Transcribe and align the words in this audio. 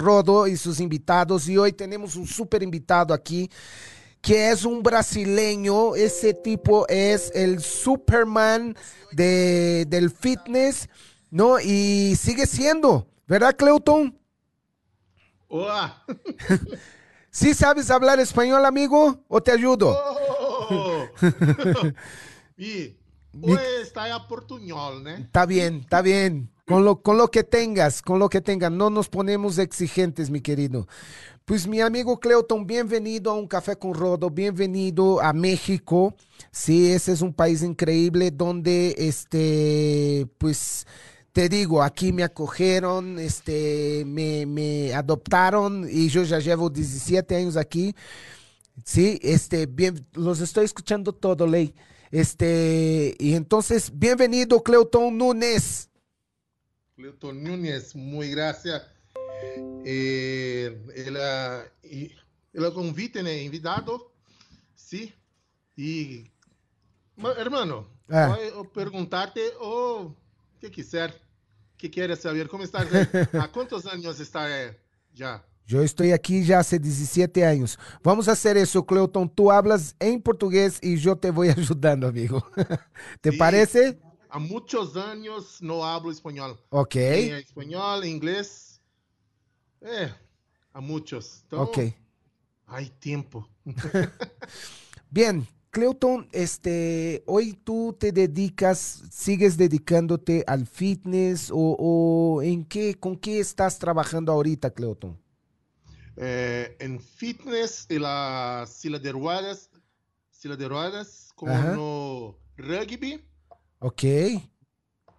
Rodo 0.00 0.48
y 0.48 0.56
sus 0.56 0.80
invitados. 0.80 1.48
Y 1.48 1.56
hoy 1.56 1.72
tenemos 1.72 2.16
un 2.16 2.26
súper 2.26 2.62
invitado 2.62 3.14
aquí, 3.14 3.48
que 4.20 4.50
es 4.50 4.64
un 4.64 4.82
brasileño. 4.82 5.94
Ese 5.94 6.34
tipo 6.34 6.88
es 6.88 7.30
el 7.34 7.60
Superman 7.60 8.76
de, 9.12 9.84
del 9.86 10.10
fitness, 10.10 10.88
¿no? 11.30 11.60
Y 11.60 12.16
sigue 12.16 12.46
siendo, 12.46 13.06
¿verdad, 13.28 13.54
Cleuton? 13.56 14.18
Hola. 15.48 16.02
¿Sí 17.30 17.54
sabes 17.54 17.90
hablar 17.90 18.18
español, 18.18 18.64
amigo? 18.64 19.24
¿O 19.28 19.40
te 19.40 19.52
ayudo? 19.52 19.96
Oh. 20.70 21.06
y 22.56 22.96
hoy 23.40 23.58
está 23.80 24.12
a 24.14 24.26
portuñol, 24.26 25.04
¿no? 25.04 25.10
Está 25.10 25.46
bien, 25.46 25.80
está 25.82 26.02
bien. 26.02 26.50
Con 26.70 26.84
lo, 26.84 27.02
con 27.02 27.18
lo 27.18 27.32
que 27.32 27.42
tengas, 27.42 28.00
con 28.00 28.20
lo 28.20 28.28
que 28.28 28.40
tengas. 28.40 28.70
No 28.70 28.90
nos 28.90 29.08
ponemos 29.08 29.58
exigentes, 29.58 30.30
mi 30.30 30.40
querido. 30.40 30.86
Pues 31.44 31.66
mi 31.66 31.80
amigo 31.80 32.20
Cleuton, 32.20 32.64
bienvenido 32.64 33.32
a 33.32 33.34
un 33.34 33.48
café 33.48 33.74
con 33.74 33.92
Rodo, 33.92 34.30
bienvenido 34.30 35.20
a 35.20 35.32
México. 35.32 36.14
Sí, 36.52 36.92
ese 36.92 37.10
es 37.10 37.22
un 37.22 37.34
país 37.34 37.64
increíble 37.64 38.30
donde, 38.30 38.94
este, 38.98 40.28
pues, 40.38 40.86
te 41.32 41.48
digo, 41.48 41.82
aquí 41.82 42.12
me 42.12 42.22
acogieron, 42.22 43.18
este, 43.18 44.04
me, 44.06 44.46
me 44.46 44.94
adoptaron 44.94 45.88
y 45.90 46.08
yo 46.08 46.22
ya 46.22 46.38
llevo 46.38 46.70
17 46.70 47.34
años 47.34 47.56
aquí. 47.56 47.96
Sí, 48.84 49.18
este, 49.24 49.66
bien, 49.66 50.06
los 50.12 50.38
estoy 50.38 50.66
escuchando 50.66 51.12
todo, 51.12 51.48
Ley. 51.48 51.74
Este, 52.12 53.16
y 53.18 53.34
entonces, 53.34 53.90
bienvenido, 53.92 54.62
Cleuton 54.62 55.18
Núñez. 55.18 55.89
Cleuton 57.00 57.32
Núñez, 57.32 57.94
muito 57.94 58.30
gracias. 58.32 58.82
Eh, 59.86 60.76
ela, 60.94 61.64
ah, 61.64 61.66
ela 62.52 62.70
convite, 62.72 63.22
né? 63.22 63.36
Eh, 63.36 63.44
invitado, 63.44 64.12
sim. 64.74 65.10
E, 65.78 66.26
hermano, 67.38 67.86
é. 68.06 68.62
perguntar-te 68.74 69.40
o 69.60 70.10
eh, 70.10 70.14
que 70.60 70.70
quiser, 70.70 71.14
que 71.78 71.88
queres 71.88 72.18
saber. 72.18 72.48
Como 72.48 72.64
eh, 72.64 72.66
está? 72.68 72.80
Há 73.42 73.48
quantos 73.48 73.86
anos 73.86 74.20
está 74.20 74.46
já? 75.14 75.42
Eu 75.70 75.82
estou 75.82 76.12
aqui 76.12 76.42
já 76.42 76.58
há 76.58 76.62
17 76.62 77.40
anos. 77.40 77.78
Vamos 78.02 78.26
fazer 78.26 78.58
isso, 78.58 78.82
Cleuton. 78.82 79.26
Tu 79.26 79.50
hablas 79.50 79.94
em 79.98 80.20
português 80.20 80.78
e 80.82 81.02
eu 81.02 81.16
te 81.16 81.30
vou 81.30 81.44
ajudando, 81.48 82.04
amigo. 82.04 82.42
Te 83.22 83.30
sí. 83.30 83.38
parece? 83.38 83.96
Há 84.30 84.38
muitos 84.38 84.96
anos 84.96 85.60
não 85.60 85.82
hablo 85.82 86.10
espanhol. 86.10 86.56
Ok, 86.70 87.00
espanhol, 87.40 88.04
inglês. 88.04 88.80
É, 89.80 90.14
há 90.72 90.80
muitos. 90.80 91.42
Então, 91.46 91.62
ok. 91.62 91.92
Ai, 92.66 92.92
tempo. 93.00 93.44
Bien, 95.10 95.44
Cleuton, 95.70 96.28
este, 96.30 97.24
hoy 97.26 97.54
tú 97.54 97.96
te 97.98 98.12
dedicas, 98.12 99.02
sigues 99.10 99.56
dedicándote 99.56 100.44
al 100.46 100.66
fitness 100.66 101.50
o, 101.50 101.76
o 101.78 102.42
en 102.42 102.64
qué, 102.64 102.94
con 102.94 103.16
qué 103.16 103.40
estás 103.40 103.80
trabajando 103.80 104.30
ahorita, 104.30 104.70
Cleuton? 104.70 105.18
É, 106.16 106.76
em 106.80 107.00
fitness 107.00 107.86
e 107.88 107.98
la 107.98 108.64
silla 108.68 108.98
de 109.00 109.10
ruedas, 109.10 109.70
silla 110.30 110.56
de 110.56 110.68
ruedas, 110.68 111.30
no 111.74 112.36
rugby, 112.56 113.24
Ok. 113.80 114.02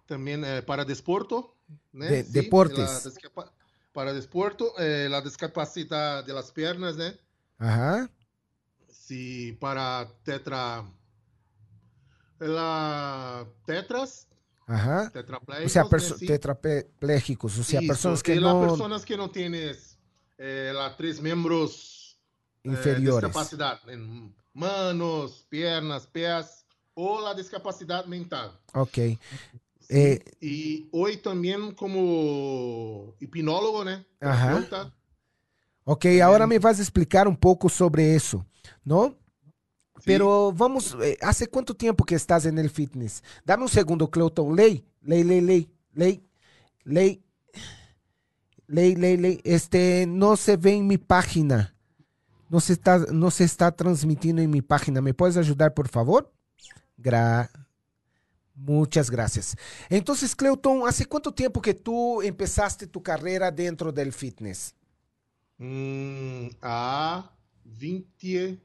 También 0.06 0.44
eh, 0.44 0.62
para 0.62 0.84
desporto. 0.84 1.56
¿eh? 1.68 2.24
¿no? 2.24 2.32
Deportes. 2.32 3.04
La 3.34 3.44
para 3.92 4.14
desporto, 4.14 4.72
eh, 4.78 5.06
la 5.10 5.20
discapacidad 5.20 6.24
de 6.24 6.32
las 6.32 6.50
piernas, 6.50 6.96
¿no? 6.96 7.04
Ajá. 7.58 8.10
Sí, 8.88 9.52
para 9.60 10.08
tetra. 10.24 10.84
La 12.38 13.46
tetras. 13.66 14.28
Ajá. 14.66 15.10
Tetraplégicos. 15.10 15.66
O 15.66 16.00
sea, 16.00 16.16
sí. 16.16 16.26
tetraplégicos, 16.26 17.58
o 17.58 17.64
sea, 17.64 17.80
personas 17.80 18.22
que 18.22 18.36
no. 18.36 18.60
las 18.60 18.70
personas 18.70 19.04
que 19.04 19.16
no 19.16 19.30
tienes 19.30 19.98
eh, 20.38 20.72
las 20.74 20.96
tres 20.96 21.20
miembros 21.20 22.18
inferiores. 22.62 23.28
discapacidad 23.28 23.78
en 23.90 24.34
manos, 24.54 25.46
piernas, 25.50 26.06
pies 26.06 26.61
ou 26.94 27.20
la 27.20 27.34
discapacidade 27.34 28.08
mental. 28.08 28.52
Ok. 28.74 29.18
Eh, 29.90 30.22
e 30.40 30.88
hoje 30.92 31.18
também 31.18 31.72
como 31.72 33.14
hipnólogo, 33.20 33.84
né? 33.84 34.04
Ajá. 34.20 34.54
Terapeuta. 34.54 34.92
ok, 35.84 36.20
ahora 36.22 36.46
me 36.46 36.58
vas 36.58 36.78
a 36.78 36.82
explicar 36.82 37.28
un 37.28 37.36
poco 37.36 37.68
sobre 37.68 38.16
¿no? 38.84 39.08
Sim. 39.08 40.04
Pero 40.04 40.52
vamos, 40.52 40.96
eh, 41.02 41.18
¿hace 41.20 41.46
cuánto 41.46 41.74
tiempo 41.74 42.04
que 42.04 42.14
estás 42.14 42.46
en 42.46 42.58
el 42.58 42.70
fitness? 42.70 43.22
Dame 43.44 43.64
un 43.64 43.68
segundo, 43.68 44.10
Cleuton. 44.10 44.56
Ley, 44.56 44.84
ley, 45.02 45.22
ley, 45.24 45.40
ley, 45.40 45.70
ley, 45.94 46.28
ley, 46.84 47.24
ley, 48.66 48.94
ley, 48.96 49.16
ley. 49.16 49.40
Este, 49.44 50.06
no 50.08 50.36
se 50.36 50.56
ve 50.56 50.74
en 50.74 50.86
mi 50.86 50.98
página. 50.98 51.74
No 52.48 52.60
se 52.60 52.72
está, 52.72 52.98
no 52.98 53.30
se 53.30 53.44
está 53.44 53.70
transmitiendo 53.72 54.42
en 54.42 54.50
mi 54.50 54.62
página. 54.62 55.00
¿Me 55.00 55.14
puedes 55.14 55.36
ayudar, 55.36 55.72
por 55.74 55.88
favor? 55.88 56.32
Gra 57.02 57.50
Muchas 58.54 59.10
gracias. 59.10 59.56
Entonces, 59.88 60.36
Cleuton, 60.36 60.86
¿hace 60.86 61.06
cuánto 61.06 61.32
tiempo 61.32 61.60
que 61.60 61.74
tú 61.74 62.22
empezaste 62.22 62.86
tu 62.86 63.02
carrera 63.02 63.50
dentro 63.50 63.90
del 63.90 64.12
fitness? 64.12 64.74
Hum, 65.58 66.50
há 66.60 67.30
20. 67.64 68.60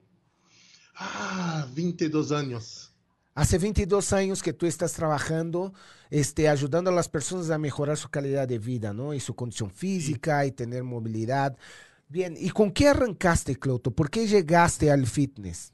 Ah, 0.95 1.67
22 1.73 2.31
anos. 2.31 2.93
Hace 3.33 3.59
22 3.59 4.13
años 4.13 4.41
que 4.41 4.51
tú 4.51 4.65
estás 4.65 4.93
trabajando, 4.93 5.73
este, 6.09 6.49
ayudando 6.49 6.89
a 6.89 6.93
las 6.93 7.07
personas 7.07 7.51
a 7.51 7.57
mejorar 7.59 7.95
su 7.95 8.09
calidad 8.09 8.47
de 8.47 8.57
vida, 8.57 8.93
¿no? 8.93 9.13
Y 9.13 9.19
su 9.19 9.35
condición 9.35 9.69
física 9.69 10.45
y 10.45 10.51
tener 10.51 10.83
movilidad. 10.83 11.55
Bien, 12.09 12.35
¿y 12.37 12.49
con 12.49 12.71
qué 12.71 12.87
arrancaste, 12.87 13.55
Cloto? 13.55 13.91
¿Por 13.91 14.09
qué 14.09 14.27
llegaste 14.27 14.89
al 14.89 15.05
fitness? 15.05 15.71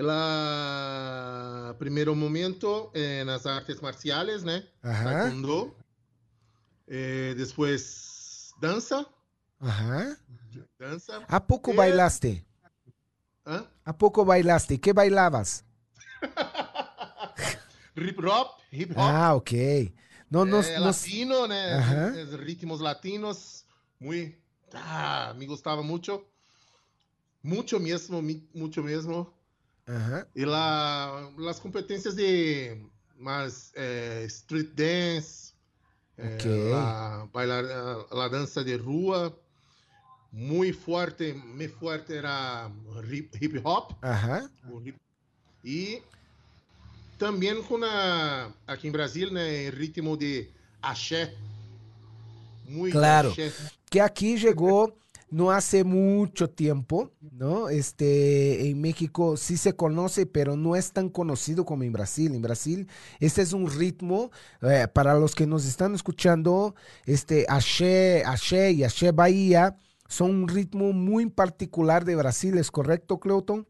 Ela, 0.00 1.74
primeiro 1.78 2.16
momento, 2.16 2.90
eh, 2.94 3.22
nas 3.24 3.44
artes 3.44 3.82
marciais, 3.82 4.42
né? 4.42 4.66
Ajá, 4.82 5.04
Taekwondo. 5.04 5.76
Eh, 6.88 7.34
depois, 7.36 8.50
dança. 8.58 9.04
ajá. 9.60 10.16
Dança. 10.78 11.22
¿A 11.28 11.38
poco 11.38 11.72
Eh, 11.72 11.74
bailaste? 11.76 12.42
¿A 13.84 13.92
poco 13.92 14.24
bailaste? 14.24 14.78
¿Qué 14.80 14.94
bailabas? 14.94 15.64
Hip 17.96 18.18
hop. 18.24 18.58
Hip 18.72 18.92
hop. 18.92 18.98
Ah, 18.98 19.34
ok. 19.34 19.52
No, 20.30 20.46
no, 20.46 20.60
é, 20.62 20.78
no- 20.78 20.86
latino, 20.86 21.46
né? 21.46 21.74
Ajá. 21.74 22.12
Ritmos 22.38 22.80
latinos. 22.80 23.66
Muy. 23.98 24.34
Ah, 24.72 25.34
me 25.36 25.44
gostava 25.44 25.82
muito. 25.82 26.24
Muito 27.42 27.78
mesmo, 27.78 28.22
mi- 28.22 28.48
muito 28.54 28.82
Ajá, 29.86 30.26
E 30.34 30.44
lá, 30.44 31.30
as 31.48 31.58
competências 31.58 32.14
de 32.14 32.76
mais 33.18 33.72
eh, 33.74 34.24
street 34.26 34.68
dance, 34.74 35.52
eh, 36.16 36.36
Ok. 36.36 36.70
la, 36.70 37.26
bailar, 37.32 37.64
a, 37.64 38.14
la 38.14 38.28
dança 38.28 38.62
de 38.64 38.76
rua, 38.76 39.36
muito 40.32 40.78
forte, 40.78 41.32
muito 41.32 41.76
forte 41.78 42.14
era 42.14 42.70
hip, 43.12 43.58
hop, 43.64 43.92
o 44.70 44.80
hip- 44.80 44.96
e 45.64 46.02
também 47.18 47.62
com 47.64 47.82
a, 47.84 48.50
aqui 48.66 48.88
em 48.88 48.92
Brasil, 48.92 49.30
né, 49.30 49.68
ritmo 49.70 50.16
de 50.16 50.48
axé, 50.80 51.34
muito 52.68 52.92
Claro. 52.92 53.30
axé. 53.30 53.52
que 53.90 54.00
aquí 54.00 54.36
llegó 54.36 54.92
no 55.30 55.50
hace 55.50 55.84
mucho 55.84 56.50
tiempo, 56.50 57.12
¿no? 57.20 57.68
Este, 57.68 58.68
en 58.68 58.80
México 58.80 59.36
sí 59.36 59.56
se 59.56 59.74
conoce, 59.74 60.26
pero 60.26 60.56
no 60.56 60.76
es 60.76 60.92
tan 60.92 61.08
conocido 61.08 61.64
como 61.64 61.84
en 61.84 61.92
Brasil. 61.92 62.34
En 62.34 62.42
Brasil, 62.42 62.88
este 63.20 63.42
es 63.42 63.52
un 63.52 63.70
ritmo, 63.70 64.30
eh, 64.62 64.88
para 64.92 65.14
los 65.14 65.34
que 65.34 65.46
nos 65.46 65.64
están 65.66 65.94
escuchando, 65.94 66.74
este, 67.06 67.46
Axé, 67.48 68.22
Axé 68.26 68.72
y 68.72 68.84
Axé 68.84 69.12
Bahía 69.12 69.76
son 70.08 70.30
un 70.30 70.48
ritmo 70.48 70.92
muy 70.92 71.26
particular 71.26 72.04
de 72.04 72.16
Brasil, 72.16 72.58
¿es 72.58 72.70
correcto, 72.70 73.20
Cleuton? 73.20 73.66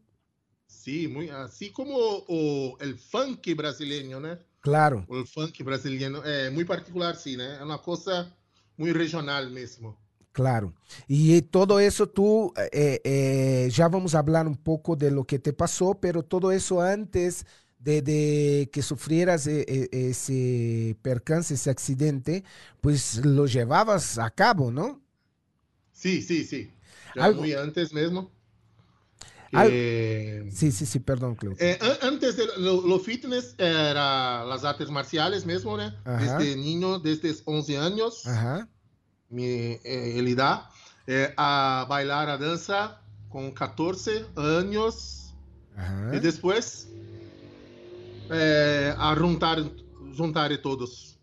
Sim, 0.65 1.09
muito, 1.09 1.31
assim 1.35 1.71
como 1.71 1.93
o 2.27 2.75
el 2.79 2.97
funk 2.97 3.53
brasileiro, 3.53 4.19
né? 4.19 4.39
Claro. 4.61 5.05
O 5.07 5.23
funk 5.25 5.61
brasileiro 5.63 6.23
é 6.23 6.49
muito 6.49 6.67
particular, 6.67 7.15
sim, 7.15 7.37
né? 7.37 7.57
É 7.59 7.63
uma 7.63 7.77
coisa 7.77 8.33
muito 8.75 8.97
regional 8.97 9.47
mesmo. 9.51 9.95
Claro. 10.31 10.73
Y 11.07 11.41
todo 11.41 11.79
eso 11.79 12.07
tú, 12.07 12.53
eh, 12.71 13.01
eh, 13.03 13.69
ya 13.71 13.87
vamos 13.89 14.15
a 14.15 14.19
hablar 14.19 14.47
un 14.47 14.55
poco 14.55 14.95
de 14.95 15.11
lo 15.11 15.25
que 15.25 15.39
te 15.39 15.51
pasó, 15.53 15.95
pero 15.99 16.23
todo 16.23 16.51
eso 16.51 16.81
antes 16.81 17.45
de, 17.79 18.01
de 18.01 18.69
que 18.71 18.81
sufrieras 18.81 19.47
eh, 19.47 19.65
eh, 19.67 19.89
ese 19.91 20.95
percance, 21.01 21.55
ese 21.55 21.69
accidente, 21.69 22.43
pues 22.79 23.25
lo 23.25 23.45
llevabas 23.45 24.17
a 24.19 24.29
cabo, 24.29 24.71
¿no? 24.71 25.01
Sí, 25.91 26.21
sí, 26.21 26.45
sí. 26.45 26.71
Ya 27.15 27.25
Algo- 27.25 27.41
muy 27.41 27.53
antes 27.53 27.93
mismo. 27.93 28.31
Al- 29.53 29.69
Eh, 29.69 30.49
Sí, 30.53 30.71
sí, 30.71 30.85
sí, 30.85 30.99
perdón, 30.99 31.35
Cleo. 31.35 31.53
eh, 31.59 31.77
an- 31.81 32.13
antes 32.13 32.37
de 32.37 32.45
lo, 32.57 32.87
lo 32.87 32.99
fitness 32.99 33.53
era 33.57 34.45
las 34.45 34.63
artes 34.63 34.89
marciales 34.89 35.45
mismo, 35.45 35.75
¿no? 35.75 35.83
Ajá. 36.05 36.37
Desde 36.37 36.55
niño, 36.55 36.99
desde 36.99 37.35
11 37.45 37.77
años, 37.77 38.25
Ajá, 38.25 38.69
mi 39.31 39.45
eh, 39.45 40.19
elidad, 40.19 40.69
eh, 41.07 41.33
a 41.37 41.85
bailar 41.89 42.29
a 42.29 42.37
danza 42.37 43.01
con 43.29 43.51
14 43.51 44.25
años 44.35 45.33
ajá. 45.75 46.15
y 46.15 46.19
después 46.19 46.89
eh, 48.29 48.93
a 48.97 49.15
juntar, 49.15 49.59
juntar 50.15 50.55
todos. 50.61 51.17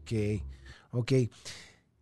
Ok, 0.00 0.42
ok. 0.92 1.12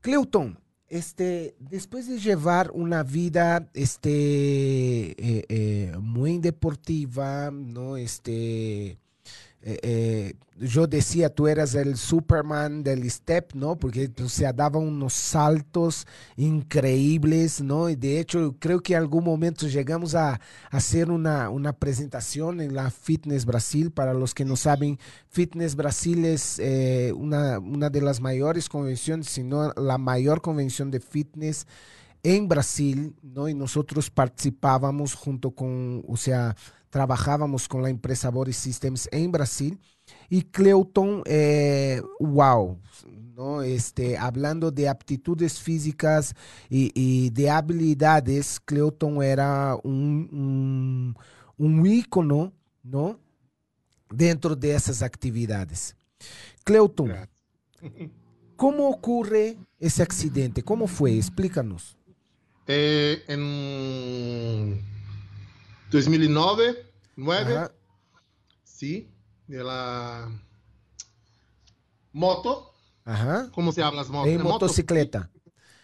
Cleuton, 0.00 0.58
este, 0.88 1.56
después 1.58 2.08
de 2.08 2.18
llevar 2.18 2.70
una 2.72 3.02
vida, 3.02 3.68
este, 3.74 4.10
eh, 4.10 5.44
eh, 5.48 5.92
muy 6.00 6.38
deportiva, 6.38 7.50
¿no? 7.50 7.96
Este, 7.96 8.98
eh, 9.68 9.80
eh, 9.82 10.34
yo 10.60 10.86
decía, 10.86 11.28
tú 11.28 11.48
eras 11.48 11.74
el 11.74 11.96
Superman 11.96 12.84
del 12.84 13.10
step, 13.10 13.52
¿no? 13.54 13.74
Porque, 13.74 14.08
o 14.22 14.28
sea, 14.28 14.52
daba 14.52 14.78
unos 14.78 15.12
saltos 15.12 16.06
increíbles, 16.36 17.60
¿no? 17.60 17.90
Y 17.90 17.96
de 17.96 18.20
hecho, 18.20 18.54
creo 18.60 18.80
que 18.80 18.92
en 18.92 19.00
algún 19.00 19.24
momento 19.24 19.66
llegamos 19.66 20.14
a, 20.14 20.40
hacer 20.70 21.10
una, 21.10 21.50
una 21.50 21.72
presentación 21.72 22.60
en 22.60 22.76
la 22.76 22.92
Fitness 22.92 23.44
Brasil. 23.44 23.90
Para 23.90 24.14
los 24.14 24.34
que 24.34 24.44
no 24.44 24.54
saben, 24.54 25.00
Fitness 25.30 25.74
Brasil 25.74 26.24
es 26.26 26.60
eh, 26.60 27.12
una, 27.16 27.58
una 27.58 27.90
de 27.90 28.02
las 28.02 28.20
mayores 28.20 28.68
convenciones, 28.68 29.26
si 29.26 29.42
no 29.42 29.72
la 29.72 29.98
mayor 29.98 30.42
convención 30.42 30.92
de 30.92 31.00
fitness 31.00 31.66
en 32.22 32.46
Brasil, 32.48 33.16
¿no? 33.20 33.48
Y 33.48 33.54
nosotros 33.54 34.10
participábamos 34.10 35.14
junto 35.14 35.50
con, 35.50 36.04
o 36.06 36.16
sea, 36.16 36.54
trabajábamos 36.90 37.68
con 37.68 37.82
la 37.82 37.90
empresa 37.90 38.30
Body 38.30 38.52
Systems 38.52 39.08
en 39.12 39.32
Brasil. 39.32 39.78
Y 40.28 40.42
Cleuton, 40.42 41.22
eh, 41.26 42.00
wow, 42.20 42.78
¿no? 43.34 43.62
Este, 43.62 44.16
hablando 44.16 44.70
de 44.70 44.88
aptitudes 44.88 45.58
físicas 45.60 46.34
y, 46.70 46.92
y 46.94 47.30
de 47.30 47.50
habilidades, 47.50 48.60
Cleuton 48.60 49.22
era 49.22 49.76
un, 49.82 50.28
un, 50.32 51.16
un 51.56 51.86
ícono, 51.86 52.52
¿no? 52.82 53.18
Dentro 54.08 54.54
de 54.54 54.74
esas 54.74 55.02
actividades. 55.02 55.96
Cleuton, 56.64 57.08
Gracias. 57.08 57.30
¿cómo 58.56 58.88
ocurre 58.88 59.58
ese 59.78 60.02
accidente? 60.02 60.62
¿Cómo 60.62 60.86
fue? 60.86 61.16
Explícanos. 61.16 61.96
Eh, 62.68 63.22
en 63.28 64.80
2009, 65.90 66.86
9, 67.16 67.56
Ajá, 67.56 67.72
sí, 68.64 69.10
de 69.46 69.62
la 69.64 70.28
moto, 72.12 72.72
ajá. 73.04 73.48
¿cómo 73.54 73.72
se 73.72 73.82
habla 73.82 74.00
las 74.02 74.10
motos? 74.10 74.28
En 74.28 74.38
Moto- 74.42 74.52
motocicleta. 74.54 75.30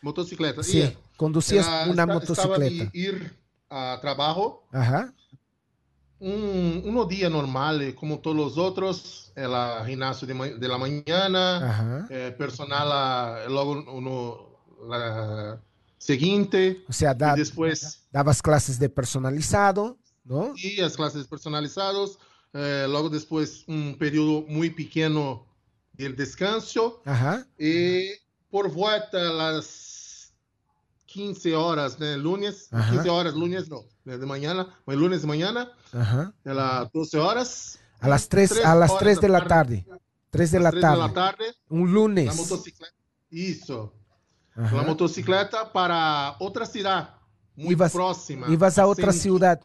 motocicleta. 0.02 0.62
Sí, 0.62 0.78
yeah. 0.78 0.94
conducías 1.16 1.66
Era- 1.66 1.84
una 1.90 2.02
esta- 2.14 2.32
estaba 2.32 2.58
de 2.58 2.70
motocicleta. 2.70 2.90
ir 2.98 3.36
a 3.70 3.98
trabajo 4.00 4.66
Ajá, 4.72 5.12
un, 6.18 6.82
uno 6.84 7.04
día 7.06 7.28
normal, 7.30 7.82
eh, 7.82 7.94
como 7.94 8.18
todos 8.20 8.36
los 8.36 8.58
otros, 8.58 9.32
el 9.34 9.54
ah, 9.54 9.82
gimnasio 9.86 10.26
de, 10.26 10.58
de 10.58 10.68
la 10.68 10.78
mañana, 10.78 11.56
ajá. 11.70 12.06
eh, 12.10 12.34
personal 12.36 12.88
ah, 12.92 13.38
luego 13.48 13.72
uno 13.92 14.48
la 14.88 15.60
seguinte, 16.06 16.82
O 16.88 16.92
sea, 16.92 17.14
da- 17.14 17.34
y 17.36 17.38
después 17.40 18.02
dabas 18.10 18.42
clases 18.42 18.78
de 18.78 18.88
personalizado, 18.88 19.98
¿no? 20.24 20.52
y 20.56 20.80
as 20.80 20.96
clases 20.96 21.26
personalizadas, 21.28 22.18
eh, 22.52 22.86
luego 22.88 23.08
después 23.08 23.64
un 23.68 23.96
periodo 23.98 24.42
muy 24.48 24.70
pequeño 24.70 25.46
del 25.92 26.16
descanso, 26.16 27.00
Ajá, 27.04 27.46
y 27.58 28.08
por 28.50 28.70
vuelta 28.72 29.18
a 29.18 29.32
las 29.32 30.32
15 31.06 31.54
horas 31.54 31.98
de 31.98 32.16
lunes, 32.18 32.68
Ajá. 32.72 32.90
15 32.92 33.08
horas 33.10 33.34
lunes 33.34 33.68
no, 33.68 33.84
de 34.04 34.26
mañana, 34.26 34.66
el 34.88 34.98
lunes 34.98 35.22
de 35.22 35.28
mañana, 35.28 35.70
ajá. 35.92 36.34
a 36.44 36.52
las 36.54 36.92
12 36.92 37.18
horas, 37.18 37.78
A 38.00 38.08
las 38.08 38.28
3, 38.28 38.50
Tres 38.50 38.64
a 38.64 38.74
las 38.74 38.90
horas 38.90 39.02
3 39.02 39.16
da 39.16 39.20
de 39.22 39.28
la 39.28 39.46
tarde. 39.46 39.84
tarde. 39.86 40.00
3 40.30 40.50
de 40.50 40.58
la 40.60 40.70
3 40.72 40.82
tarde. 40.82 40.96
de 41.02 41.08
la 41.08 41.14
tarde, 41.14 41.44
Un 41.68 41.86
la 41.86 41.92
lunes. 41.94 42.36
motocicleta, 42.36 42.92
isso, 43.30 43.92
Ajá. 44.56 44.76
la 44.76 44.82
motocicleta 44.82 45.64
para 45.64 46.36
outra 46.38 46.66
cidade, 46.66 47.08
muito 47.56 47.72
Ibas- 47.72 47.92
próxima. 47.92 48.48
Ibas 48.48 48.78
a 48.78 48.86
cem- 49.12 49.20
ciudad. 49.20 49.60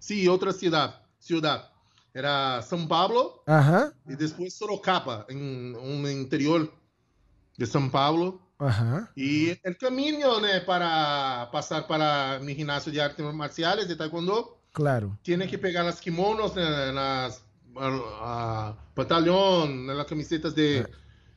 Sí, 0.00 0.28
outra 0.28 0.52
cidade, 0.52 0.94
ciudad. 1.18 1.68
Era 2.14 2.62
São 2.62 2.86
Paulo 2.88 3.42
Ajá, 3.46 3.92
e 4.08 4.16
depois 4.16 4.54
Sorocaba, 4.54 5.26
em 5.28 5.76
um 5.76 6.08
interior 6.08 6.72
de 7.56 7.66
São 7.66 7.88
Paulo. 7.90 8.40
ajá. 8.58 9.08
E 9.16 9.56
o 9.64 9.74
caminho, 9.78 10.40
né, 10.40 10.60
para 10.60 11.46
passar 11.52 11.86
para 11.86 12.38
mi 12.40 12.54
ginásio 12.54 12.90
de 12.90 13.00
artes 13.00 13.24
marciais 13.34 13.86
de 13.86 13.94
taekwondo, 13.96 14.56
Claro. 14.72 15.16
tiene 15.22 15.46
que 15.46 15.58
pegar 15.58 15.82
las 15.84 16.00
kimonos, 16.00 16.54
né, 16.54 16.92
nas 16.92 17.42
a, 17.76 17.86
a, 18.70 18.76
pantalón, 18.94 19.86
nas 19.86 20.06
camisetas 20.06 20.54
de 20.54 20.84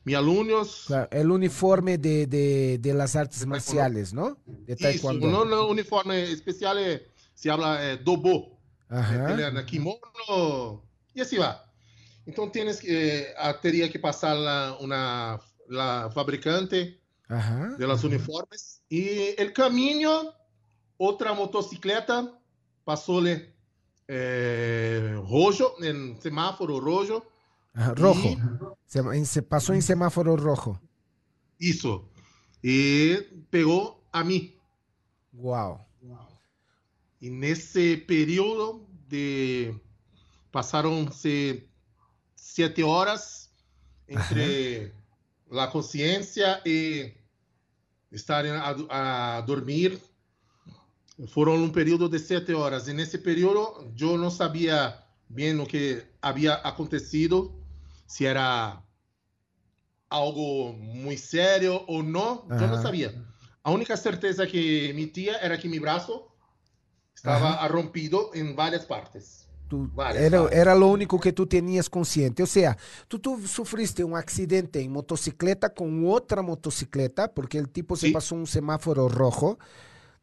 mis 0.04 0.16
alumnos. 0.16 0.84
claro. 0.86 1.08
El 1.10 1.30
uniforme 1.30 1.98
de, 1.98 2.26
de, 2.26 2.78
de 2.78 2.94
las 2.94 3.14
artes 3.16 3.46
marciales, 3.46 4.12
¿no? 4.12 4.36
De 4.46 4.76
taekwondo. 4.76 5.26
no, 5.28 5.44
no 5.44 5.68
uniforme 5.68 6.22
especial 6.24 6.78
eh, 6.78 7.06
se 7.34 7.50
habla 7.50 7.92
eh, 7.92 7.96
dobo, 7.98 8.58
Ajá. 8.88 9.36
eh, 9.48 9.64
kimono 9.66 10.82
e 11.14 11.20
assim 11.20 11.38
vai. 11.38 11.56
Então 12.26 12.50
tienes 12.50 12.80
que 12.80 13.26
eh, 13.36 13.52
teria 13.60 13.88
que 13.88 13.98
passar 13.98 14.34
lá 14.34 14.76
uma 14.80 15.40
la 15.68 16.10
fabricante 16.10 17.00
Ajá. 17.28 17.76
de 17.78 17.86
los 17.86 18.04
uniformes 18.04 18.82
e 18.90 19.34
el 19.38 19.52
caminho 19.52 20.32
outra 20.98 21.34
motocicleta 21.34 22.30
eh, 24.08 25.14
rojo 25.24 25.74
em 25.80 26.16
semáforo 26.20 26.78
rojo 26.78 27.22
Ajá, 27.74 27.94
Rojo. 27.94 28.28
Y- 28.28 28.38
Se, 28.86 28.98
en- 28.98 29.24
se 29.26 29.42
pasó 29.42 29.72
en 29.74 29.82
semáforo 29.82 30.36
rojo. 30.36 30.80
isso 31.58 32.04
e 32.62 33.44
pegou 33.50 34.04
a 34.12 34.22
mim 34.24 34.52
Wow. 35.32 35.80
E 37.20 37.30
nesse 37.30 37.96
período 37.96 38.86
de 39.08 39.74
passaram-se 40.50 41.66
sete 42.36 42.82
horas 42.82 43.50
entre 44.08 44.92
a 45.52 45.66
consciência 45.68 46.60
e 46.66 47.14
estar 48.10 48.44
a, 48.44 49.36
a 49.38 49.40
dormir. 49.42 49.98
Foram 51.28 51.54
um 51.62 51.70
período 51.70 52.08
de 52.08 52.18
sete 52.18 52.52
horas. 52.52 52.88
E 52.88 52.92
nesse 52.92 53.18
período 53.18 53.90
eu 53.98 54.18
não 54.18 54.30
sabia 54.30 54.98
bem 55.28 55.58
o 55.60 55.66
que 55.66 56.04
havia 56.20 56.54
acontecido, 56.54 57.54
se 58.12 58.26
era 58.26 58.82
algo 60.10 60.72
muito 60.74 61.20
sério 61.22 61.82
ou 61.86 62.02
não. 62.02 62.44
Eu 62.50 62.56
não 62.68 62.74
Aham. 62.74 62.82
sabia. 62.82 63.14
A 63.64 63.70
única 63.70 63.96
certeza 63.96 64.46
que 64.46 64.92
me 64.94 65.06
tinha 65.06 65.34
era 65.36 65.56
que 65.56 65.66
meu 65.68 65.80
braço 65.80 66.22
estava 67.14 67.66
rompido 67.68 68.30
em 68.34 68.54
várias 68.54 68.84
partes. 68.84 69.48
Tú- 69.68 69.88
Varias, 69.94 70.22
era, 70.24 70.42
varias. 70.42 70.60
era 70.60 70.74
lo 70.74 70.88
único 70.88 71.18
que 71.18 71.32
tú 71.32 71.46
tenías 71.46 71.88
consciente. 71.88 72.42
O 72.42 72.46
sea, 72.46 72.76
tú, 73.08 73.18
tú 73.18 73.40
sufriste 73.46 74.04
un 74.04 74.14
accidente 74.14 74.82
en 74.82 74.92
motocicleta 74.92 75.70
con 75.72 76.06
otra 76.06 76.42
motocicleta 76.42 77.32
porque 77.32 77.56
el 77.56 77.70
tipo 77.70 77.96
se 77.96 78.08
Sí. 78.08 78.12
pasó 78.12 78.34
un 78.34 78.46
semáforo 78.46 79.08
rojo, 79.08 79.58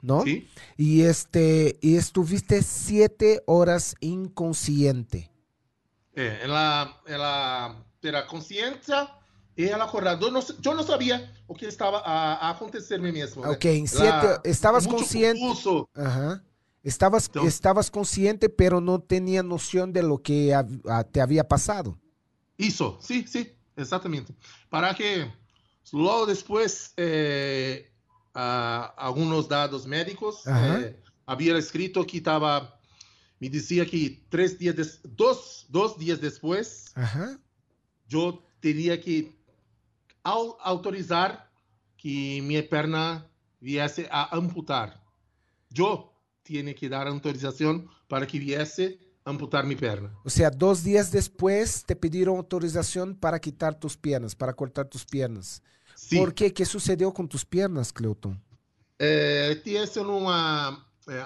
¿no? 0.03 0.21
Sim? 0.23 0.45
Y 0.77 1.01
este 1.01 1.79
y 1.81 1.95
estuviste 1.95 2.61
siete 2.61 3.41
horas 3.47 3.95
inconsciente. 4.01 5.28
É, 6.19 6.39
ela, 6.43 6.93
ela 7.05 7.75
era 8.03 8.23
consciência 8.23 9.09
e 9.55 9.63
ela 9.65 9.85
acordava. 9.85 10.21
Eu 10.21 10.31
não, 10.31 10.41
eu 10.65 10.75
não 10.75 10.83
sabia 10.83 11.31
o 11.47 11.55
que 11.55 11.65
estava 11.65 11.99
a, 11.99 12.33
a 12.47 12.49
acontecer 12.49 12.99
mesmo. 12.99 13.41
né? 13.43 13.49
Ok, 13.51 13.65
en 13.77 13.85
Ela- 13.85 14.41
estabas 14.43 14.85
consciente. 14.85 15.41
Ajá. 15.95 16.43
Estabas, 16.83 17.27
Entonces- 17.27 17.53
estabas 17.53 17.89
consciente, 17.89 18.49
pero 18.49 18.81
no 18.81 18.99
tenía 18.99 19.43
noción 19.43 19.93
de 19.93 20.01
lo 20.03 20.17
que 20.17 20.49
hab- 20.53 20.81
ah, 20.89 21.03
te 21.03 21.21
había 21.21 21.43
pasado. 21.47 21.97
Isso, 22.57 22.97
sim, 23.01 23.25
sim, 23.25 23.47
exatamente. 23.77 24.33
Para 24.69 24.93
que 24.93 25.25
logo 25.93 26.25
depois 26.25 26.91
eh, 26.97 27.89
alguns 28.33 29.47
dados 29.47 29.85
médicos 29.85 30.43
eh, 30.47 30.95
escrito 31.57 32.05
que 32.05 32.17
estava 32.17 32.78
me 33.39 33.49
dizia 33.49 33.85
que 33.85 34.21
três 34.29 34.57
dias 34.57 34.75
des, 34.75 34.99
dois, 35.03 35.65
dois 35.69 35.95
dias 35.97 36.19
depois 36.19 36.91
Ajá. 36.95 37.39
eu 38.11 38.41
teria 38.61 38.97
que 38.97 39.33
au- 40.23 40.57
autorizar 40.61 41.49
que 41.97 42.41
minha 42.41 42.63
perna 42.67 43.25
viesse 43.61 44.07
a 44.09 44.35
amputar. 44.35 45.01
Eu 45.75 46.09
tinha 46.43 46.73
que 46.73 46.89
dar 46.89 47.07
autorização 47.07 47.87
para 48.07 48.25
que 48.25 48.39
viesse 48.39 48.99
amputar 49.25 49.65
minha 49.65 49.77
perna. 49.77 50.11
O 50.25 50.29
sea, 50.29 50.49
dos 50.49 50.83
días 50.83 51.11
después 51.11 51.83
te 51.85 51.95
pidieron 51.95 52.37
autorización 52.37 53.15
para 53.15 53.39
quitar 53.39 53.75
tus 53.75 53.95
piernas, 53.95 54.33
para 54.33 54.53
cortar 54.53 54.85
tus 54.87 55.05
piernas. 55.05 55.61
Sim. 55.95 56.17
¿Por 56.17 56.33
qué? 56.33 56.51
¿Qué 56.51 56.65
sucedió 56.65 57.13
con 57.13 57.27
tus 57.27 57.45
piernas, 57.45 57.91
Cleuton? 57.91 58.41
É, 58.97 59.55
tinha 59.63 59.85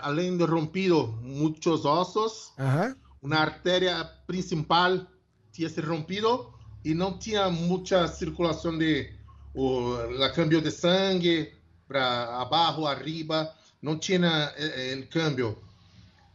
além 0.01 0.37
de 0.37 0.45
rompido 0.45 1.07
muitos 1.21 1.85
ossos, 1.85 2.53
Ajá. 2.57 2.95
uma 3.21 3.37
artéria 3.37 4.03
principal 4.27 5.05
se 5.51 5.81
rompido 5.81 6.51
e 6.83 6.93
não 6.93 7.17
tinha 7.17 7.49
muita 7.49 8.07
circulação 8.07 8.77
de 8.77 9.09
o 9.53 9.91
la 10.17 10.31
câmbio 10.31 10.61
de 10.61 10.71
sangue 10.71 11.53
para 11.87 12.41
abaixo, 12.41 12.85
arriba, 12.87 13.53
não 13.81 13.99
tinha 13.99 14.51
eh, 14.57 14.91
el 14.93 15.07
câmbio. 15.09 15.57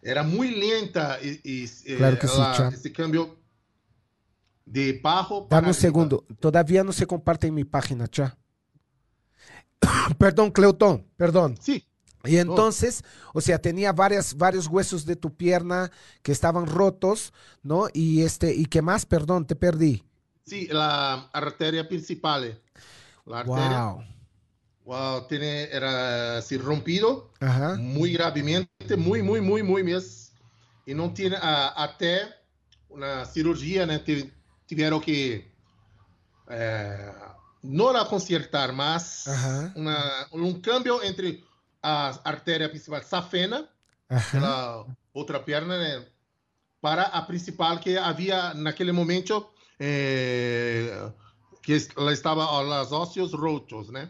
Era 0.02 0.22
muito 0.22 0.56
lenta 0.56 1.18
e, 1.20 1.40
e, 1.44 1.64
eh, 1.86 1.96
Claro 1.96 2.16
que 2.18 2.28
sí, 2.28 2.38
la- 2.38 2.54
Cha. 2.54 2.68
esse 2.68 2.90
câmbio 2.90 3.36
de 4.64 4.92
para 4.94 5.22
Dame 5.24 5.40
un 5.40 5.48
arriba. 5.58 5.72
segundo. 5.74 6.24
Todavía 6.38 6.84
no 6.84 6.92
se 6.92 7.06
comparte 7.06 7.48
en 7.48 7.54
mi 7.54 7.64
página, 7.64 8.06
cha. 8.06 8.36
perdón, 10.18 10.50
Cleutón, 10.52 11.06
perdón. 11.16 11.56
Sim, 11.60 11.82
Y 12.24 12.36
entonces, 12.38 13.04
o 13.32 13.40
sea, 13.40 13.58
tenía 13.60 13.92
varias, 13.92 14.36
varios 14.36 14.66
huesos 14.66 15.04
de 15.06 15.16
tu 15.16 15.34
pierna 15.36 15.90
que 16.22 16.32
estaban 16.32 16.66
rotos, 16.66 17.32
¿no? 17.62 17.88
Y 17.92 18.22
este, 18.22 18.54
¿y 18.54 18.66
qué 18.66 18.82
más? 18.82 19.06
Perdón, 19.06 19.46
te 19.46 19.56
perdí. 19.56 20.04
sim, 20.44 20.66
a 20.72 21.28
artéria 21.32 21.86
principal. 21.88 22.60
A 23.30 23.38
artéria, 23.38 23.84
Wow. 23.84 24.04
wow, 24.84 25.26
tiene, 25.28 25.64
era 25.70 26.38
assim, 26.38 26.58
rompido. 26.58 27.30
Ajá. 27.40 27.76
muy 27.76 28.12
gravemente, 28.12 28.96
muy, 28.96 29.22
muy, 29.22 29.40
muy, 29.40 29.62
muy 29.62 29.82
mesmo. 29.82 30.28
E 30.86 30.94
não 30.94 31.12
tinha 31.12 31.38
a- 31.38 31.84
até 31.84 32.34
uma 32.88 33.24
cirurgia, 33.26 33.86
né? 33.86 33.98
tive- 33.98 34.32
Tiveram 34.66 35.00
que 35.00 35.44
é, 36.48 37.14
não 37.62 37.88
a 37.88 38.04
consertar, 38.04 38.72
mas 38.72 39.26
Aham. 39.26 39.72
uma, 39.76 40.26
um 40.32 40.60
câmbio 40.60 41.02
entre 41.02 41.44
a 41.82 42.18
artéria 42.24 42.68
principal 42.68 43.02
safena, 43.02 43.68
pela 44.32 44.86
outra 45.12 45.38
perna, 45.38 45.78
né? 45.78 46.06
para 46.80 47.02
a 47.02 47.22
principal 47.22 47.78
que 47.78 47.96
havia 47.96 48.54
naquele 48.54 48.92
momento 48.92 49.46
é, 49.78 51.10
que 51.62 51.76
ela 51.96 52.12
estava 52.12 52.44
os 52.82 52.92
ósseos 52.92 53.32
rotos, 53.32 53.90
né? 53.90 54.08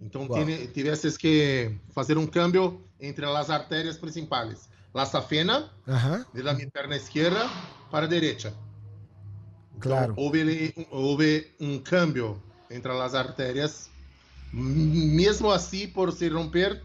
Então 0.00 0.28
tivesses 0.72 1.16
que 1.16 1.74
fazer 1.94 2.18
um 2.18 2.26
câmbio 2.26 2.84
entre 3.00 3.24
as 3.24 3.50
artérias 3.50 3.96
principais, 3.96 4.68
a 4.94 5.06
safena 5.06 5.70
de 6.34 6.42
la 6.42 6.54
minha 6.54 6.70
perna 6.70 6.96
esquerda 6.96 7.46
para 7.90 8.06
a 8.06 8.08
direita. 8.08 8.48
Então, 9.76 9.80
Claro. 9.80 10.14
houve, 10.16 10.74
houve 10.90 11.54
um 11.60 11.78
câmbio 11.78 12.42
entre 12.70 12.90
as 12.92 13.14
artérias. 13.14 13.90
Mesmo 14.58 15.50
assim, 15.50 15.88
por 15.88 16.10
se 16.12 16.28
romper, 16.28 16.82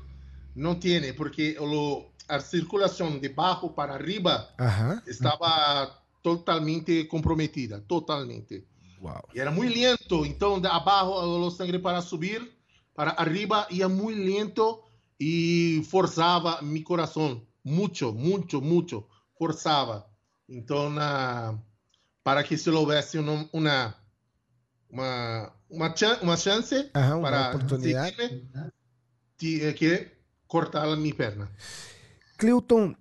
não 0.56 0.76
tem, 0.76 1.14
porque 1.14 1.58
o- 1.60 2.06
a 2.28 2.40
circulação 2.40 3.18
de 3.18 3.30
baixo 3.30 3.70
para 3.70 3.94
arriba 3.94 4.54
Ajá. 4.58 5.02
estava 5.08 5.98
totalmente 6.22 7.06
comprometida, 7.06 7.80
totalmente. 7.88 8.66
Wow. 9.00 9.22
E 9.34 9.40
era 9.40 9.50
muito 9.52 9.74
lento, 9.74 10.26
então 10.26 10.60
de 10.60 10.68
abaixo 10.68 11.10
o 11.12 11.50
sangue 11.50 11.80
para 11.80 12.02
subir, 12.02 12.52
para 12.94 13.12
arriba 13.12 13.66
ia 13.72 13.88
muito 13.88 14.20
lento 14.20 14.84
e 15.20 15.82
forçava 15.90 16.62
meu 16.62 16.84
coração, 16.84 17.42
muito, 17.64 18.12
muito, 18.14 18.62
muito, 18.62 19.08
forçava. 19.38 20.06
Então, 20.48 20.90
na, 20.90 21.58
para 22.24 22.44
que 22.44 22.58
se 22.58 22.70
uma 23.18 23.50
uma 23.54 23.96
uma, 24.90 25.54
uma, 25.72 25.94
chan- 25.94 26.20
uma 26.22 26.38
chance 26.38 26.90
Ajá, 26.94 27.16
una 27.18 27.22
para 27.22 27.70
seguirme, 27.70 28.44
tinha 29.38 29.74
que 29.74 30.12
cortar 30.48 30.96
minha 30.98 31.16
perna. 31.16 31.50
Cleuton, 32.38 32.96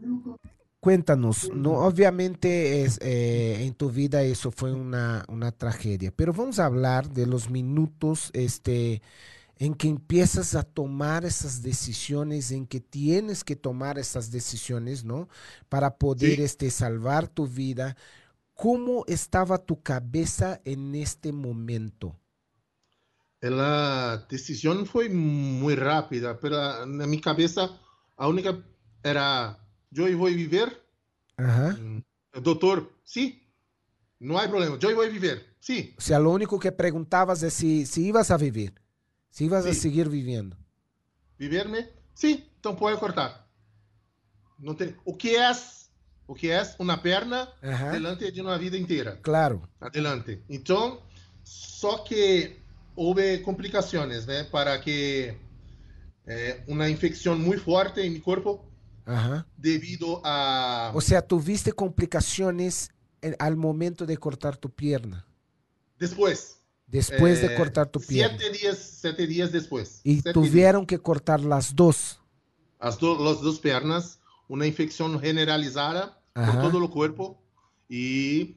cuéntanos, 0.80 1.50
no, 1.54 1.72
obviamente 1.72 2.82
es, 2.84 2.98
eh, 3.02 3.64
en 3.64 3.74
tu 3.74 3.90
vida 3.90 4.22
eso 4.22 4.50
fue 4.50 4.72
una, 4.72 5.24
una 5.28 5.50
tragedia, 5.52 6.12
pero 6.14 6.32
vamos 6.32 6.58
a 6.58 6.66
hablar 6.66 7.10
de 7.10 7.26
los 7.26 7.48
minutos 7.50 8.30
este, 8.34 9.02
en 9.58 9.74
que 9.74 9.88
empiezas 9.88 10.54
a 10.54 10.62
tomar 10.62 11.24
esas 11.24 11.62
decisiones, 11.62 12.50
en 12.52 12.66
que 12.66 12.80
tienes 12.80 13.44
que 13.44 13.56
tomar 13.56 13.98
esas 13.98 14.30
decisiones, 14.30 15.04
¿no? 15.04 15.28
Para 15.68 15.96
poder 15.98 16.36
Sí. 16.36 16.42
este, 16.42 16.70
salvar 16.70 17.28
tu 17.28 17.46
vida. 17.46 17.96
¿Cómo 18.54 19.04
estaba 19.06 19.56
tu 19.58 19.82
cabeza 19.82 20.60
en 20.64 20.94
este 20.94 21.32
momento? 21.32 22.16
A 23.42 24.16
decisão 24.28 24.84
foi 24.84 25.08
muito 25.08 25.80
rápida, 25.80 26.34
pero 26.34 26.56
na 26.86 27.06
minha 27.06 27.22
cabeça 27.22 27.70
a 28.16 28.28
única 28.28 28.62
era 29.02 29.58
eu 29.96 30.18
vou 30.18 30.28
viver 30.28 30.78
Ajá. 31.38 31.72
Mm, 31.72 32.02
Doutor, 32.42 32.92
sí, 33.02 33.42
no 34.20 34.38
hay 34.38 34.46
problema, 34.46 34.78
yo 34.78 34.94
voy 34.94 35.06
a 35.06 35.10
vivir, 35.10 35.56
sí, 35.58 35.94
O 35.98 36.00
sea, 36.02 36.18
lo 36.18 36.30
único 36.30 36.58
que 36.60 36.70
preguntabas 36.70 37.42
es 37.42 37.54
si, 37.54 37.86
si 37.86 38.08
ibas 38.08 38.30
a 38.30 38.36
vivir, 38.36 38.74
si 39.30 39.46
ibas 39.46 39.64
a 39.64 39.72
Sí. 39.72 39.80
seguir 39.80 40.08
viviendo. 40.10 40.56
viverme, 41.38 41.88
sí, 42.14 42.52
então 42.58 42.76
pode 42.76 42.98
cortar. 42.98 43.48
Não 44.58 44.74
tem, 44.74 44.94
o 45.06 45.16
que 45.16 45.34
é, 45.34 45.50
o 46.26 46.34
que 46.34 46.50
é 46.50 46.62
uma 46.78 46.98
perna 46.98 47.48
Ajá. 47.62 47.90
delante 47.92 48.30
de 48.30 48.42
uma 48.42 48.58
vida 48.58 48.76
inteira, 48.76 49.18
Claro. 49.22 49.62
adelante. 49.80 50.44
Então, 50.48 51.02
só 51.42 51.98
que 52.04 52.59
houve 52.96 53.38
complicações, 53.42 54.26
né, 54.26 54.44
para 54.44 54.78
que 54.80 55.34
eh, 56.26 56.62
uma 56.68 56.88
infecção 56.88 57.38
muito 57.38 57.62
forte 57.64 58.00
em 58.00 58.10
meu 58.10 58.22
corpo 58.22 58.64
Ajá. 59.06 59.46
devido 59.56 60.20
a 60.24 60.92
O 60.94 61.00
sea, 61.00 61.22
tuviste 61.22 61.72
complicaciones 61.72 62.90
en- 63.22 63.34
al 63.38 63.56
momento 63.56 64.06
de 64.06 64.16
cortar 64.16 64.56
tu 64.56 64.68
pierna, 64.70 65.26
después 66.86 67.40
de 67.40 67.46
eh, 67.46 67.56
cortar 67.56 67.86
tu 67.88 68.00
pierna. 68.00 68.38
sete 68.38 68.50
dias, 68.58 68.78
sete 68.78 69.26
dias 69.26 69.50
depois. 69.52 70.00
Y 70.04 70.22
tuvieron 70.32 70.86
que 70.86 70.98
cortar 70.98 71.40
las 71.40 71.74
dos. 71.74 72.18
as, 72.78 72.98
do, 72.98 73.28
as 73.28 73.40
duas 73.40 73.58
pernas, 73.58 74.18
uma 74.48 74.66
infecção 74.66 75.18
generalizada 75.20 76.16
Ajá. 76.34 76.52
por 76.52 76.60
todo 76.62 76.82
o 76.84 76.88
corpo 76.88 77.38
e 77.90 78.56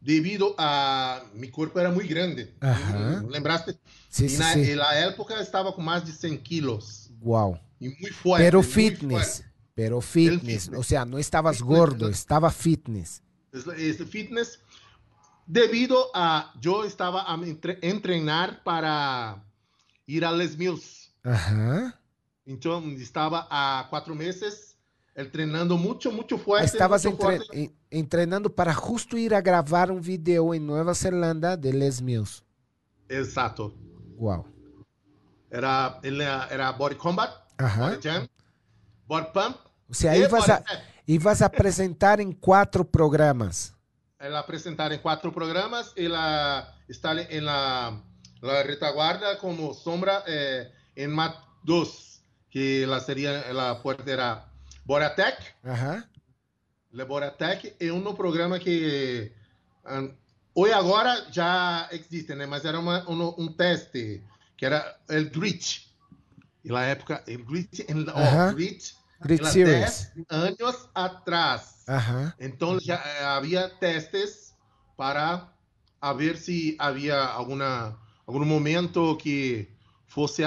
devido 0.00 0.54
a 0.58 1.22
meu 1.34 1.50
corpo 1.50 1.78
era 1.78 1.90
muito 1.90 2.08
grande. 2.08 2.52
Ajá. 2.60 3.22
Lembraste? 3.28 3.78
Sí, 4.08 4.28
sí, 4.28 4.38
na, 4.38 4.52
sí. 4.54 4.60
e 4.70 4.74
na 4.74 4.92
época 4.94 5.40
estava 5.40 5.72
com 5.72 5.82
mais 5.82 6.02
de 6.04 6.12
100 6.12 6.36
quilos 6.38 7.10
Wow. 7.20 7.58
e 7.80 7.88
muito 7.88 8.14
forte. 8.14 8.42
Pero 8.42 8.62
fitness, 8.62 9.36
forte. 9.38 9.50
pero 9.74 10.00
fitness. 10.00 10.62
fitness. 10.64 10.78
O 10.80 10.82
sea, 10.82 11.04
no 11.04 11.18
estabas 11.18 11.58
Fitness, 11.58 11.76
gordo, 11.78 12.10
estaba 12.10 12.50
fitness. 12.50 13.22
Esse- 13.52 13.70
Esse 13.82 14.06
fitness 14.06 14.58
devido 15.46 15.96
a 16.14 16.52
eu 16.64 16.84
estava 16.84 17.24
a 17.30 17.34
entre- 17.46 17.78
entrenar 17.82 18.62
para 18.64 19.42
ir 20.08 20.24
a 20.24 20.30
Les 20.30 20.56
Mills. 20.56 21.10
Ajá. 21.24 21.94
Então 22.46 22.90
estava 22.94 23.46
há 23.50 23.86
quatro 23.90 24.14
meses 24.14 24.69
eh, 25.20 25.24
treinando 25.24 25.76
muito, 25.76 26.10
muito 26.12 26.38
forte. 26.38 26.64
Estabas 26.66 27.04
muito 27.04 27.30
entre- 27.30 27.74
entrenando 27.90 28.48
para 28.50 28.72
justo 28.72 29.18
ir 29.18 29.34
a 29.34 29.40
grabar 29.40 29.90
un 29.90 30.00
video 30.00 30.54
en 30.54 30.66
Nueva 30.66 30.94
Zelanda 30.94 31.56
de 31.56 31.72
Les 31.72 32.00
Mills. 32.00 32.42
Exato. 33.08 33.74
Wow. 34.16 34.46
Era, 35.50 35.98
ele 36.02 36.22
era 36.24 36.72
body 36.72 36.94
combat, 36.94 37.30
Ajá. 37.58 37.90
body 37.90 38.00
jam, 38.02 38.28
body 39.06 39.26
pump. 39.32 39.56
O 39.88 39.94
sea, 39.94 40.16
e 40.16 40.22
ibas 40.22 40.48
a, 40.48 40.62
ibas 41.06 41.42
a 41.42 41.48
presentar 41.48 42.20
en 42.20 42.32
cuatro 42.32 42.84
programas. 42.84 43.74
Ela 44.18 44.38
apresentar 44.40 44.92
em 44.92 44.98
quatro 44.98 45.32
programas, 45.32 45.92
ela 45.96 46.72
está 46.88 47.14
em 47.20 47.40
la, 47.40 48.00
la 48.42 48.62
retaguarda 48.62 49.36
como 49.38 49.72
sombra 49.74 50.22
eh, 50.26 50.70
em 50.94 51.08
MAT 51.08 51.34
2, 51.64 52.22
que 52.50 52.82
ela 52.84 53.00
seria, 53.00 53.30
ela 53.48 53.74
pode 53.76 54.02
Ajá. 55.62 56.04
Le 56.92 57.04
Body 57.04 57.26
Attack 57.26 57.76
é 57.78 57.92
um 57.92 58.12
programa 58.12 58.58
que 58.58 59.30
um, 59.86 60.12
hoje 60.52 60.72
agora 60.72 61.28
já 61.30 61.88
existe, 61.92 62.34
né? 62.34 62.44
Mas 62.44 62.64
era 62.64 62.76
uma, 62.76 63.08
um, 63.08 63.34
um 63.38 63.52
teste 63.52 64.20
que 64.56 64.66
era 64.66 64.98
o 65.08 65.30
Grit. 65.30 65.88
E 66.64 66.70
na 66.70 66.82
época, 66.82 67.22
o 67.24 67.44
Grit, 67.44 67.86
Ajá. 67.88 68.48
oh, 68.50 68.54
Grit, 68.56 68.96
Grit 69.20 69.46
Series. 69.46 70.10
10 70.16 70.26
anos 70.28 70.88
atrás. 70.92 71.84
Então 72.40 72.80
já 72.80 72.96
eh, 72.96 73.24
havia 73.26 73.68
testes 73.68 74.56
para 74.96 75.48
a 76.00 76.12
ver 76.12 76.36
se 76.36 76.74
havia 76.80 77.16
alguma 77.16 77.96
algum 78.26 78.44
momento 78.44 79.16
que 79.18 79.68
fosse 80.10 80.42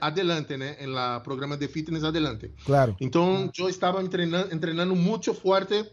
adelante, 0.00 0.56
né? 0.56 0.76
En 0.78 0.94
la 0.94 1.20
programa 1.22 1.56
de 1.56 1.68
fitness 1.68 2.04
adelante. 2.04 2.52
Claro. 2.64 2.96
Então, 3.00 3.50
eu 3.58 3.68
estava 3.68 4.02
treinando, 4.08 4.56
treinando 4.60 4.94
muito 4.94 5.34
forte. 5.34 5.84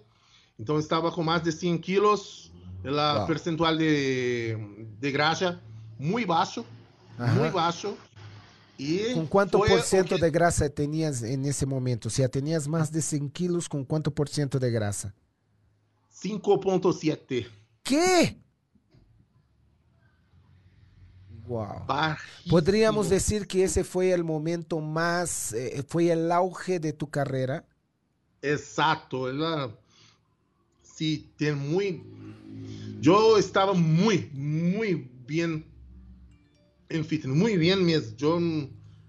Então, 0.59 0.77
estava 0.77 1.11
com 1.11 1.23
mais 1.23 1.41
de 1.41 1.51
100 1.51 1.79
quilos. 1.79 2.51
O 2.83 2.87
wow. 2.87 3.27
percentual 3.27 3.75
de, 3.75 4.55
de 5.01 5.11
grasa 5.11 5.59
muito 5.97 6.27
baixo. 6.27 6.63
Ajá. 7.17 7.33
Muito 7.33 7.53
baixo. 7.53 7.97
E 8.77 9.13
¿Con 9.13 9.27
cuánto 9.27 9.59
por 9.59 9.81
ciento 9.81 10.15
que... 10.15 10.21
de 10.21 10.31
grasa 10.31 10.69
tenías 10.69 11.21
en 11.21 11.43
ese 11.45 11.65
momento? 11.65 12.09
Sea, 12.09 12.29
tenías 12.29 12.67
más 12.67 12.89
de 12.89 13.01
100 13.01 13.29
kilos, 13.31 13.67
¿con 13.67 13.83
cuánto 13.83 14.11
por 14.11 14.29
ciento 14.29 14.57
de 14.57 14.71
grasa? 14.71 15.13
5.7. 16.23 17.47
¿Qué? 17.83 18.37
Wow. 21.49 21.87
Podríamos 22.47 23.09
decir 23.09 23.47
que 23.47 23.63
ese 23.63 23.83
fue 23.83 24.11
el 24.11 24.23
momento 24.23 24.79
más, 24.79 25.51
eh, 25.53 25.83
fue 25.87 26.11
el 26.11 26.31
auge 26.31 26.79
de 26.79 26.93
tu 26.93 27.09
carrera. 27.09 27.65
Exacto. 28.43 29.27
Ela, 29.27 29.75
sí, 30.83 31.33
tiene 31.37 31.55
muy. 31.55 32.03
Yo 33.01 33.39
estaba 33.39 33.73
muy, 33.73 34.29
muy 34.31 35.09
bien 35.25 35.65
en 36.87 37.03
fitness, 37.03 37.35
muy 37.35 37.57
bien. 37.57 37.87
Yo 38.15 38.39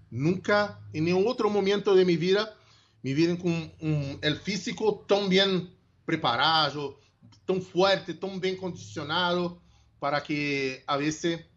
nunca, 0.09 0.79
en 0.93 1.05
ningún 1.05 1.27
otro 1.27 1.47
momento 1.47 1.93
de 1.93 2.05
mi 2.05 2.17
vida, 2.17 2.55
me 3.03 3.13
vi 3.13 3.37
con 3.37 3.71
un, 3.81 4.17
el 4.19 4.37
físico 4.37 5.05
tan 5.07 5.29
bien 5.29 5.69
preparado, 6.05 6.99
tan 7.45 7.61
fuerte, 7.61 8.15
tan 8.15 8.41
bien 8.41 8.57
condicionado 8.57 9.61
para 9.99 10.23
que 10.23 10.83
a 10.87 10.97
veces 10.97 11.50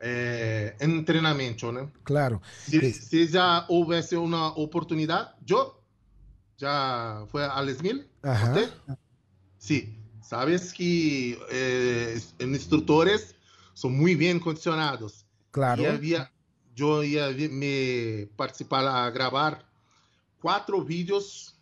eh, 0.00 0.74
entrenamiento, 0.80 1.70
¿no? 1.70 1.92
Claro. 2.04 2.40
Si, 2.66 2.92
si, 2.92 3.28
ya 3.28 3.66
hubiese 3.68 4.16
una 4.16 4.48
oportunidad, 4.48 5.36
yo 5.44 5.82
ya 6.56 7.24
fue 7.30 7.44
a 7.44 7.62
Les 7.62 7.82
Mil, 7.82 8.06
¿usted? 8.22 8.70
Sí, 9.58 9.98
sabes 10.22 10.72
que 10.72 11.38
eh, 11.50 12.20
instructores 12.40 13.34
son 13.74 13.96
muy 13.96 14.14
bien 14.14 14.40
condicionados. 14.40 15.26
Claro. 15.50 15.82
Y 15.82 15.86
había, 15.86 16.32
yo 16.74 17.02
ia 17.02 17.28
me 17.50 18.28
participar 18.36 18.86
a 18.86 19.10
gravar 19.10 19.66
quatro 20.40 20.82
vídeos, 20.82 21.54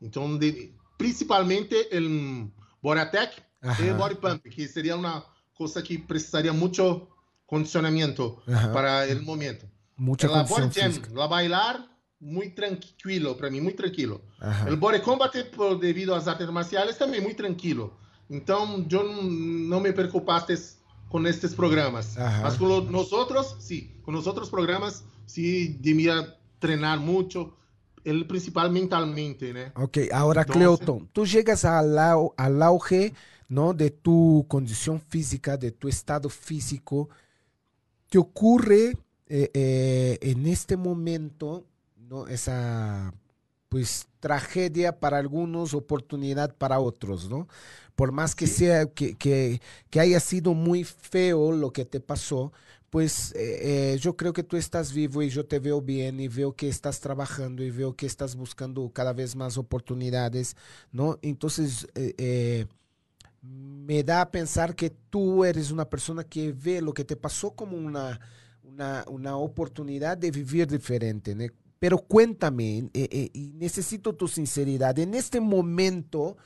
então 0.00 0.38
de, 0.38 0.72
principalmente 0.96 1.88
o 1.92 2.50
Boratec 2.82 3.42
e 3.80 3.92
Body 3.92 4.16
Pump, 4.16 4.42
que 4.48 4.68
seria 4.68 4.96
uma 4.96 5.24
coisa 5.54 5.82
que 5.82 5.98
precisaria 5.98 6.52
muito 7.52 7.68
condicionamento 7.68 8.38
para 8.72 9.06
o 9.08 9.22
momento. 9.24 9.66
Mucha 9.96 10.26
Jam, 10.26 10.92
la 11.12 11.26
bailar, 11.26 11.84
muito 12.20 12.54
tranquilo 12.54 13.34
para 13.34 13.50
mim, 13.50 13.60
muito 13.60 13.76
tranquilo. 13.76 14.22
O 14.70 14.76
Body 14.76 15.00
Combat, 15.00 15.32
por, 15.54 15.78
devido 15.78 16.14
às 16.14 16.26
artes 16.26 16.48
marciais, 16.48 16.96
também 16.96 17.20
muito 17.20 17.36
tranquilo. 17.36 17.92
Então, 18.30 18.86
eu 18.90 19.04
não 19.04 19.80
me 19.80 19.92
preocupaste 19.92 20.54
con 21.10 21.26
estos 21.26 21.54
programas. 21.54 22.16
Ajá. 22.16 22.42
Mas 22.42 22.56
con 22.56 22.90
nosotros, 22.90 23.56
sí, 23.60 24.00
con 24.02 24.14
los 24.14 24.26
otros 24.26 24.48
programas, 24.48 25.04
sí, 25.26 25.76
debía 25.80 26.38
entrenar 26.54 26.98
mucho, 26.98 27.54
el 28.04 28.26
principal 28.26 28.72
mentalmente, 28.72 29.52
¿no? 29.52 29.84
Ok, 29.84 29.98
ahora, 30.12 30.40
Entonces, 30.40 30.62
Cleoton, 30.62 31.08
tú 31.12 31.26
llegas 31.26 31.64
al, 31.66 31.98
al 31.98 32.62
auge, 32.62 33.12
¿no? 33.48 33.74
De 33.74 33.90
tu 33.90 34.46
condición 34.48 35.00
física, 35.00 35.58
de 35.58 35.70
tu 35.70 35.88
estado 35.88 36.30
físico. 36.30 37.10
¿Te 38.12 38.18
ocurre 38.18 38.98
eh, 39.26 39.50
eh, 39.54 40.18
en 40.20 40.46
este 40.46 40.76
momento, 40.76 41.64
¿no? 41.96 42.26
Esa, 42.26 43.14
pues, 43.70 44.06
tragedia 44.20 45.00
para 45.00 45.16
algunos, 45.16 45.72
oportunidad 45.72 46.54
para 46.54 46.78
otros, 46.78 47.30
¿no? 47.30 47.48
por 47.94 48.12
más 48.12 48.34
que 48.34 48.46
sí. 48.46 48.66
sea, 48.66 48.84
que, 48.84 49.14
que, 49.14 49.62
que, 49.88 50.00
haya 50.00 50.20
sido 50.20 50.52
muy 50.52 50.84
feo 50.84 51.52
lo 51.52 51.72
que 51.72 51.86
te 51.86 52.00
pasó, 52.00 52.52
pues 52.90 53.32
eh, 53.32 53.94
eh, 53.94 53.98
yo 53.98 54.14
creo 54.14 54.34
que 54.34 54.42
tú 54.42 54.58
estás 54.58 54.92
vivo 54.92 55.22
y 55.22 55.30
yo 55.30 55.46
te 55.46 55.58
veo 55.58 55.80
bien 55.80 56.20
y 56.20 56.28
veo 56.28 56.54
que 56.54 56.68
estás 56.68 57.00
trabajando 57.00 57.62
y 57.62 57.70
veo 57.70 57.96
que 57.96 58.04
estás 58.04 58.36
buscando 58.36 58.90
cada 58.92 59.14
vez 59.14 59.36
más 59.36 59.56
oportunidades, 59.56 60.54
¿no? 60.90 61.18
Entonces, 61.22 61.86
eh 61.94 62.66
me 63.42 64.02
da 64.04 64.22
a 64.22 64.30
pensar 64.30 64.74
que 64.74 64.90
tú 64.90 65.44
eres 65.44 65.70
una 65.70 65.88
persona 65.88 66.24
que 66.24 66.52
ve 66.52 66.80
lo 66.80 66.94
que 66.94 67.04
te 67.04 67.16
pasó 67.16 67.52
como 67.52 67.76
una, 67.76 68.20
una, 68.62 69.04
una 69.08 69.36
oportunidad 69.36 70.16
de 70.18 70.30
vivir 70.30 70.66
diferente, 70.68 71.34
¿no? 71.34 71.44
Pero 71.78 71.98
cuéntame, 71.98 72.88
y 72.94 73.52
necesito 73.56 74.14
tu 74.14 74.28
sinceridad, 74.28 74.96
en 75.00 75.14
este 75.14 75.40
momento, 75.40 76.36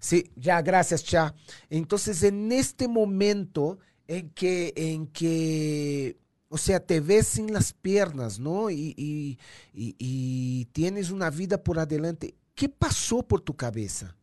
Sí, 0.00 0.30
ya, 0.36 0.62
gracias, 0.62 1.04
Cha. 1.04 1.34
Entonces, 1.70 2.22
en 2.22 2.52
este 2.52 2.86
momento 2.88 3.78
en 4.06 4.30
que, 4.30 4.72
en 4.76 5.08
que, 5.08 6.18
o 6.48 6.56
sea, 6.58 6.80
te 6.80 7.00
ves 7.00 7.26
sin 7.28 7.52
las 7.52 7.72
piernas, 7.72 8.38
¿no? 8.38 8.70
Y, 8.70 8.94
y, 8.96 9.38
y, 9.74 9.96
y 9.98 10.66
tienes 10.66 11.10
una 11.10 11.30
vida 11.30 11.62
por 11.62 11.78
adelante, 11.78 12.34
¿qué 12.54 12.68
pasó 12.68 13.22
por 13.22 13.40
tu 13.40 13.56
cabeza? 13.56 14.16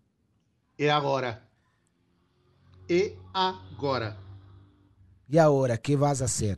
E 0.77 0.89
agora? 0.89 1.44
E 2.87 3.17
agora? 3.33 4.17
E 5.29 5.39
agora, 5.39 5.77
que 5.77 5.95
vas 5.95 6.21
a 6.21 6.25
hacer? 6.25 6.57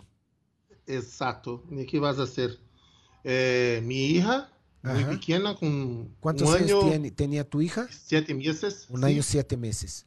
Exato. 0.85 1.63
E 1.71 1.85
que 1.85 1.99
vas 1.99 2.19
a 2.19 2.23
hacer? 2.23 2.59
Eh, 3.23 3.81
mi 3.83 4.11
hija 4.11 4.49
muy 4.83 5.03
pequeña, 5.05 5.55
con 5.55 6.15
¿Cuántos 6.19 6.49
un 6.49 6.55
años 6.55 6.71
año, 6.71 6.89
tiene, 6.89 7.11
tenía 7.11 7.43
tu 7.43 7.61
hija? 7.61 7.87
Siete 7.89 8.33
meses. 8.33 8.85
Un 8.89 9.01
sí. 9.01 9.05
año, 9.05 9.23
siete 9.23 9.57
meses. 9.57 10.05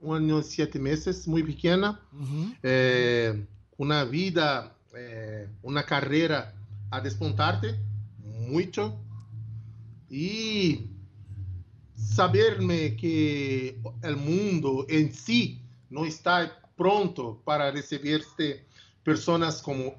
Un 0.00 0.16
año, 0.16 0.42
siete 0.42 0.78
meses, 0.78 1.26
muy 1.26 1.42
pequeña. 1.42 2.00
Uh 2.12 2.16
-huh. 2.16 2.58
eh, 2.62 3.46
una 3.76 4.04
vida, 4.04 4.76
eh, 4.94 5.48
una 5.62 5.84
carrera 5.84 6.54
a 6.90 7.00
despontarte, 7.00 7.78
mucho. 8.24 8.98
Y 10.10 10.90
saberme 11.98 12.96
que 12.96 13.80
el 14.02 14.16
mundo 14.16 14.86
en 14.88 15.12
sí 15.12 15.60
no 15.90 16.04
está 16.04 16.60
pronto 16.76 17.42
para 17.44 17.70
recibirte 17.70 18.64
personas 19.02 19.60
como 19.60 19.94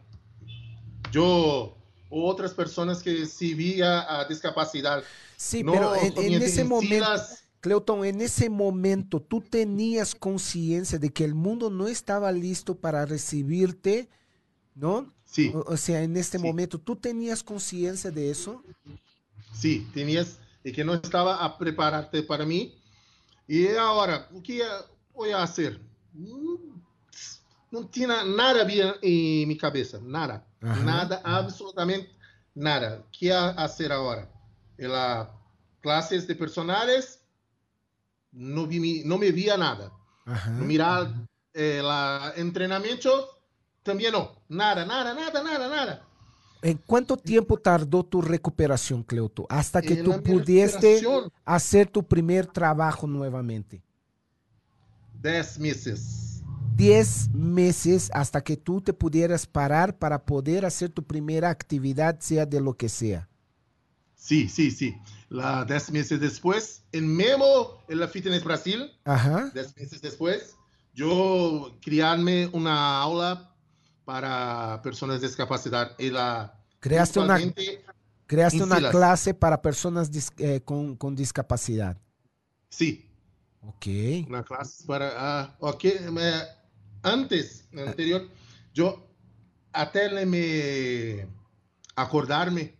yo 1.11 1.75
otras 2.09 2.53
personas 2.53 3.03
que 3.03 3.25
sí 3.25 3.53
vía 3.53 4.19
a 4.19 4.25
discapacidad. 4.25 5.03
Sí, 5.37 5.63
no, 5.63 5.71
pero 5.71 5.95
en, 5.95 6.17
en 6.17 6.41
ese 6.41 6.63
momento, 6.63 7.05
Cleuton, 7.61 8.05
en 8.05 8.21
ese 8.21 8.49
momento, 8.49 9.21
¿tú 9.21 9.41
tenías 9.41 10.15
conciencia 10.15 10.97
de 10.97 11.11
que 11.11 11.23
el 11.23 11.35
mundo 11.35 11.69
no 11.69 11.87
estaba 11.87 12.31
listo 12.31 12.75
para 12.75 13.05
recibirte? 13.05 14.09
¿No? 14.75 15.13
Sí. 15.25 15.51
O, 15.53 15.73
o 15.73 15.77
sea, 15.77 16.01
en 16.01 16.17
este 16.17 16.37
sí. 16.37 16.43
momento, 16.43 16.79
¿tú 16.79 16.95
tenías 16.95 17.43
conciencia 17.43 18.09
de 18.11 18.31
eso? 18.31 18.63
Sí, 19.53 19.87
tenías, 19.93 20.39
y 20.63 20.71
que 20.71 20.83
no 20.83 20.93
estaba 20.93 21.43
a 21.43 21.57
prepararte 21.57 22.23
para 22.23 22.45
mí. 22.45 22.75
Y 23.47 23.67
ahora, 23.75 24.29
¿qué 24.43 24.63
voy 25.13 25.31
a 25.31 25.43
hacer? 25.43 25.79
No 27.71 27.87
tiene 27.87 28.15
nada 28.25 28.63
bien 28.63 28.93
en 29.01 29.47
mi 29.47 29.57
cabeza, 29.57 29.99
nada. 30.01 30.45
Ajá. 30.61 30.83
Nada, 30.83 31.21
absolutamente 31.23 32.11
nada. 32.55 33.05
¿Qué 33.11 33.31
hacer 33.33 33.91
ahora? 33.91 34.29
En 34.77 34.91
las 34.91 35.27
clases 35.81 36.27
de 36.27 36.35
personales 36.35 37.25
no, 38.31 38.65
vi, 38.67 39.03
no 39.05 39.17
me 39.17 39.31
veía 39.31 39.57
nada. 39.57 39.91
Ajá. 40.25 40.51
Mirar 40.51 41.07
el 41.53 41.85
eh, 41.85 42.33
entrenamiento 42.35 43.39
también 43.83 44.13
no. 44.13 44.43
Nada, 44.49 44.85
nada, 44.85 45.13
nada, 45.13 45.43
nada, 45.43 45.67
nada. 45.67 46.08
¿En 46.61 46.77
cuánto 46.77 47.15
tiempo 47.15 47.57
tardó 47.57 48.03
tu 48.03 48.21
recuperación, 48.21 49.03
Cleuto? 49.03 49.45
Hasta 49.49 49.81
que 49.81 49.97
tú 49.97 50.21
pudiste 50.21 51.01
hacer 51.45 51.87
tu 51.87 52.03
primer 52.03 52.45
trabajo 52.45 53.07
nuevamente. 53.07 53.81
Diez 55.21 55.57
meses. 55.57 56.29
10 56.79 57.31
meses 57.33 58.09
hasta 58.13 58.41
que 58.41 58.55
tú 58.55 58.79
te 58.79 58.93
pudieras 58.93 59.45
parar 59.45 59.97
para 59.97 60.25
poder 60.25 60.65
hacer 60.65 60.89
tu 60.89 61.03
primera 61.03 61.49
actividad, 61.49 62.17
sea 62.21 62.45
de 62.45 62.61
lo 62.61 62.73
que 62.73 62.87
sea. 62.87 63.27
Sí, 64.15 64.47
sí, 64.47 64.71
sí. 64.71 64.95
La 65.27 65.65
10 65.65 65.91
meses 65.91 66.21
después, 66.21 66.83
en 66.93 67.13
Memo, 67.13 67.83
en 67.89 67.99
la 67.99 68.07
Fitness 68.07 68.45
Brasil, 68.45 68.89
Ajá. 69.03 69.51
10 69.53 69.75
meses 69.75 70.01
después, 70.01 70.55
yo 70.93 71.77
crearme 71.81 72.47
una 72.53 73.01
aula 73.01 73.48
para 74.09 74.81
personas 74.81 75.21
de 75.21 75.27
discapacidad. 75.27 75.95
Y 75.99 76.09
la, 76.09 76.59
creaste 76.79 77.19
una, 77.19 77.37
creaste 78.25 78.63
una 78.63 78.89
clase 78.89 79.35
para 79.35 79.61
personas 79.61 80.11
dis, 80.11 80.31
eh, 80.39 80.61
con, 80.65 80.95
con, 80.95 81.15
discapacidad. 81.15 81.95
Sí. 82.69 83.07
Ok. 83.61 83.85
Una 84.27 84.41
clase 84.41 84.83
para... 84.87 85.55
Uh, 85.59 85.67
ok. 85.67 85.83
Me, 86.11 86.31
antes, 87.03 87.67
anterior, 87.71 88.27
yo 88.73 89.07
até 89.71 90.25
me 90.25 91.27
acordarme, 91.95 92.73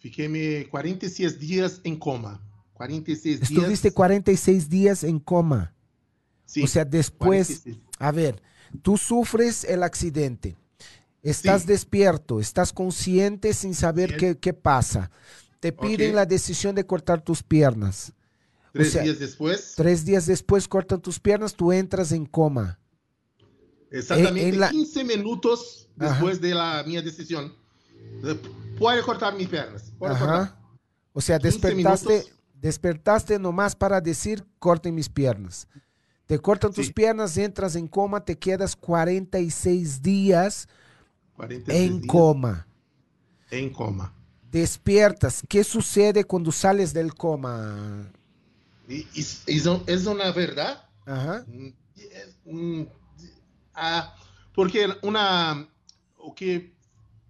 fiquei 0.00 0.64
46 0.64 1.38
dias 1.38 1.80
em 1.84 1.96
coma. 1.96 2.42
46 2.72 3.42
Estuviste 3.42 3.86
días. 3.86 3.94
46 3.94 4.68
días 4.68 5.04
en 5.04 5.20
coma. 5.20 5.72
Sí, 6.44 6.64
o 6.64 6.66
sea, 6.66 6.84
después, 6.84 7.62
46. 7.62 7.78
a 8.00 8.10
ver, 8.10 8.42
tú 8.82 8.96
sufres 8.96 9.64
el 9.64 9.82
accidente, 9.82 10.56
estás 11.22 11.62
Sí. 11.62 11.68
despierto, 11.68 12.40
estás 12.40 12.72
consciente 12.72 13.52
sin 13.54 13.74
saber 13.74 14.16
qué, 14.16 14.52
pasa. 14.54 15.10
Te 15.60 15.72
piden 15.72 16.14
la 16.14 16.26
decisión 16.26 16.74
de 16.74 16.84
cortar 16.86 17.20
tus 17.22 17.42
piernas. 17.42 18.12
Três 18.72 18.92
sea, 18.92 19.02
dias 19.02 19.18
depois, 19.18 19.72
Tres 19.74 20.04
días 20.04 20.26
después 20.26 20.68
cortan 20.68 21.00
tus 21.00 21.18
piernas, 21.18 21.54
tú 21.54 21.72
entras 21.72 22.12
en 22.12 22.26
coma. 22.26 22.78
exatamente 23.90 24.48
em 24.48 24.58
la- 24.58 24.70
15 24.70 25.02
minutos 25.04 25.88
Ajá. 25.98 26.14
depois 26.14 26.38
da 26.40 26.82
minha 26.84 27.00
decisão, 27.00 27.50
eh, 28.24 28.38
pode 28.78 29.02
cortar 29.02 29.32
minhas 29.34 29.48
pernas. 29.50 29.92
Pode 29.98 30.12
Ajá. 30.14 30.26
cortar. 30.26 30.60
O 31.14 31.20
sea, 31.20 31.38
15 31.38 31.58
despertaste, 31.58 32.08
minutos. 32.08 32.32
despertaste 32.54 33.38
nomás 33.38 33.74
para 33.74 34.00
decir, 34.00 34.44
corten 34.58 34.94
mis 34.94 35.08
piernas. 35.08 35.66
Te 36.26 36.38
cortan 36.40 36.72
tus 36.72 36.92
piernas, 36.92 37.36
entras 37.36 37.76
en 37.76 37.86
coma, 37.86 38.24
te 38.24 38.36
quedas 38.36 38.74
46 38.74 40.02
días 40.02 40.68
46 41.34 41.90
en 41.90 42.06
coma. 42.06 42.66
em 43.50 43.70
coma. 43.72 44.12
Despiertas. 44.50 45.42
¿Qué 45.48 45.62
sucede 45.62 46.24
cuando 46.24 46.50
sales 46.50 46.92
del 46.92 47.14
coma? 47.14 48.10
E 48.88 49.06
é 49.46 49.96
uma 50.08 50.32
verdade? 50.32 50.78
Ajá. 51.06 51.44
Hum, 52.44 52.86
ah, 53.74 54.14
porque 54.54 54.86
uma 55.02 55.68
o 56.18 56.32
que 56.32 56.72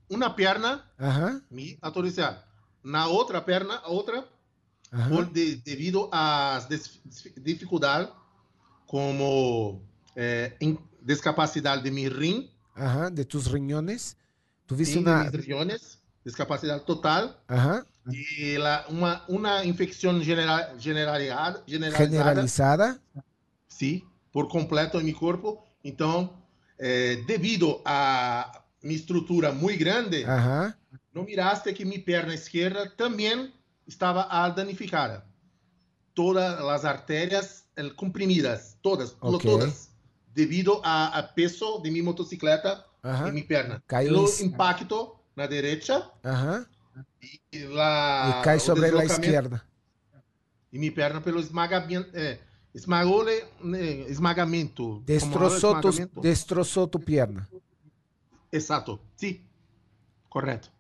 uma 0.09 0.31
perna 0.35 0.85
Ajá. 0.99 1.41
me 1.51 1.77
autorizar 1.83 2.47
na 2.83 3.07
outra 3.09 3.41
perna 3.43 3.77
a 3.77 3.89
outra 3.89 4.27
ajá. 4.93 5.09
por 5.09 5.27
de, 5.27 5.57
devido 5.57 6.09
às 6.13 6.67
des- 6.69 7.01
dificuldades 7.43 8.09
como 8.87 9.83
eh, 10.15 10.57
in- 10.61 10.79
discapacidade 11.03 11.83
de 11.83 11.91
mi 11.91 12.09
rim 12.09 12.49
Ajá. 12.75 13.09
De 13.11 13.25
tus 13.25 13.47
riñones. 13.51 14.17
Tuviste 14.67 14.95
sim, 14.95 15.05
de 15.05 15.11
una. 15.11 15.25
mis 15.25 15.33
riñones, 15.33 15.99
discapacidade 16.25 16.85
total 16.85 17.41
Ajá. 17.49 17.87
e 18.13 18.59
la, 18.59 18.85
uma 18.89 19.25
uma 19.29 19.65
infecção 19.65 20.21
general, 20.23 20.79
generalizada, 20.79 21.63
generalizada 21.67 22.11
Generalizada. 22.11 23.01
sim, 23.69 24.03
por 24.33 24.49
completo 24.49 25.01
em 25.01 25.05
meu 25.05 25.15
corpo. 25.15 25.63
Então, 25.83 26.31
eh, 26.79 27.17
devido 27.27 27.81
a 27.85 28.63
minha 28.83 28.97
estrutura 28.97 29.53
muito 29.53 29.79
grande, 29.79 30.25
Ajá. 30.25 30.77
não 31.15 31.25
miraste 31.25 31.73
que 31.73 31.85
minha 31.85 32.03
perna 32.03 32.35
esquerda 32.35 32.91
também 32.91 33.53
estava 33.87 34.23
a 34.29 34.49
danificada. 34.51 35.25
Todas 36.17 36.59
as 36.59 36.85
artérias 36.87 37.69
eh, 37.77 37.91
comprimidas, 37.95 38.79
todas, 38.81 39.15
Ok. 39.21 39.43
todas, 39.45 39.91
devido 40.35 40.81
a, 40.83 41.19
a 41.19 41.23
peso 41.35 41.79
de 41.83 41.91
minha 41.91 42.03
motocicleta 42.05 42.87
Ajá. 43.03 43.31
minha 43.31 43.45
perna. 43.47 43.83
Caiu 43.87 44.09
Pelo 44.15 44.25
em- 44.41 44.47
impacto 44.47 45.21
na 45.37 45.47
direita 45.47 46.11
Ajá. 46.25 46.67
e, 47.53 47.65
la, 47.69 48.39
y 48.41 48.45
cae 48.45 48.59
sobre 48.59 48.91
la 48.91 49.05
izquierda. 49.05 49.63
E 50.73 50.79
minha 50.79 50.91
perna 50.95 51.21
pelo 51.21 51.39
esmagamento, 51.39 52.09
eh, 52.15 52.41
esmagou 52.75 53.29
eh, 53.29 54.07
esmagamento. 54.09 54.83
Como 54.85 55.05
Destrozó, 55.05 55.69
esmagamento? 55.79 56.21
destrozó 56.23 56.87
tu 56.89 56.99
pierna. 56.99 57.47
Exato, 58.51 58.99
sim, 59.17 59.45
correto. 60.31 60.71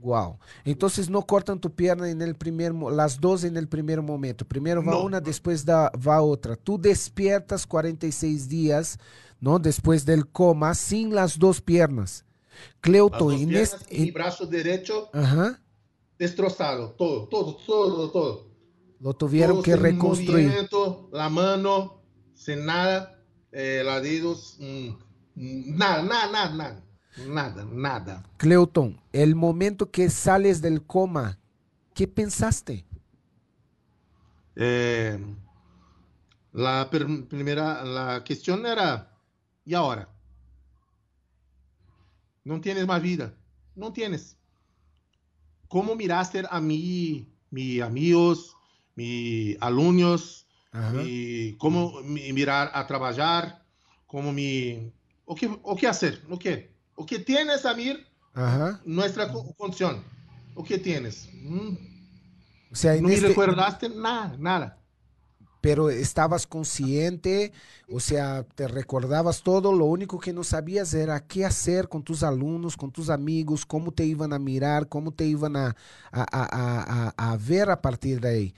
Wow. 0.00 0.38
Entonces 0.64 1.10
no 1.10 1.22
cortan 1.26 1.60
tu 1.60 1.70
pierna 1.74 2.08
en 2.10 2.22
el 2.22 2.34
primer, 2.34 2.72
las 2.74 3.20
dos 3.20 3.44
en 3.44 3.56
el 3.56 3.68
primer 3.68 4.00
momento. 4.02 4.44
Primero 4.46 4.82
va 4.82 4.92
No. 4.92 5.02
una, 5.02 5.20
después 5.20 5.64
da, 5.64 5.90
va 5.90 6.22
otra. 6.22 6.56
Tú 6.56 6.78
despiertas 6.80 7.66
46 7.66 8.48
días, 8.48 8.98
¿no? 9.40 9.58
Después 9.58 10.04
del 10.06 10.26
coma, 10.26 10.74
sin 10.74 11.14
las 11.14 11.38
dos 11.38 11.60
piernas. 11.60 12.24
As 12.24 12.80
Cleuto, 12.80 13.30
en 13.32 13.54
este... 13.54 14.12
braço 14.12 14.46
direito 14.46 15.08
Ajá. 15.12 15.60
destroçado, 16.18 16.90
todo, 16.98 17.26
todo, 17.28 17.56
todo, 17.66 18.10
todo. 18.10 18.50
Lo 19.00 19.14
tuvieron 19.14 19.56
Todo 19.56 19.62
que 19.62 19.76
reconstruir. 19.76 20.52
la 21.12 21.28
mano, 21.30 22.02
sin 22.34 22.66
nada, 22.66 23.18
eh, 23.52 23.82
los 23.84 24.02
dedos, 24.02 24.56
mm, 24.60 24.88
mm, 25.36 25.76
nada, 25.76 26.02
nada, 26.02 26.30
nada, 26.32 26.54
nada, 26.54 26.84
nada, 27.26 27.64
nada. 27.64 28.22
Cleuton, 28.36 29.00
el 29.12 29.34
momento 29.34 29.90
que 29.90 30.10
sales 30.10 30.60
del 30.62 30.82
coma, 30.82 31.38
¿qué 31.94 32.06
pensaste? 32.08 32.84
Eh, 34.56 35.18
la 36.52 36.88
primera, 36.90 37.84
la 37.84 38.24
cuestión 38.24 38.66
era, 38.66 39.16
¿y 39.64 39.74
ahora? 39.74 40.08
No 42.44 42.60
tienes 42.60 42.86
más 42.86 43.00
vida, 43.00 43.34
no 43.74 43.92
tienes. 43.92 44.36
¿Cómo 45.68 45.94
miraste 45.94 46.42
a 46.50 46.60
mí, 46.60 47.32
mis 47.50 47.80
amigos, 47.80 48.56
mis 48.96 49.56
alumnos, 49.60 50.46
Ajá. 50.72 50.98
como 51.58 52.02
me 52.02 52.32
mirar 52.32 52.70
a 52.74 52.86
trabalhar, 52.86 53.64
como 54.06 54.32
me 54.32 54.92
o 55.24 55.34
que 55.34 55.46
o 55.62 55.76
que 55.76 55.86
fazer, 55.86 56.24
o 56.28 56.38
que 56.38 56.69
o 57.00 57.06
que 57.06 57.18
tienes 57.18 57.64
Amir, 57.64 58.06
Ajá. 58.34 58.78
co- 59.32 59.54
condição, 59.54 60.04
o 60.54 60.62
que 60.62 60.78
tienes, 60.78 61.28
Hum, 61.42 61.76
O 62.70 62.76
sea, 62.76 62.94
não 63.00 63.08
me 63.08 63.14
este- 63.14 63.28
recordaste 63.28 63.88
nada, 63.88 64.36
nada. 64.38 64.76
pero 65.62 65.88
estabas 65.90 66.46
consciente, 66.46 67.52
o 67.88 68.00
sea, 68.00 68.44
te 68.54 68.68
recordabas 68.68 69.42
todo, 69.42 69.72
lo 69.72 69.86
único 69.86 70.18
que 70.18 70.32
no 70.34 70.44
sabías 70.44 70.92
era 70.94 71.20
qué 71.20 71.44
hacer 71.46 71.88
con 71.88 72.02
tus 72.02 72.22
alumnos, 72.22 72.76
con 72.76 72.90
tus 72.90 73.08
amigos, 73.08 73.64
cómo 73.64 73.92
te 73.92 74.04
iban 74.04 74.32
a 74.34 74.38
mirar, 74.38 74.86
cómo 74.88 75.10
te 75.10 75.24
iban 75.24 75.56
a, 75.56 75.74
a- 76.12 76.26
a- 76.32 77.12
a- 77.16 77.32
a 77.32 77.36
ver 77.38 77.70
a 77.70 77.80
partir 77.80 78.20
de 78.20 78.28
ahí. 78.28 78.54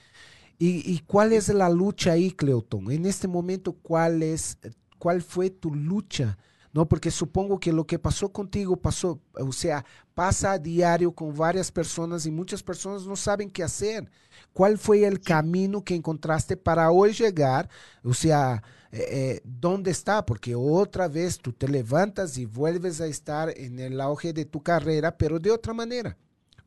¿Y, 0.59 0.92
y 0.92 1.00
cuál 1.07 1.33
es 1.33 1.48
la 1.48 1.68
lucha 1.70 2.12
ahí, 2.12 2.31
Cleuton? 2.33 2.90
En 2.90 3.07
este 3.07 3.26
momento, 3.28 3.72
¿cuál, 3.72 4.22
es, 4.22 4.59
¿cuál 4.98 5.22
fue 5.22 5.48
tu 5.50 5.74
lucha? 5.74 6.37
No, 6.72 6.88
porque 6.88 7.11
supongo 7.11 7.61
que 7.61 7.72
lo 7.72 7.87
que 7.87 7.98
pasó 7.98 8.32
contigo 8.32 8.76
pasó, 8.76 9.20
o 9.35 9.52
sea, 9.52 9.85
pasa 10.14 10.52
a 10.52 10.58
diario 10.58 11.12
con 11.12 11.35
varias 11.35 11.70
personas 11.70 12.24
y 12.24 12.30
muchas 12.30 12.62
personas 12.62 13.06
no 13.06 13.14
saben 13.14 13.50
qué 13.50 13.62
hacer. 13.62 14.11
¿Cuál 14.54 14.78
fue 14.78 15.04
el 15.04 15.20
camino 15.20 15.85
que 15.85 15.94
encontraste 15.94 16.56
para 16.56 16.90
hoy 16.90 17.12
llegar? 17.12 17.68
O 18.02 18.14
sea, 18.14 18.62
eh, 18.90 19.06
eh, 19.11 19.40
¿dónde 19.44 19.90
está? 19.90 20.24
Porque 20.24 20.54
otra 20.54 21.08
vez 21.08 21.38
tú 21.38 21.52
te 21.52 21.68
levantas 21.68 22.38
y 22.38 22.46
vuelves 22.46 23.00
a 23.02 23.06
estar 23.06 23.50
en 23.56 23.78
el 23.78 24.00
auge 24.00 24.32
de 24.32 24.46
tu 24.46 24.62
carrera, 24.62 25.16
pero 25.16 25.38
de 25.38 25.50
otra 25.50 25.74
manera. 25.74 26.16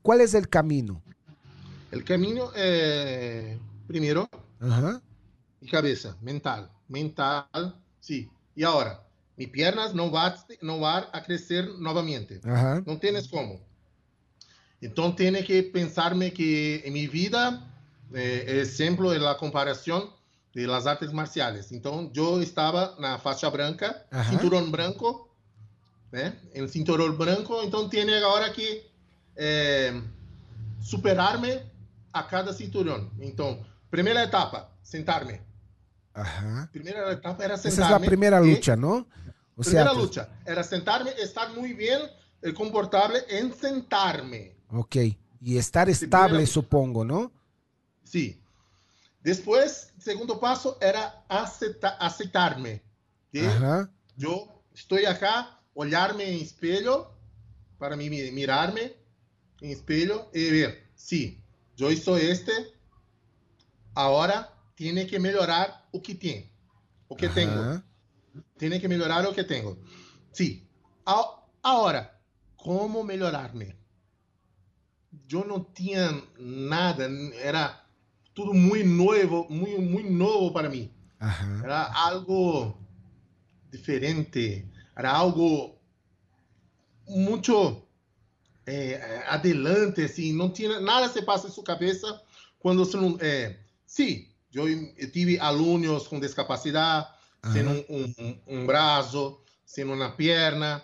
¿Cuál 0.03 0.21
es 0.21 0.35
el 0.35 0.47
camino? 0.47 1.01
O 1.95 2.03
caminho 2.03 2.51
é 2.53 3.57
primeiro 3.87 4.29
Ajá. 4.59 5.01
e 5.61 5.67
cabeça, 5.67 6.17
mental, 6.21 6.69
mental, 6.89 7.47
sim. 8.01 8.29
E 8.55 8.65
agora, 8.65 9.04
minhas 9.37 9.51
pernas 9.51 9.93
não 9.93 10.09
vão 10.09 10.33
não 10.61 10.79
vão 10.79 11.07
a 11.11 11.21
crescer 11.21 11.63
novamente. 11.79 12.39
Não 12.85 12.97
tienes 12.97 13.27
como. 13.27 13.59
Então, 14.81 15.11
tem 15.11 15.41
que 15.43 15.63
pensar-me 15.63 16.29
que 16.31 16.81
em 16.85 16.91
minha 16.91 17.09
vida, 17.09 17.61
eh, 18.13 18.57
exemplo 18.59 19.11
é 19.13 19.17
a 19.27 19.35
comparação 19.35 20.13
de 20.53 20.65
las 20.65 20.85
artes 20.87 21.11
marciais. 21.11 21.71
Então, 21.71 22.11
eu 22.15 22.41
estava 22.41 22.95
na 22.99 23.17
faixa 23.17 23.49
branca, 23.49 24.05
cinturão 24.29 24.69
branco, 24.69 25.29
né? 26.11 26.33
Em 26.53 26.67
cinturão 26.67 27.11
branco, 27.15 27.61
então 27.63 27.89
tem 27.89 28.13
agora 28.13 28.49
que 28.51 28.83
eh, 29.35 29.93
superar-me 30.79 31.61
a 32.13 32.23
cada 32.23 32.53
cinturão. 32.53 33.09
Então, 33.19 33.65
primeira 33.89 34.23
etapa, 34.23 34.69
sentar-me. 34.83 35.41
Ajá. 36.13 36.69
Primeira 36.71 37.11
etapa 37.11 37.43
era 37.43 37.55
Esa 37.55 37.67
es 37.67 37.73
sentar-me. 37.73 38.05
la 38.05 38.09
primera 38.09 38.39
lucha, 38.39 38.75
¿no? 38.77 39.05
O 39.57 39.61
Primeira 39.61 39.91
pues- 39.93 40.05
lucha 40.07 40.29
era 40.45 40.63
sentar-me, 40.63 41.11
estar 41.11 41.49
muito 41.49 41.77
bem, 41.77 42.09
eh, 42.41 42.51
confortável 42.51 43.23
em 43.29 43.51
sentar-me. 43.53 44.55
Ok. 44.69 45.17
Y 45.41 45.57
estar 45.57 45.87
estable, 45.89 46.45
supongo, 46.45 47.03
¿no? 47.05 47.31
Sim. 48.03 48.37
Depois, 49.21 49.93
segundo 49.97 50.37
passo 50.37 50.75
era 50.79 51.23
aceita- 51.29 51.97
aceitar-me. 51.99 52.81
Que 53.31 53.39
Ajá. 53.41 53.89
eu 54.19 54.47
estou 54.73 54.97
aqui, 54.97 55.49
olhar-me 55.73 56.23
em 56.23 56.41
espelho, 56.41 57.07
para 57.77 57.95
mi- 57.95 58.31
mirar-me 58.31 58.95
em 59.61 59.71
espelho 59.71 60.25
e 60.33 60.49
ver, 60.49 60.83
sim, 60.95 61.37
eu 61.77 61.95
sou 61.97 62.17
este, 62.17 62.73
agora 63.93 64.49
tem 64.75 65.05
que 65.05 65.19
melhorar 65.19 65.87
o 65.91 65.99
que 65.99 66.13
tem, 66.15 66.49
o 67.09 67.15
que. 67.15 67.25
Ajá. 67.25 67.83
Tiene 68.57 68.79
que 68.79 68.87
melhorar 68.87 69.27
o 69.27 69.33
que 69.33 69.43
tenho. 69.43 69.77
Sim. 70.31 70.63
Agora, 71.63 72.11
como 72.55 73.03
melhorar-me? 73.03 73.75
Eu 75.31 75.45
não 75.45 75.63
tinha 75.63 76.21
nada, 76.37 77.09
era 77.35 77.85
tudo 78.33 78.53
muito 78.53 78.87
novo, 78.87 79.47
muito, 79.49 79.81
muito 79.81 80.11
novo 80.11 80.51
para 80.51 80.69
mim. 80.69 80.91
Ajá. 81.19 81.61
Era 81.63 81.93
algo 81.93 82.77
diferente, 83.71 84.65
era 84.95 85.11
algo 85.11 85.75
muito 87.07 87.81
é, 88.65 89.23
adelante, 89.27 90.01
assim, 90.01 90.33
não 90.33 90.49
tinha 90.49 90.79
nada 90.79 91.09
se 91.09 91.21
passa 91.21 91.47
em 91.47 91.51
sua 91.51 91.63
cabeça 91.63 92.21
quando 92.59 92.83
você 92.85 92.97
não. 92.97 93.17
É, 93.21 93.57
sim, 93.85 94.27
eu 94.53 95.11
tive 95.11 95.39
alunos 95.39 96.07
com 96.07 96.19
discapacidade, 96.19 97.07
sem 97.51 97.67
um, 97.67 97.85
um, 97.89 98.39
um, 98.47 98.65
braço, 98.65 99.39
sem 99.65 99.83
uma 99.83 100.11
perna, 100.11 100.81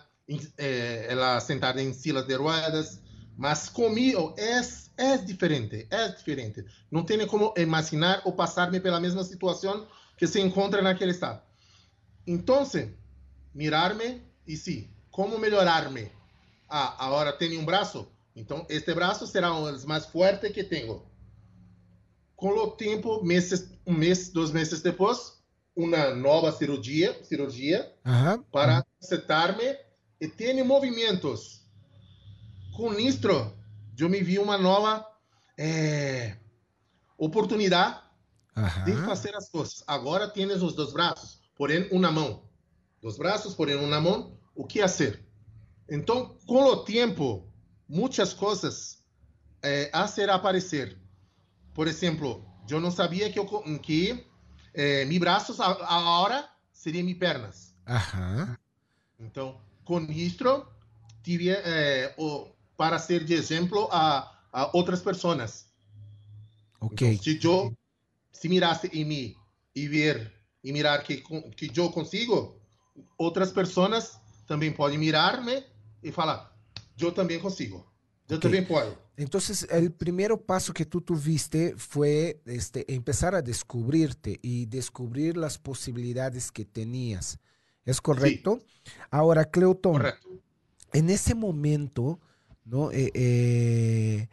é, 0.56 1.06
ela 1.08 1.40
sentada 1.40 1.82
em 1.82 1.92
sila 1.92 2.22
de 2.22 2.34
ruedas, 2.34 3.00
mas 3.36 3.68
comigo 3.68 4.34
é, 4.36 4.60
é 4.96 5.16
diferente, 5.18 5.86
é 5.90 6.08
diferente. 6.08 6.64
Não 6.90 7.04
tenho 7.04 7.26
como 7.26 7.52
imaginar 7.56 8.22
ou 8.24 8.32
passar-me 8.32 8.80
pela 8.80 9.00
mesma 9.00 9.24
situação 9.24 9.86
que 10.16 10.26
se 10.26 10.40
encontra 10.40 10.82
naquele 10.82 11.10
estado. 11.10 11.42
Então, 12.26 12.64
mirar-me 13.54 14.22
e 14.46 14.56
sim, 14.56 14.88
como 15.10 15.38
melhorar-me? 15.38 16.10
Ah, 16.68 17.06
agora 17.06 17.32
tenho 17.32 17.60
um 17.60 17.64
braço, 17.64 18.08
então 18.34 18.64
este 18.68 18.94
braço 18.94 19.26
será 19.26 19.52
um 19.54 19.70
dos 19.70 19.84
mais 19.84 20.06
fortes 20.06 20.52
que 20.52 20.64
tenho. 20.64 21.02
Com 22.36 22.50
o 22.50 22.70
tempo, 22.70 23.22
meses, 23.22 23.70
um 23.86 23.92
mês, 23.92 24.30
dois 24.30 24.50
meses 24.50 24.80
depois, 24.80 25.41
uma 25.74 26.14
nova 26.14 26.52
cirurgia, 26.52 27.22
cirurgia 27.24 27.92
Ajá. 28.04 28.38
para 28.50 28.84
acertar-me 29.02 29.76
e 30.20 30.28
tenho 30.28 30.64
movimentos. 30.64 31.66
Com 32.76 32.92
isto, 32.94 33.28
eu 33.98 34.08
me 34.08 34.22
vi 34.22 34.38
uma 34.38 34.58
nova 34.58 35.06
é, 35.58 36.36
oportunidade 37.16 38.00
Ajá. 38.54 38.84
de 38.84 38.92
fazer 39.04 39.34
as 39.34 39.48
coisas. 39.48 39.82
Agora 39.86 40.28
tens 40.28 40.62
os 40.62 40.74
dois 40.74 40.92
braços, 40.92 41.40
porém 41.56 41.88
uma 41.90 42.10
mão. 42.10 42.42
Dos 43.00 43.16
braços, 43.16 43.54
porém 43.54 43.76
uma 43.76 44.00
mão, 44.00 44.38
o 44.54 44.64
que 44.64 44.80
fazer? 44.80 45.24
Então, 45.90 46.36
com 46.46 46.62
o 46.64 46.84
tempo, 46.84 47.52
muitas 47.88 48.32
coisas 48.32 49.04
é, 49.62 49.90
a 49.92 50.06
ser 50.06 50.30
aparecer. 50.30 50.98
Por 51.74 51.86
exemplo, 51.86 52.44
eu 52.68 52.80
não 52.80 52.90
sabia 52.90 53.30
que, 53.30 53.38
eu, 53.38 53.46
que 53.78 54.24
é, 54.74 55.04
meus 55.04 55.20
braços 55.20 55.60
agora 55.60 56.48
seriam 56.72 57.04
minhas 57.04 57.18
pernas. 57.18 57.74
Ajá. 57.86 58.58
Então, 59.18 59.60
com 59.84 60.00
isto, 60.10 60.66
tive 61.22 61.50
é, 61.50 62.14
o, 62.18 62.48
para 62.76 62.98
ser 62.98 63.24
de 63.24 63.34
exemplo 63.34 63.88
a, 63.92 64.32
a 64.52 64.76
outras 64.76 65.00
pessoas. 65.00 65.66
Ok. 66.80 67.08
Então, 67.08 67.22
se 67.22 67.46
eu 67.46 67.76
se 68.32 68.48
mirasse 68.48 68.88
em 68.92 69.04
mim 69.04 69.36
e 69.74 69.86
ver 69.86 70.32
e 70.64 70.72
mirar 70.72 71.02
que 71.02 71.18
que 71.56 71.78
eu 71.78 71.90
consigo, 71.90 72.60
outras 73.16 73.52
pessoas 73.52 74.18
também 74.46 74.72
podem 74.72 74.98
mirar-me 74.98 75.64
e 76.02 76.10
falar, 76.10 76.52
eu 76.98 77.12
também 77.12 77.38
consigo, 77.38 77.86
posso. 78.66 78.98
Entonces, 79.16 79.66
el 79.70 79.92
primer 79.92 80.36
paso 80.38 80.72
que 80.72 80.86
tú 80.86 81.00
tuviste 81.00 81.74
fue 81.76 82.40
este, 82.46 82.92
empezar 82.92 83.34
a 83.34 83.42
descubrirte 83.42 84.38
y 84.42 84.66
descubrir 84.66 85.36
las 85.36 85.58
posibilidades 85.58 86.50
que 86.50 86.64
tenías. 86.64 87.38
¿Es 87.84 88.00
correcto? 88.00 88.60
Ahora, 89.10 89.44
Cleotón, 89.44 89.92
Correto. 89.94 90.28
en 90.92 91.10
ese 91.10 91.34
momento, 91.34 92.20
¿no? 92.64 92.90
Eh, 92.90 93.10
eh, 93.14 94.28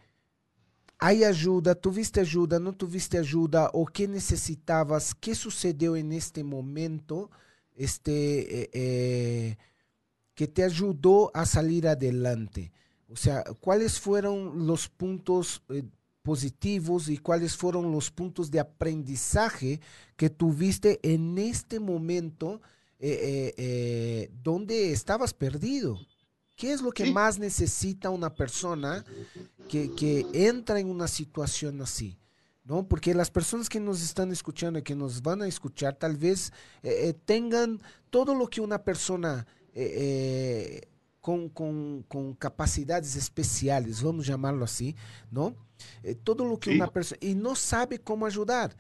¿Hay 0.98 1.24
ayuda? 1.24 1.76
¿Tuviste 1.76 2.20
ayuda? 2.20 2.60
¿No 2.60 2.74
tuviste 2.74 3.18
ayuda? 3.18 3.70
¿O 3.74 3.86
qué 3.86 4.08
necesitabas? 4.08 5.16
¿Qué 5.16 5.34
sucedió 5.34 5.96
en 5.96 6.12
este 6.12 6.44
momento 6.44 7.32
este, 7.76 8.70
eh, 8.74 9.58
que 10.36 10.48
te 10.48 10.64
ayudó 10.64 11.32
a 11.34 11.46
salir 11.46 11.88
adelante? 11.88 12.72
O 13.12 13.16
sea, 13.16 13.44
¿cuáles 13.60 14.00
fueron 14.00 14.68
los 14.68 14.88
puntos 14.88 15.64
eh, 15.70 15.84
positivos 16.22 17.10
y 17.10 17.18
cuáles 17.18 17.56
fueron 17.56 17.92
los 17.92 18.12
puntos 18.12 18.52
de 18.52 18.60
aprendizaje 18.60 19.80
que 20.16 20.30
tuviste 20.30 21.00
en 21.02 21.38
este 21.38 21.80
momento 21.80 22.62
eh, 23.00 23.54
eh, 23.58 24.32
donde 24.44 24.92
estabas 24.92 25.34
perdido? 25.34 26.00
¿Qué 26.56 26.74
es 26.74 26.82
lo 26.82 26.92
que 26.92 27.06
Sí. 27.06 27.14
más 27.14 27.40
necesita 27.40 28.10
una 28.10 28.36
persona 28.36 29.06
que, 29.70 29.92
que 29.96 30.26
entra 30.34 30.80
en 30.80 30.88
una 30.90 31.08
situación 31.08 31.82
así? 31.82 32.18
¿No? 32.66 32.88
Porque 32.88 33.16
las 33.16 33.32
personas 33.32 33.68
que 33.70 33.80
nos 33.80 34.02
están 34.04 34.32
escuchando 34.32 34.78
y 34.78 34.84
que 34.84 34.94
nos 34.94 35.24
van 35.24 35.42
a 35.42 35.48
escuchar 35.48 35.96
tal 35.96 36.18
vez 36.18 36.52
eh, 36.84 37.16
tengan 37.26 37.82
todo 38.12 38.36
lo 38.36 38.48
que 38.48 38.62
una 38.62 38.84
persona 38.84 39.48
eh, 39.74 40.82
eh, 41.20 41.22
con, 41.22 41.50
con- 41.50 42.04
con 42.08 42.34
capacidades 42.34 43.16
especiales, 43.16 44.02
vamos 44.02 44.26
llamarlo 44.26 44.66
así, 44.66 44.96
¿no? 45.32 45.54
Eh, 46.04 46.16
todo 46.16 46.46
lo 46.46 46.58
que 46.60 46.72
Sí. 46.72 46.76
una 46.76 46.88
persona... 46.88 47.20
Y 47.22 47.36
no 47.36 47.56
sabe 47.56 48.00
cómo 48.00 48.26
ayudar. 48.26 48.76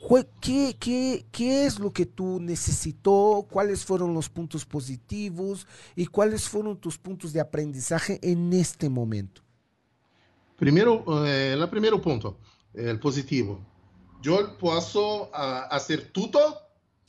Jue- 0.00 0.28
¿Qué, 0.40 0.76
qué, 0.78 1.24
qué 1.32 1.66
es 1.66 1.78
lo 1.78 1.90
que 1.90 2.04
tú 2.06 2.38
necesitó? 2.40 3.46
¿Cuáles 3.50 3.84
fueron 3.84 4.12
los 4.12 4.28
puntos 4.28 4.64
positivos? 4.64 5.66
¿Y 5.96 6.06
cuáles 6.06 6.48
fueron 6.48 6.76
tus 6.76 6.98
puntos 6.98 7.32
de 7.32 7.40
aprendizaje 7.40 8.18
en 8.22 8.52
este 8.52 8.88
momento? 8.88 9.42
Primeiro, 10.56 11.04
eh, 11.26 11.56
o 11.60 11.68
primeiro 11.68 12.00
ponto, 12.00 12.38
eh, 12.74 12.92
o 12.92 13.00
positivo. 13.00 13.60
Eu 14.22 14.54
posso 14.56 15.28
ah, 15.34 15.68
fazer 15.70 16.10
tudo, 16.12 16.38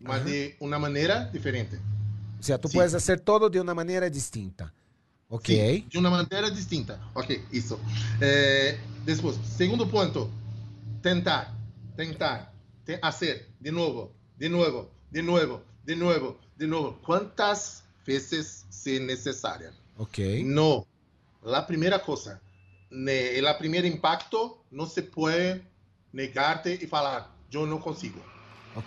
mas 0.01 0.21
Ajá. 0.21 0.25
de 0.25 0.56
uma 0.60 0.78
maneira 0.80 1.30
diferente. 1.32 1.80
O 2.45 2.47
sea, 2.47 2.60
tú 2.60 2.67
Sí. 2.67 2.77
puedes 2.77 2.93
hacer 2.93 3.19
todo 3.19 3.49
de 3.49 3.60
una 3.60 3.73
manera 3.73 4.08
distinta. 4.08 4.71
¿Ok? 5.29 5.47
Sim, 5.47 5.89
de 5.89 5.97
uma 5.97 6.12
maneira 6.12 6.51
distinta. 6.51 6.99
Ok, 7.15 7.31
isso. 7.51 7.79
Eh, 8.21 8.77
depois, 9.03 9.36
segundo 9.58 9.89
ponto, 9.89 10.29
tentar, 11.01 11.51
tentar, 11.97 12.53
te, 12.86 12.99
hacer, 13.01 13.47
de 13.60 13.71
novo, 13.71 14.12
de 14.38 14.47
novo, 14.47 14.91
de 15.10 15.23
novo, 15.23 15.63
de 15.84 15.95
novo, 15.95 16.38
de 16.55 16.67
novo. 16.67 16.99
Quantas 17.03 17.84
vezes 18.05 18.63
se 18.69 18.99
necessária? 18.99 19.73
Ok. 19.97 20.19
No, 20.43 20.86
la 21.41 21.65
primera 21.65 21.99
cosa, 21.99 22.39
el 22.91 23.47
primer 23.58 23.86
impacto 23.86 24.63
no 24.69 24.86
se 24.86 25.01
puede 25.01 25.63
negarte 26.13 26.77
y 26.79 26.86
falar, 26.86 27.27
yo 27.49 27.65
no 27.65 27.79
consigo, 27.81 28.21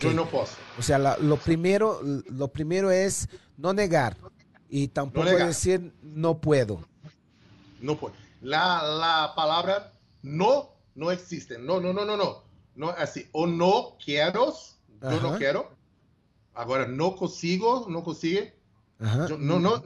yo 0.00 0.12
no 0.12 0.26
puedo. 0.28 0.46
O 0.78 0.82
sea, 0.82 0.98
la- 0.98 1.16
lo, 1.18 1.36
primero, 1.36 2.00
lo 2.02 2.48
primero 2.48 2.90
es 2.90 3.28
no 3.56 3.72
negar 3.72 4.16
y 4.68 4.88
tampoco 4.88 5.24
negar. 5.26 5.48
decir 5.48 5.92
no 6.02 6.38
puedo. 6.38 6.86
No 7.80 7.96
puedo. 7.96 8.14
La, 8.42 8.82
la 8.82 9.32
palabra 9.34 9.92
no 10.22 10.70
no 10.94 11.10
existe. 11.12 11.58
No, 11.58 11.80
no, 11.80 11.92
no, 11.92 12.04
no, 12.04 12.16
no. 12.16 12.42
No 12.74 12.90
así. 12.90 13.28
O 13.32 13.46
no 13.46 13.96
quiero, 14.04 14.52
yo 15.00 15.20
no 15.20 15.36
quiero. 15.38 15.70
Ahora 16.54 16.86
no 16.88 17.14
consigo, 17.16 17.86
no 17.88 18.02
consigue. 18.02 18.54
Yo, 19.28 19.38
no, 19.38 19.60
no. 19.60 19.82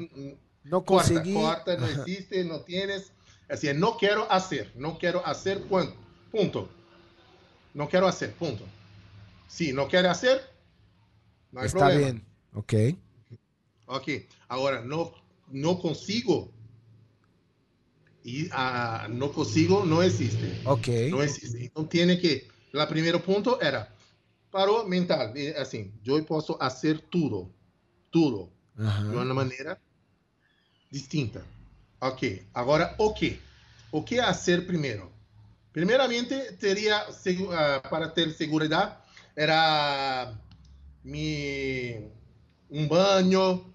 No 0.64 0.84
Corta, 0.84 1.08
conseguí. 1.12 1.34
corta, 1.34 1.76
no 1.76 1.84
Ajá. 1.84 2.00
existe, 2.00 2.44
no 2.44 2.60
tienes. 2.60 3.12
Así 3.48 3.68
es, 3.68 3.76
no 3.76 3.96
quiero 3.98 4.30
hacer, 4.32 4.72
no 4.74 4.96
quiero 4.96 5.26
hacer, 5.26 5.62
punto. 6.30 6.68
No 7.74 7.88
quiero 7.88 8.06
hacer, 8.06 8.32
punto. 8.34 8.64
Si 9.52 9.70
no 9.72 9.86
quiere 9.86 10.08
hacer, 10.08 10.40
no 11.52 11.60
hay 11.60 11.66
Está 11.66 11.78
problema. 11.88 12.00
bien. 12.00 12.24
Ok. 12.54 12.72
Ok, 13.86 14.08
ahora 14.48 14.80
no, 14.80 15.12
no 15.50 15.78
consigo. 15.78 16.50
Y 18.24 18.48
ah, 18.52 19.08
no 19.10 19.30
consigo 19.30 19.84
no 19.84 20.02
existe. 20.02 20.60
Ok. 20.64 20.88
No 21.10 21.22
existe. 21.22 21.62
Então 21.62 21.86
tiene 21.86 22.18
que. 22.18 22.48
O 22.74 22.86
primeiro 22.88 23.20
ponto 23.20 23.60
era 23.60 23.92
parou 24.50 24.88
mental. 24.88 25.36
e, 25.36 25.48
Assim, 25.54 25.92
eu 26.06 26.24
posso 26.24 26.56
fazer 26.58 27.00
tudo. 27.10 27.52
Tudo. 28.10 28.50
de 28.74 28.84
Ajá. 28.86 29.04
uma 29.04 29.34
maneira 29.34 29.78
distinta. 30.90 31.44
Ok, 32.00 32.46
agora 32.54 32.94
o 32.98 33.12
que? 33.12 33.38
O 33.90 34.02
que 34.02 34.16
fazer 34.18 34.66
primeiro? 34.66 35.12
Primeiramente, 35.72 36.52
teria, 36.58 37.10
segu- 37.12 37.50
ah, 37.52 37.80
para 37.90 38.08
ter 38.08 38.30
segurança, 38.32 38.96
era 39.36 40.34
me, 41.04 42.08
um 42.70 42.86
banho, 42.86 43.72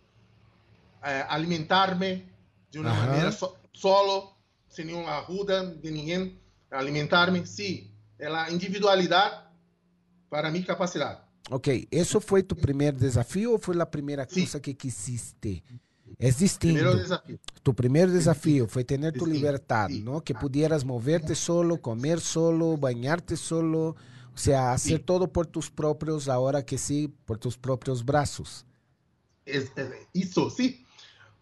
eh, 1.04 1.26
alimentar-me 1.30 2.26
de 2.70 2.80
uma 2.80 2.92
Aham. 2.92 3.06
maneira 3.08 3.32
so, 3.32 3.56
solo, 3.74 4.34
sem 4.70 4.86
nenhuma 4.86 5.20
ajuda 5.20 5.66
de 5.66 5.92
ninguém, 5.92 6.40
alimentar-me, 6.72 7.46
sim, 7.46 7.90
é 8.20 8.28
a 8.28 8.52
individualidade 8.52 9.44
para 10.30 10.52
minha 10.52 10.66
capacidade. 10.66 11.22
Ok. 11.50 11.88
¿Eso 11.92 12.20
fue 12.20 12.44
tu 12.44 12.56
primer 12.56 12.94
desafío 12.94 13.54
o 13.56 13.58
fue 13.58 13.74
la 13.76 13.90
primera 13.90 14.26
Sí. 14.28 14.42
cosa 14.42 14.60
que 14.60 14.76
quisiste? 14.76 15.64
Es 16.20 16.40
distinto. 16.40 16.76
Primeiro 16.76 16.98
desafio. 16.98 17.40
Tu 17.64 17.74
primer 17.74 18.10
desafío 18.10 18.68
fue 18.68 18.84
tener 18.84 19.14
tu 19.14 19.26
sí. 19.26 20.02
¿no? 20.04 20.22
Que 20.22 20.34
pudieras 20.34 20.84
moverte 20.84 21.36
solo, 21.36 21.78
comer 21.82 22.20
solo, 22.20 22.76
bañarte 22.78 23.38
solo, 23.38 23.96
o 24.38 24.40
sea, 24.40 24.72
hacer 24.72 25.00
Sí. 25.00 25.04
todo 25.04 25.28
por 25.28 25.48
tus 25.48 25.68
propios, 25.72 26.30
ahora 26.30 26.64
que 26.64 26.78
sí, 26.78 27.12
por 27.26 27.40
tus 27.40 27.58
propios 27.58 28.06
brazos. 28.06 28.68
Es- 29.44 29.72
é, 29.76 30.06
isso, 30.14 30.48
sim. 30.52 30.86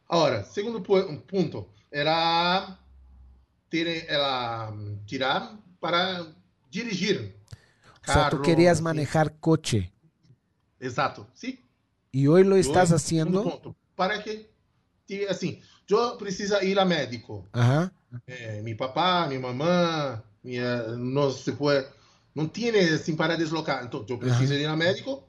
Agora, 0.07 0.45
segundo 0.45 0.81
pu- 0.81 1.21
ponto, 1.27 1.67
era 1.91 2.79
ter, 3.69 4.05
ela 4.09 4.71
hum, 4.71 4.97
tirar 5.05 5.59
para 5.81 6.25
dirigir. 6.71 7.35
O 8.07 8.11
sea, 8.11 8.29
tú 8.29 8.41
querías 8.41 8.79
manejar 8.79 9.33
coche 9.41 9.91
Exato, 10.79 11.27
sim. 11.33 11.59
y 12.13 12.27
hoy 12.27 12.45
lo 12.45 12.55
estás 12.55 12.89
segundo 12.89 12.95
haciendo. 12.95 13.43
ponto, 13.43 13.75
para 13.95 14.23
que, 14.23 14.49
assim, 15.27 15.61
eu 15.89 16.15
preciso 16.17 16.61
ir 16.61 16.79
a 16.79 16.85
médico. 16.85 17.45
Ajá. 17.51 17.91
É, 18.25 18.61
meu 18.61 18.77
papá, 18.77 19.27
minha 19.27 19.41
mamã, 19.41 20.23
minha, 20.41 20.95
não 20.95 21.29
se 21.31 21.51
pode, 21.51 21.85
não 22.35 22.47
tinha 22.47 22.71
assim 22.95 23.15
para 23.15 23.35
deslocar. 23.37 23.83
Então, 23.85 24.05
eu 24.07 24.17
preciso 24.19 24.53
ir 24.53 24.65
a 24.65 24.75
médico, 24.75 25.23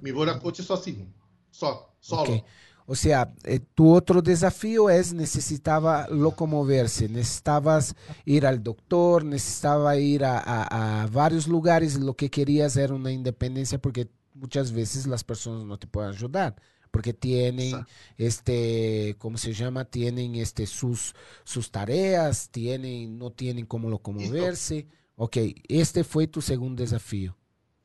me 0.00 0.12
vou 0.12 0.26
na 0.26 0.38
coche 0.38 0.62
sozinho, 0.62 1.12
só, 1.50 1.92
solo. 2.00 2.30
Ok. 2.30 2.44
O 2.86 2.96
sea, 2.96 3.32
eh, 3.44 3.60
tu 3.74 3.92
otro 3.94 4.20
desafío 4.20 4.90
es 4.90 5.12
necesitaba 5.12 6.08
locomoverse, 6.08 7.08
necesitabas 7.08 7.94
ir 8.24 8.44
al 8.46 8.62
doctor, 8.64 9.24
necesitaba 9.24 9.96
ir 9.96 10.24
a, 10.24 10.38
a- 10.38 11.02
a 11.04 11.06
varios 11.06 11.46
lugares, 11.46 11.98
lo 12.00 12.14
que 12.16 12.30
querías 12.30 12.76
era 12.76 12.92
una 12.94 13.12
independencia 13.12 13.78
porque 13.80 14.08
muchas 14.34 14.72
veces 14.72 15.06
las 15.06 15.22
personas 15.22 15.64
no 15.66 15.78
te 15.78 15.86
pueden 15.86 16.10
ayudar, 16.10 16.56
porque 16.90 17.12
tienen, 17.14 17.86
este, 18.18 19.14
¿cómo 19.18 19.38
se 19.38 19.52
llama? 19.52 19.84
Tienen 19.84 20.34
este, 20.34 20.66
sus, 20.66 21.14
sus 21.44 21.70
tareas, 21.70 22.48
tienen, 22.50 23.18
no 23.18 23.30
tienen 23.30 23.66
cómo 23.66 23.88
locomoverse. 23.88 24.86
Ok, 25.22 25.36
este 25.68 26.02
fue 26.02 26.26
tu 26.26 26.40
segundo 26.40 26.76
desafío. 26.76 27.34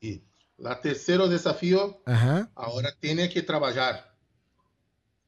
E 0.02 0.22
lá 0.58 0.74
terceiro 0.74 1.28
desafio, 1.28 1.94
Ajá, 2.06 2.50
agora 2.56 2.96
tem 2.98 3.28
que 3.28 3.42
trabalhar 3.42 4.16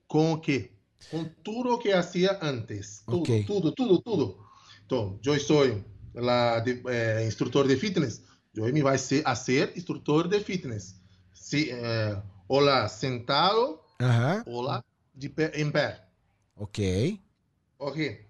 com 0.07 0.33
o 0.33 0.41
quê? 0.41 0.73
Com 1.11 1.25
tudo 1.45 1.75
o 1.75 1.79
que 1.79 1.93
fazia 1.93 2.39
antes. 2.41 3.03
Tudo, 3.05 3.19
Ok. 3.21 3.45
tudo, 3.45 3.73
tudo, 3.73 4.01
tudo. 4.01 4.39
Então, 4.87 5.21
eu 5.23 5.39
sou 5.39 5.85
lá 6.15 6.61
de, 6.61 6.83
eh, 6.89 7.27
instrutor 7.27 7.69
de 7.69 7.77
fitness. 7.77 8.23
Eu 8.55 8.73
me 8.73 8.81
ser 8.97 9.23
a 9.27 9.35
ser 9.35 9.77
instrutor 9.77 10.29
de 10.29 10.41
fitness. 10.41 10.95
Se, 11.35 11.71
eh, 11.71 12.23
lá 12.49 12.89
sentado, 12.89 13.81
ajá, 13.99 14.43
lá 14.47 14.83
de 15.15 15.31
em 15.55 15.71
pé. 15.71 16.09
ok, 16.57 17.21
Ok. 17.79 18.28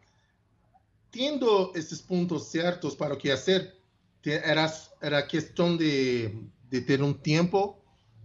Tendo 1.11 1.73
esses 1.75 2.01
pontos 2.01 2.49
certos 2.51 2.94
para 2.94 3.14
o 3.14 3.18
que 3.18 3.31
fazer, 3.31 3.75
era, 4.25 4.73
era 5.01 5.27
questão 5.27 5.77
de, 5.77 6.42
de 6.71 6.81
ter 6.83 7.03
um 7.03 7.12
tempo 7.12 7.77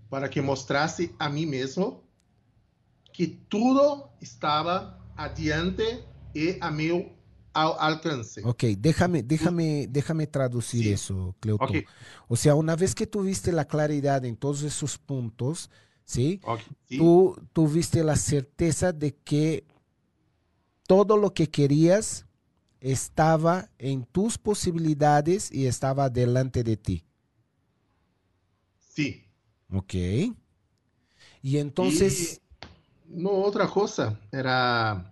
para 0.10 0.28
que 0.30 0.42
mostrasse 0.42 1.16
a 1.18 1.30
mim 1.30 1.46
mesmo 1.46 2.04
que 3.14 3.28
tudo 3.28 4.10
estava 4.20 5.00
adiante 5.16 6.04
e 6.36 6.58
a 6.60 6.72
ao 7.54 7.80
alcance. 7.80 8.42
ok. 8.44 8.76
Déjame, 8.78 9.22
déjame, 9.22 9.88
déjame 9.88 10.26
traducir 10.28 10.84
Sí. 10.84 10.92
eso, 10.92 11.36
Cleuto. 11.40 11.64
Ok, 11.66 11.86
O 12.28 12.36
sea, 12.36 12.56
una 12.56 12.76
vez 12.76 12.96
que 12.96 13.06
tuviste 13.06 13.52
la 13.52 13.66
claridad 13.66 14.26
en 14.26 14.36
todos 14.36 14.64
esos 14.64 14.98
puntos, 14.98 15.70
¿sí? 16.04 16.40
ok. 16.44 16.60
Sim, 16.90 16.98
Tú 16.98 17.36
tuviste 17.54 18.04
la 18.04 18.16
certeza 18.16 18.92
de 18.92 19.14
que 19.14 19.66
todo 20.88 21.16
lo 21.16 21.34
que 21.34 21.50
querías 21.50 22.26
estaba 22.84 23.70
en 23.80 24.06
tus 24.06 24.38
posibilidades 24.38 25.52
y 25.52 25.68
estaba 25.68 26.10
delante 26.12 26.64
de 26.64 26.78
ti. 26.78 27.06
sim. 28.80 29.24
Ok. 29.74 29.94
Y 31.44 31.58
entonces, 31.58 32.42
no, 33.06 33.32
outra 33.32 33.68
coisa 33.68 34.20
era. 34.32 35.06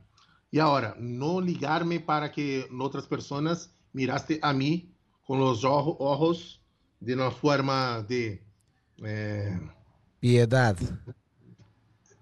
E 0.51 0.59
agora, 0.59 0.95
não 0.99 1.39
ligar-me 1.39 1.99
para 1.99 2.29
que 2.29 2.67
outras 2.79 3.07
pessoas 3.07 3.69
miraste 3.93 4.39
a 4.41 4.53
mim 4.53 4.93
com 5.25 5.39
os 5.41 5.63
ojo- 5.63 5.97
ojos 5.99 6.61
de 7.01 7.15
uma 7.15 7.31
forma 7.31 8.03
de. 8.07 8.41
eh, 9.03 9.57
piedad. 10.19 10.77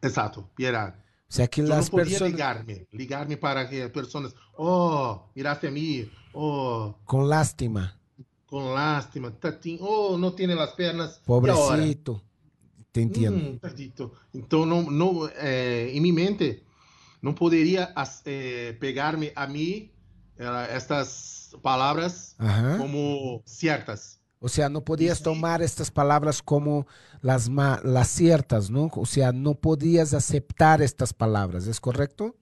exato, 0.02 0.50
piedade. 0.56 0.94
O 1.30 1.34
sea, 1.34 1.48
que 1.48 1.62
Eu 1.62 1.68
las 1.68 1.86
não 1.86 1.92
podia 1.92 2.06
personas 2.18 2.32
ligar-me, 2.32 2.88
ligar-me 2.92 3.38
para 3.38 3.68
que 3.68 3.82
as 3.84 3.92
pessoas, 3.92 4.34
oh, 4.58 5.20
miraste 5.36 5.68
a 5.68 5.72
mim, 5.72 6.10
oh, 6.34 6.94
con 7.06 7.28
lástima, 7.28 7.94
com 8.48 8.74
lástima, 8.74 9.30
tatinho, 9.32 9.84
oh, 9.84 10.18
não 10.18 10.32
tem 10.32 10.52
as 10.52 10.74
pernas. 10.74 11.18
E 11.18 11.22
agora? 11.22 11.78
pobrecito, 11.78 12.20
te 12.92 13.02
entiendo. 13.02 13.38
Hum, 13.38 13.58
tadito. 13.60 14.12
Então, 14.34 14.66
não, 14.66 14.90
não, 14.90 15.28
eh, 15.36 15.92
em 15.94 16.02
minha 16.02 16.14
mente, 16.16 16.64
não 17.22 17.34
poderia 17.34 17.92
as- 17.96 18.24
eh, 18.26 18.74
pegar-me 18.80 19.32
a 19.36 19.46
mim 19.46 19.92
eh, 20.36 20.68
estas 20.76 21.54
palavras 21.62 22.34
Ajá. 22.40 22.78
como 22.80 23.44
certas. 23.46 24.19
O 24.40 24.48
sea, 24.48 24.70
no 24.70 24.84
podías 24.84 25.18
sí. 25.18 25.24
tomar 25.26 25.62
estas 25.62 25.92
palabras 25.92 26.42
como 26.42 26.88
las, 27.22 27.50
las 27.50 28.08
ciertas, 28.08 28.70
¿no? 28.70 28.90
O 28.96 29.06
sea, 29.06 29.32
no 29.32 29.56
podías 29.56 30.14
aceptar 30.14 30.82
estas 30.82 31.14
palabras, 31.14 31.68
¿es 31.68 31.80
correcto? 31.80 32.36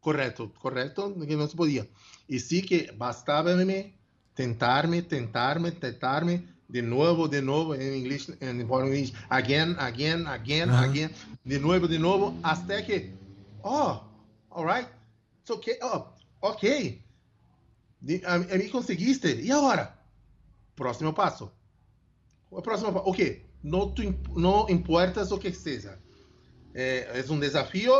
Correto, 0.00 0.52
correto, 0.58 1.14
que 1.26 1.36
não 1.36 1.46
se 1.46 1.56
podia. 1.56 1.88
E 2.28 2.38
sim 2.38 2.62
que 2.62 2.90
bastava-me 2.92 3.94
tentar-me, 4.34 5.02
tentar-me, 5.02 5.70
tentar-me, 5.70 6.48
de 6.68 6.80
novo, 6.80 7.28
de 7.28 7.40
novo, 7.40 7.74
em 7.74 7.98
inglês, 7.98 8.30
em 8.40 8.66
português, 8.66 9.12
again, 9.28 9.74
again, 9.78 10.26
again, 10.26 10.70
again, 10.70 11.10
de 11.44 11.58
novo, 11.58 11.86
de 11.86 11.98
novo, 11.98 12.34
até 12.42 12.82
que, 12.82 13.12
oh, 13.62 14.00
alright, 14.50 14.88
it's 15.40 15.50
okay, 15.50 15.76
oh, 15.82 16.06
ok, 16.40 17.02
de, 18.00 18.22
a, 18.24 18.34
a 18.34 18.56
mim 18.56 18.68
conseguiste, 18.70 19.42
e 19.42 19.52
agora? 19.52 19.99
Próximo 20.80 21.12
passo. 21.12 21.52
O 22.50 22.62
próximo 22.62 22.90
passo, 22.90 23.06
ok, 23.06 23.44
não, 23.62 23.90
tu, 23.92 24.02
imp- 24.02 24.34
não 24.34 24.66
importas 24.70 25.30
o 25.30 25.36
que 25.38 25.52
seja. 25.52 25.98
É, 26.72 27.20
é 27.20 27.32
um 27.32 27.38
desafio, 27.38 27.92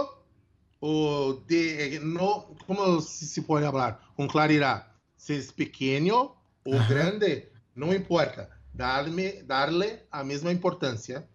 o 0.80 1.34
de 1.46 1.98
no 1.98 2.54
como 2.66 2.98
se, 3.02 3.42
falar 3.70 4.00
com 4.16 4.26
claridade 4.26 4.86
se 5.14 5.34
é 5.38 5.42
pequeno 5.54 6.34
ou 6.64 6.74
Ajá. 6.74 6.88
grande 6.88 7.48
não 7.74 7.92
importa 7.92 8.48
darme 8.72 9.42
darle 9.42 10.00
a 10.10 10.24
mesma 10.24 10.50
importância 10.50 11.28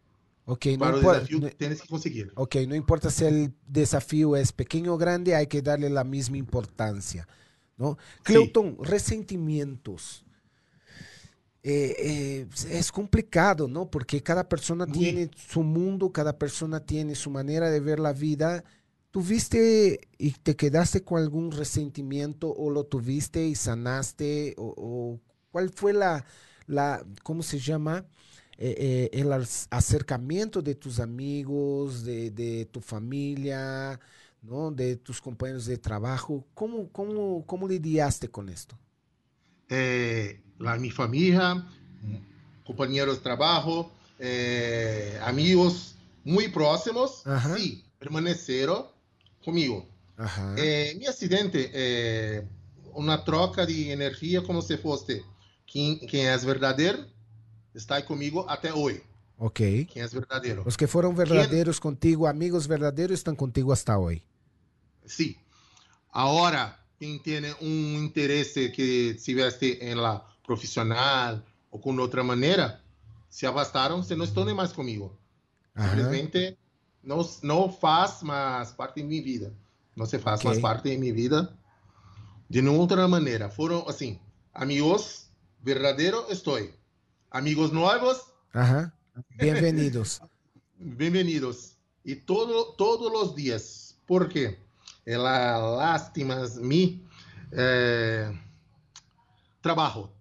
Ok, 0.48 0.74
no, 0.74 0.80
para 0.80 0.96
o 0.96 1.00
impor- 1.00 1.14
desafio 1.14 1.40
no- 1.42 1.50
que 1.50 1.56
tienes 1.56 1.80
que 1.82 1.88
conseguir 1.88 2.32
ok, 2.36 2.56
no 2.68 2.74
importa 2.76 3.12
si 3.12 3.26
el 3.26 3.54
desafío 3.68 4.36
es 4.36 4.52
pequeño 4.52 4.94
o 4.96 4.98
grande, 4.98 5.36
hay 5.36 5.46
que 5.46 5.62
darle 5.62 5.90
la 5.92 6.04
misma 6.04 6.38
importancia, 6.38 7.28
¿no? 7.78 7.98
Cleuton, 8.24 8.78
resentimientos. 8.82 10.26
Eh, 11.68 11.96
eh, 12.00 12.48
es 12.70 12.92
complicado, 12.92 13.68
¿no? 13.68 13.90
Porque 13.90 14.22
cada 14.22 14.48
persona 14.48 14.86
Muy. 14.86 14.92
tiene 14.92 15.32
su 15.36 15.64
mundo, 15.64 16.12
cada 16.12 16.38
persona 16.38 16.80
tiene 16.86 17.16
su 17.16 17.32
manera 17.32 17.70
de 17.72 17.80
ver 17.80 18.00
la 18.00 18.14
vida. 18.14 18.64
¿Tuviste 19.12 20.00
y 20.20 20.32
te 20.34 20.56
quedaste 20.56 21.04
con 21.04 21.20
algún 21.22 21.52
resentimiento 21.52 22.54
o 22.54 22.70
lo 22.70 22.84
tuviste 22.86 23.46
y 23.48 23.56
sanaste? 23.56 24.54
¿O, 24.58 24.74
o 24.78 25.20
cuál 25.52 25.70
fue 25.72 25.94
la, 25.94 26.26
la, 26.68 27.04
¿cómo 27.24 27.42
se 27.44 27.58
llama? 27.60 28.06
Eh, 28.58 29.10
eh, 29.14 29.20
el 29.22 29.28
ac- 29.30 29.68
acercamiento 29.72 30.62
de 30.62 30.76
tus 30.76 31.00
amigos, 31.00 32.04
de, 32.06 32.30
de 32.32 32.66
tu 32.68 32.80
familia, 32.82 34.00
¿no? 34.42 34.72
De 34.72 34.98
tus 34.98 35.20
compañeros 35.22 35.66
de 35.66 35.78
trabajo. 35.78 36.46
¿Cómo, 36.54 36.90
cómo, 36.92 37.44
cómo 37.48 37.68
lidiaste 37.68 38.30
con 38.30 38.50
esto? 38.50 38.78
é, 39.70 40.40
lá 40.60 40.78
minha 40.78 40.94
família 40.94 41.64
companheiros 42.64 43.18
de 43.18 43.24
trabalho 43.24 43.90
é, 44.20 45.20
amigos 45.24 45.96
muito 46.24 46.52
próximos 46.54 47.26
Ajá. 47.26 47.58
sim 47.58 47.84
permaneceram 48.00 48.88
comigo 49.44 49.88
Ajá. 50.18 50.56
É, 50.58 50.94
meu 50.94 51.10
acidente 51.10 51.70
é 51.74 52.44
uma 52.94 53.18
troca 53.18 53.66
de 53.66 53.90
energia 53.90 54.42
como 54.42 54.62
se 54.62 54.78
fosse 54.78 55.24
quem, 55.68 55.98
quem 55.98 56.28
é 56.28 56.38
verdadeiro 56.38 57.06
está 57.76 58.02
comigo 58.02 58.46
até 58.48 58.74
hoje. 58.74 59.04
ok. 59.38 59.86
Quem 59.86 60.02
é 60.02 60.08
verdadeiro. 60.08 60.64
Los 60.64 60.78
que 60.78 60.88
fueron 60.88 61.16
verdaderos 61.16 61.80
contigo, 61.80 62.28
amigos 62.28 62.68
verdaderos, 62.68 63.20
están 63.20 63.36
contigo 63.36 63.74
hasta 63.74 63.98
hoy. 63.98 64.24
Sim. 65.06 65.36
Agora, 66.12 66.80
quem 66.98 67.20
tem 67.20 67.44
um 67.62 68.02
interesse 68.02 68.70
que 68.72 69.16
tivesse 69.16 69.78
em 69.82 69.96
la 69.96 70.26
profissional 70.46 71.42
ou 71.72 71.80
com 71.80 71.96
outra 71.98 72.24
maneira, 72.24 72.82
se 73.30 73.46
afastaram, 73.46 74.02
se 74.02 74.16
não 74.16 74.26
estão 74.26 74.46
nem 74.46 74.56
mais 74.56 74.72
comigo. 74.72 75.18
Simplesmente 75.78 76.58
não, 77.04 77.28
não 77.44 77.72
faz 77.72 78.24
mais 78.24 78.72
parte 78.72 79.02
de 79.02 79.04
minha 79.04 79.22
vida. 79.22 79.54
Não 79.96 80.06
se 80.06 80.20
faz 80.20 80.40
okay. 80.40 80.52
mais 80.52 80.62
parte 80.62 80.90
de 80.90 80.98
minha 80.98 81.14
vida 81.14 81.54
de 82.50 82.66
outra 82.68 83.08
maneira. 83.08 83.50
Foram, 83.50 83.88
assim, 83.88 84.20
amigos 84.54 85.30
verdadeiros, 85.62 86.30
estou. 86.30 86.60
Amigos 87.32 87.72
novos. 87.72 88.22
Bem-vindos. 89.36 90.22
Bem-vindos. 90.78 91.76
E 92.04 92.16
todo, 92.16 92.74
todos 92.74 93.08
os 93.22 93.36
dias. 93.36 93.98
Por 94.06 94.30
quê? 94.30 94.60
Ela 95.06 95.58
lástima 95.58 96.48
me 96.60 97.04
é, 97.52 98.32
trabalho. 99.62 100.15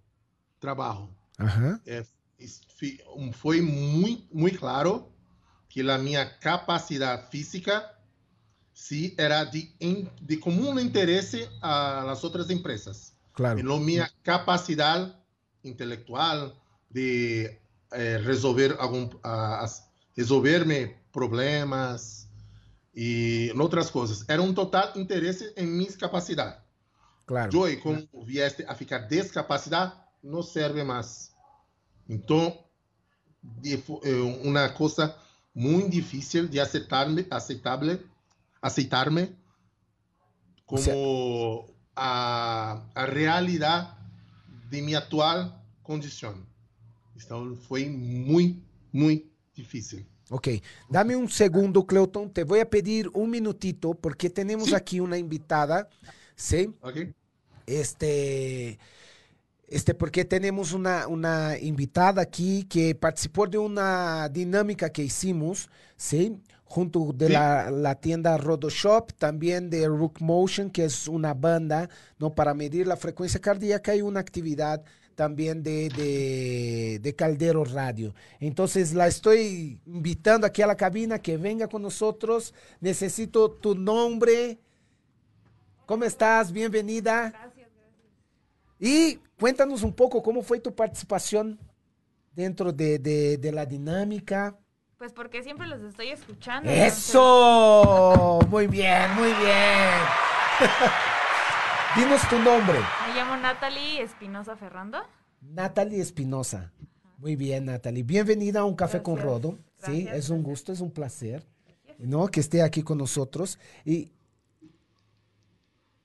Trabalho. 0.65 1.11
Uhum. 1.39 1.79
É, 1.87 2.03
foi 3.33 3.61
muito, 3.61 4.35
muito 4.35 4.59
claro 4.59 5.13
que 5.69 5.83
a 5.83 5.99
minha 5.99 6.25
capacidade 6.25 7.31
física 7.31 7.91
se 8.73 9.15
era 9.19 9.45
de, 9.45 9.71
de 10.23 10.37
comum 10.39 10.81
interesse 10.81 11.47
às 11.61 12.25
outras 12.25 12.49
empresas. 12.49 13.13
Claro. 13.35 13.59
E 13.59 13.63
não 13.63 13.79
minha 13.79 14.11
capacidade 14.23 15.15
intelectual 15.63 16.57
de 16.91 17.55
eh, 17.93 18.17
resolver 18.25 18.75
algum, 18.79 19.05
uh, 19.05 19.67
resolver-me 20.17 20.97
problemas 21.13 22.27
e 22.95 23.53
outras 23.59 23.91
coisas. 23.91 24.25
Era 24.29 24.41
um 24.41 24.55
total 24.55 24.93
interesse 24.97 25.53
em 25.59 25.67
minhas 25.67 25.95
capacidades. 25.95 26.59
Claro. 27.27 27.53
Joy, 27.53 27.77
como 27.79 28.09
vieste 28.25 28.65
a 28.67 28.75
ficar 28.75 28.99
descapacidade, 29.01 30.04
não 30.25 30.43
serve 30.43 30.83
mais. 30.83 31.33
Então, 32.09 32.59
é 34.03 34.15
uma 34.43 34.69
coisa 34.71 35.15
muito 35.55 35.91
difícil 35.91 36.49
de 36.49 36.59
aceitar-me, 36.59 37.27
aceitável 37.31 38.01
aceitar-me 38.61 39.37
como 40.65 41.69
a, 41.95 42.83
a 42.95 43.05
realidade 43.05 43.95
de 44.71 44.81
minha 44.81 44.99
atual 44.99 45.53
condição. 45.83 46.35
Então 47.15 47.55
foi 47.57 47.89
muito, 47.89 48.63
muito 48.93 49.27
difícil. 49.55 50.05
Ok, 50.31 50.63
dame 50.91 51.15
um 51.15 51.29
segundo, 51.29 51.85
Cleuton. 51.85 52.29
Te 52.29 52.45
vou 52.45 52.65
pedir 52.67 53.09
um 53.15 53.27
minutito 53.27 53.95
porque 53.95 54.31
temos 54.31 54.71
sí. 54.71 54.75
aqui 54.75 55.01
uma 55.01 55.19
invitada, 55.19 55.87
¿sí? 56.35 56.73
Ok. 56.81 57.15
Este, 57.67 58.79
este, 59.75 59.93
porque 59.93 60.25
temos 60.25 60.73
uma, 60.73 61.07
uma 61.09 61.59
invitada 61.59 62.21
aqui 62.21 62.63
que 62.65 62.95
participou 62.95 63.47
de 63.47 63.59
uma 63.59 64.29
dinâmica 64.29 64.89
que 64.89 65.03
hicimos, 65.03 65.69
¿sí? 65.97 66.39
junto 66.65 67.13
de 67.13 67.27
sí. 67.27 67.33
la, 67.33 67.71
la, 67.73 67.97
tienda 67.97 68.37
Rodoshop, 68.37 69.13
también 69.19 69.71
de 69.71 69.89
Rook 69.89 70.21
Motion, 70.21 70.71
que 70.71 70.85
es 70.85 71.09
una 71.09 71.35
banda 71.35 71.89
¿no? 72.19 72.35
para 72.35 72.55
medir 72.55 72.87
la 72.87 72.97
frecuencia 72.97 73.41
cardíaca 73.41 73.97
y 73.97 74.03
una 74.03 74.21
actividad 74.21 74.85
también 75.17 75.65
de, 75.65 75.89
de, 75.89 77.01
de, 77.01 77.15
Caldero 77.17 77.65
Radio. 77.65 78.15
Entonces 78.39 78.95
la 78.95 79.09
estoy 79.09 79.81
invitando 79.87 80.47
aquí 80.47 80.63
a 80.63 80.69
la 80.69 80.77
cabina 80.77 81.19
que 81.19 81.37
venga 81.37 81.69
con 81.69 81.83
nosotros. 81.83 82.55
Necesito 82.81 83.51
tu 83.51 83.75
nombre. 83.75 84.59
¿Cómo 85.87 86.05
estás? 86.05 86.53
Bienvenida. 86.53 87.31
Gracias, 87.31 87.69
gracias. 88.79 88.81
Y 88.81 89.21
cuéntanos 89.45 89.83
un 89.83 89.93
poco 89.93 90.23
cómo 90.23 90.41
fue 90.41 90.59
tu 90.59 90.75
participación 90.75 91.59
dentro 92.33 92.73
de, 92.73 92.99
de, 92.99 93.37
de 93.37 93.53
la 93.53 93.67
dinámica. 93.67 94.57
Pues 94.97 95.13
porque 95.13 95.43
siempre 95.43 95.67
los 95.67 95.83
estoy 95.83 96.09
escuchando. 96.09 96.71
¡Eso! 96.71 98.15
Entonces... 98.15 98.51
Muy 98.51 98.67
bien, 98.69 99.15
muy 99.15 99.29
bien. 99.29 99.91
Dinos 101.95 102.27
tu 102.31 102.39
nombre. 102.39 102.79
Me 103.07 103.15
llamo 103.15 103.37
Natalie 103.37 104.01
Espinosa 104.01 104.57
Ferrando. 104.57 105.03
Natalie 105.43 106.01
Espinosa. 106.01 106.73
Muy 107.19 107.37
bien, 107.37 107.67
Natalie. 107.67 108.03
Bienvenida 108.03 108.61
a 108.61 108.65
Un 108.65 108.75
Café 108.75 109.01
gracias. 109.01 109.03
con 109.03 109.23
Rodo. 109.23 109.59
Gracias, 109.77 109.95
sí, 109.95 110.09
es 110.11 110.31
un 110.31 110.43
gusto, 110.43 110.73
es 110.73 110.81
un 110.81 110.91
placer. 110.91 111.45
¿no? 111.99 112.29
Que 112.29 112.41
esté 112.41 112.63
aquí 112.63 112.83
con 112.83 112.97
nosotros. 112.97 113.59
Y 113.85 114.11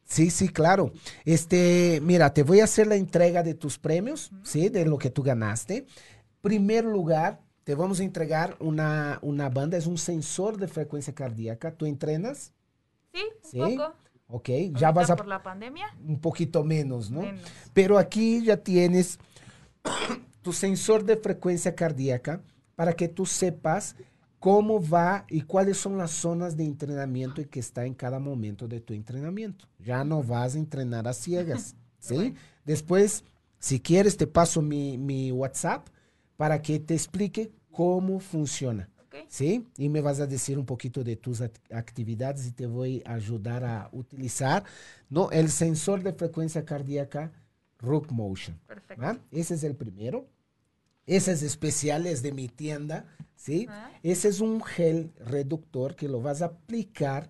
Sí, 0.10 0.32
sí, 0.32 0.50
claro. 0.50 0.92
Este, 1.24 2.02
mira, 2.04 2.34
te 2.34 2.42
voy 2.42 2.62
a 2.62 2.64
hacer 2.64 2.88
la 2.88 2.96
entrega 2.96 3.44
de 3.44 3.54
tus 3.54 3.78
premios. 3.78 4.32
¿sí? 4.44 4.70
De 4.70 4.84
lo 4.86 4.98
que 4.98 5.12
tú 5.12 5.22
ganaste. 5.22 5.86
Primer 6.42 6.84
lugar, 6.84 7.42
te 7.64 7.76
vamos 7.76 8.00
a 8.00 8.04
entregar 8.04 8.58
una, 8.60 9.20
una 9.22 9.50
banda, 9.50 9.78
es 9.78 9.86
un 9.86 10.00
sensor 10.00 10.58
de 10.58 10.68
frecuencia 10.68 11.14
cardíaca. 11.14 11.72
¿Tú 11.72 11.86
entrenas? 11.86 12.52
Sí, 13.14 13.22
un 13.60 13.70
¿Sí? 13.70 13.78
poco. 13.78 13.94
Ok, 14.32 14.50
ya 14.74 14.92
vas 14.92 15.12
a... 15.12 15.16
por 15.16 15.28
la 15.28 15.44
pandemia. 15.44 15.96
Un 16.04 16.20
poquito 16.20 16.64
menos, 16.64 17.12
¿no? 17.12 17.22
Menos. 17.22 17.42
Pero 17.74 18.00
aquí 18.00 18.44
ya 18.44 18.58
tienes 18.58 19.20
tu 20.42 20.54
sensor 20.54 21.04
de 21.04 21.18
frecuencia 21.18 21.76
cardíaca 21.76 22.42
para 22.76 22.94
que 22.94 23.08
tú 23.10 23.28
sepas 23.28 23.96
cómo 24.40 24.82
va 24.82 25.26
y 25.30 25.42
cuáles 25.42 25.78
son 25.78 25.98
las 25.98 26.12
zonas 26.12 26.56
de 26.56 26.64
entrenamiento 26.64 27.42
y 27.42 27.46
que 27.46 27.60
está 27.60 27.86
en 27.86 27.94
cada 27.94 28.20
momento 28.20 28.68
de 28.68 28.80
tu 28.80 28.94
entrenamiento. 28.94 29.66
Ya 29.80 30.04
no 30.04 30.24
vas 30.24 30.56
a 30.56 30.60
entrenar 30.60 31.08
a 31.08 31.14
ciegas, 31.14 31.76
¿sí? 32.00 32.34
Después, 32.66 33.24
si 33.60 33.80
quieres, 33.80 34.16
te 34.18 34.28
paso 34.28 34.62
mi, 34.62 34.98
mi 34.98 35.32
WhatsApp 35.32 35.88
para 36.38 36.62
que 36.62 36.80
te 36.80 36.94
explique 36.94 37.52
cómo 37.72 38.20
funciona. 38.20 38.90
Okay. 39.08 39.26
¿Sí? 39.28 39.68
Y 39.78 39.90
me 39.90 40.02
vas 40.02 40.20
a 40.20 40.28
decir 40.28 40.58
un 40.58 40.66
poquito 40.66 41.04
de 41.04 41.16
tus 41.16 41.42
actividades 41.42 42.48
y 42.48 42.52
te 42.52 42.68
voy 42.68 43.02
a 43.06 43.16
ayudar 43.16 43.66
a 43.66 43.90
utilizar 43.92 44.64
¿no? 45.10 45.32
el 45.32 45.50
sensor 45.50 46.04
de 46.04 46.14
frecuencia 46.14 46.64
cardíaca 46.64 47.32
Rook 47.80 48.12
Motion. 48.12 48.60
Perfecto. 48.68 49.02
¿va? 49.02 49.18
Ese 49.32 49.56
es 49.56 49.64
el 49.64 49.76
primero. 49.76 50.28
Ese 51.06 51.32
es 51.32 51.44
especial, 51.44 52.06
es 52.06 52.22
de 52.22 52.32
mi 52.32 52.48
tienda. 52.48 53.06
¿sí? 53.36 53.68
¿Ah? 53.70 53.92
Ese 54.04 54.28
es 54.28 54.42
un 54.42 54.62
gel 54.62 55.12
reductor 55.18 55.96
que 55.96 56.08
lo 56.08 56.22
vas 56.22 56.42
a 56.42 56.46
aplicar 56.46 57.30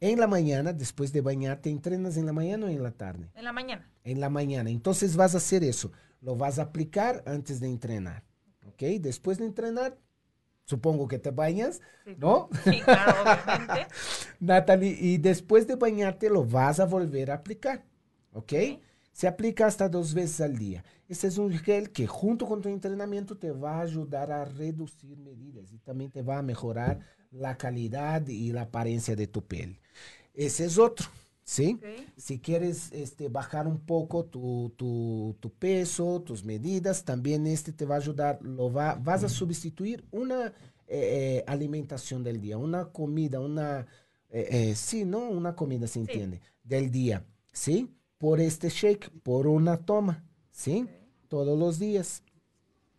en 0.00 0.18
la 0.18 0.26
mañana, 0.26 0.72
después 0.72 1.12
de 1.12 1.20
bañarte. 1.20 1.70
¿Entrenas 1.70 2.16
en 2.16 2.26
la 2.26 2.32
mañana 2.32 2.66
o 2.66 2.68
en 2.68 2.82
la 2.82 2.90
tarde? 2.90 3.30
En 3.34 3.44
la 3.44 3.52
mañana. 3.52 3.88
En 4.04 4.20
la 4.20 4.28
mañana. 4.28 4.70
Entonces 4.70 5.16
vas 5.16 5.34
a 5.34 5.38
hacer 5.38 5.62
eso. 5.62 5.92
Lo 6.20 6.36
vas 6.36 6.58
a 6.58 6.62
aplicar 6.62 7.22
antes 7.26 7.60
de 7.60 7.68
entrenar. 7.68 8.24
¿ok? 8.66 8.82
Después 9.00 9.38
de 9.38 9.46
entrenar, 9.46 9.96
supongo 10.64 11.08
que 11.08 11.18
te 11.18 11.30
bañas. 11.30 11.80
¿no? 12.18 12.48
Sí, 12.64 12.80
claro, 12.82 13.22
obviamente. 13.22 13.86
Natalie, 14.40 14.96
y 14.98 15.18
después 15.18 15.66
de 15.66 15.76
bañarte 15.76 16.28
lo 16.28 16.44
vas 16.44 16.80
a 16.80 16.86
volver 16.86 17.30
a 17.30 17.34
aplicar, 17.34 17.84
¿ok? 18.32 18.50
Sí. 18.52 18.80
Se 19.16 19.26
aplica 19.26 19.64
hasta 19.64 19.88
dos 19.88 20.12
veces 20.12 20.42
al 20.42 20.58
día. 20.58 20.84
Este 21.08 21.28
es 21.28 21.38
un 21.38 21.50
gel 21.50 21.90
que 21.90 22.06
junto 22.06 22.44
con 22.44 22.60
tu 22.60 22.68
entrenamiento 22.68 23.38
te 23.38 23.50
va 23.50 23.78
a 23.78 23.80
ayudar 23.80 24.30
a 24.30 24.44
reducir 24.44 25.16
medidas 25.16 25.72
y 25.72 25.78
también 25.78 26.10
te 26.10 26.20
va 26.20 26.36
a 26.36 26.42
mejorar 26.42 27.00
la 27.30 27.56
calidad 27.56 28.28
y 28.28 28.52
la 28.52 28.62
apariencia 28.62 29.16
de 29.16 29.26
tu 29.26 29.42
piel. 29.46 29.80
Ese 30.34 30.66
es 30.66 30.76
otro. 30.76 31.06
¿sí? 31.44 31.76
Okay. 31.78 32.06
Si 32.18 32.40
quieres 32.40 32.92
este, 32.92 33.30
bajar 33.30 33.66
un 33.66 33.78
poco 33.78 34.26
tu, 34.26 34.74
tu, 34.76 35.34
tu, 35.40 35.50
peso, 35.50 36.20
tus 36.20 36.44
medidas, 36.44 37.02
también 37.02 37.46
este 37.46 37.72
te 37.72 37.86
va 37.86 37.94
a 37.94 37.98
ayudar, 38.00 38.38
lo 38.42 38.70
va, 38.70 38.96
vas 38.96 39.24
a 39.24 39.30
sustituir 39.30 40.04
una 40.10 40.52
eh, 40.88 41.42
alimentación 41.46 42.22
del 42.22 42.38
día, 42.38 42.58
una 42.58 42.92
comida, 42.92 43.40
una, 43.40 43.86
eh, 44.28 44.46
eh, 44.50 44.74
sí, 44.74 45.06
¿no? 45.06 45.20
Una 45.20 45.56
comida, 45.56 45.86
se 45.86 46.00
entiende, 46.00 46.36
sí. 46.36 46.44
del 46.64 46.90
día, 46.90 47.24
¿sí? 47.50 47.96
Por 48.26 48.40
este 48.40 48.70
shake, 48.70 49.08
por 49.22 49.46
una 49.46 49.76
toma, 49.76 50.24
¿sí? 50.50 50.82
Okay. 50.82 50.98
Todos 51.28 51.56
los 51.56 51.78
días. 51.78 52.24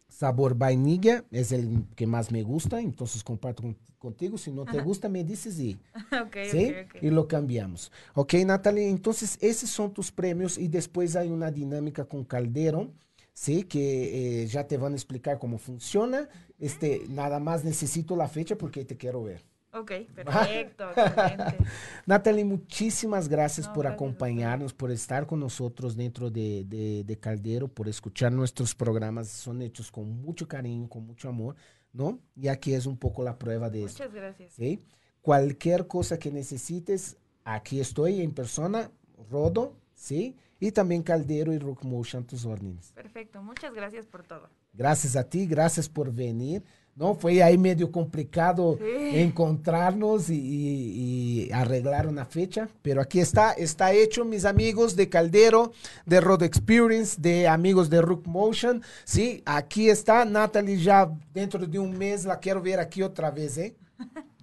Sabor 0.07 0.55
vainilla 0.55 1.25
es 1.32 1.51
el 1.51 1.84
que 1.97 2.07
más 2.07 2.32
me 2.32 2.43
gusta, 2.43 2.80
entonces 2.80 3.25
comparto 3.25 3.61
con, 3.61 3.78
contigo. 3.97 4.38
Si 4.38 4.53
no 4.53 4.63
te 4.63 4.78
Ajá. 4.78 4.84
gusta, 4.84 5.09
me 5.09 5.25
dices 5.25 5.59
y, 5.59 5.78
okay, 6.28 6.49
¿sí? 6.49 6.73
okay, 6.86 7.01
y 7.01 7.09
lo 7.09 7.28
cambiamos. 7.28 7.91
Ok, 8.13 8.36
Natalie, 8.45 8.89
entonces 8.89 9.38
esos 9.41 9.69
son 9.69 9.91
tus 9.91 10.13
premios 10.13 10.57
y 10.57 10.69
después 10.69 11.17
hay 11.17 11.28
una 11.28 11.51
dinámica 11.51 12.05
con 12.05 12.23
Caldero, 12.23 12.93
¿sí? 13.34 13.63
Que 13.63 14.43
eh, 14.43 14.47
ya 14.47 14.65
te 14.65 14.78
van 14.78 14.93
a 14.93 14.95
explicar 14.95 15.39
cómo 15.39 15.57
funciona. 15.57 16.30
Este, 16.57 17.01
nada 17.09 17.41
más 17.41 17.65
necesito 17.65 18.15
la 18.15 18.30
fecha 18.30 18.57
porque 18.57 18.86
te 18.86 18.95
quiero 18.95 19.23
ver. 19.23 19.43
Ok, 19.80 19.91
perfecto, 20.15 20.89
excelente. 20.89 21.57
Natalie, 22.05 22.45
muchísimas 22.45 23.28
gracias 23.28 23.67
No, 23.67 23.73
por 23.73 23.84
gracias 23.84 23.95
acompañarnos, 24.01 24.73
por 24.73 24.91
estar 24.91 25.25
con 25.28 25.39
nosotros 25.39 25.95
dentro 25.95 26.30
de, 26.30 26.63
de- 26.65 27.03
de 27.03 27.19
Caldero, 27.19 27.67
por 27.67 27.88
escuchar 27.88 28.32
nuestros 28.32 28.73
programas. 28.75 29.28
Son 29.28 29.61
hechos 29.61 29.91
con 29.91 30.09
mucho 30.21 30.47
cariño, 30.47 30.88
con 30.89 31.05
mucho 31.05 31.30
amor, 31.30 31.55
¿no? 31.93 32.19
Y 32.36 32.47
aquí 32.47 32.73
es 32.73 32.86
un 32.86 32.97
poco 32.97 33.23
la 33.23 33.38
prueba 33.38 33.69
de 33.69 33.84
esto. 33.84 34.03
Muchas 34.03 34.13
gracias. 34.15 34.53
¿sí? 34.53 34.82
Cualquier 35.21 35.88
cosa 35.88 36.17
que 36.17 36.32
necesites, 36.32 37.17
aquí 37.43 37.80
estoy 37.80 38.21
en 38.21 38.32
persona, 38.32 38.91
Rodo, 39.30 39.73
¿sí? 39.93 40.36
Y 40.59 40.71
también 40.71 41.03
Caldero 41.03 41.53
y 41.53 41.59
Rock 41.59 41.84
Motion, 41.84 42.25
tus 42.25 42.45
órdenes. 42.45 42.91
Perfecto, 42.93 43.43
muchas 43.43 43.73
gracias 43.73 44.07
por 44.07 44.23
todo. 44.23 44.49
Gracias 44.73 45.15
a 45.15 45.23
ti, 45.23 45.45
gracias 45.45 45.88
por 45.89 46.11
venir. 46.11 46.63
¿No? 46.98 47.14
Fue 47.16 47.41
ahí 47.43 47.58
medio 47.58 47.91
complicado 47.91 48.78
Sí. 48.80 49.20
encontrarnos 49.20 50.30
y, 50.30 50.34
y- 50.36 51.43
y 51.48 51.52
arreglar 51.52 52.08
una 52.08 52.26
fecha, 52.26 52.68
pero 52.82 53.02
aquí 53.02 53.20
está, 53.20 53.52
está 53.54 53.93
hecho, 53.93 54.26
mis 54.26 54.43
amigos 54.45 54.95
de 54.95 55.08
Caldero, 55.08 55.72
de 56.06 56.20
Road 56.20 56.43
Experience, 56.43 57.16
de 57.22 57.48
amigos 57.48 57.89
de 57.89 58.02
Rook 58.02 58.26
Motion, 58.28 58.82
sí, 59.06 59.41
aquí 59.45 59.89
está, 59.89 60.26
Natalie 60.26 60.78
ya 60.78 61.10
dentro 61.34 61.66
de 61.66 61.80
un 61.80 61.98
mes 61.98 62.26
la 62.26 62.39
quiero 62.39 62.62
ver 62.62 62.80
aquí 62.80 63.02
otra 63.04 63.32
vez, 63.32 63.58
¿eh? 63.58 63.76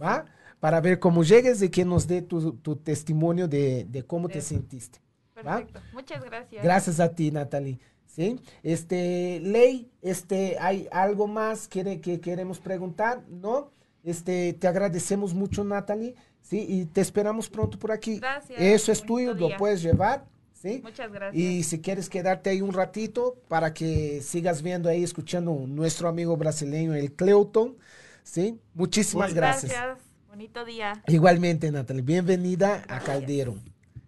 ¿Va? 0.00 0.24
Para 0.60 0.80
ver 0.80 0.98
cómo 0.98 1.22
llegues 1.24 1.60
y 1.60 1.68
que 1.68 1.84
nos 1.84 2.06
dé 2.06 2.22
tu, 2.22 2.52
tu 2.54 2.76
testimonio 2.76 3.46
de, 3.48 3.84
de 3.88 4.02
cómo 4.04 4.28
te 4.28 4.40
sentiste. 4.40 5.00
¿va? 5.46 5.56
Perfecto. 5.56 5.80
Muchas 5.92 6.24
gracias. 6.24 6.62
Gracias 6.64 7.00
a 7.00 7.08
ti, 7.10 7.30
Natalie. 7.30 7.78
¿Sí? 8.14 8.38
Este, 8.62 9.40
Ley, 9.40 9.90
este, 10.00 10.56
¿hay 10.60 10.86
algo 10.92 11.26
más 11.26 11.66
que, 11.66 12.00
que 12.00 12.20
queremos 12.20 12.60
preguntar? 12.60 13.24
¿No? 13.28 13.72
Este, 14.04 14.52
te 14.52 14.68
agradecemos 14.68 15.34
mucho, 15.34 15.64
Natalie. 15.64 16.14
¿Sí? 16.40 16.64
Y 16.68 16.84
te 16.84 17.00
esperamos 17.00 17.48
pronto 17.48 17.78
por 17.78 17.90
aquí. 17.90 18.18
Gracias, 18.18 18.60
Eso 18.60 18.92
es 18.92 19.02
tuyo, 19.02 19.34
lo 19.34 19.56
puedes 19.56 19.82
llevar. 19.82 20.26
¿Sí? 20.52 20.80
Muchas 20.82 21.10
gracias. 21.10 21.42
Y 21.42 21.62
si 21.64 21.80
quieres 21.80 22.08
quedarte 22.08 22.50
ahí 22.50 22.60
un 22.60 22.72
ratito 22.72 23.36
para 23.48 23.74
que 23.74 24.22
sigas 24.22 24.62
viendo 24.62 24.88
ahí, 24.88 25.02
escuchando 25.02 25.52
nuestro 25.66 26.08
amigo 26.08 26.36
brasileño, 26.36 26.94
el 26.94 27.12
Cleuton. 27.12 27.76
¿Sí? 28.22 28.60
Muchísimas 28.74 29.34
gracias. 29.34 29.72
Gracias. 29.72 29.98
Bonito 30.28 30.64
día. 30.64 31.02
Igualmente, 31.08 31.70
Natalie. 31.70 32.02
Bienvenida 32.02 32.84
a 32.88 33.00
Caldero. 33.00 33.56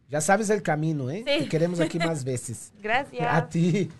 Ya 0.08 0.20
sabes 0.20 0.50
el 0.50 0.62
camino, 0.62 1.10
¿eh? 1.10 1.24
Sí. 1.26 1.44
Te 1.44 1.48
queremos 1.48 1.80
aquí 1.80 1.98
más 1.98 2.22
veces. 2.24 2.72
Gracias. 2.82 3.26
A 3.28 3.48
ti. 3.48 3.90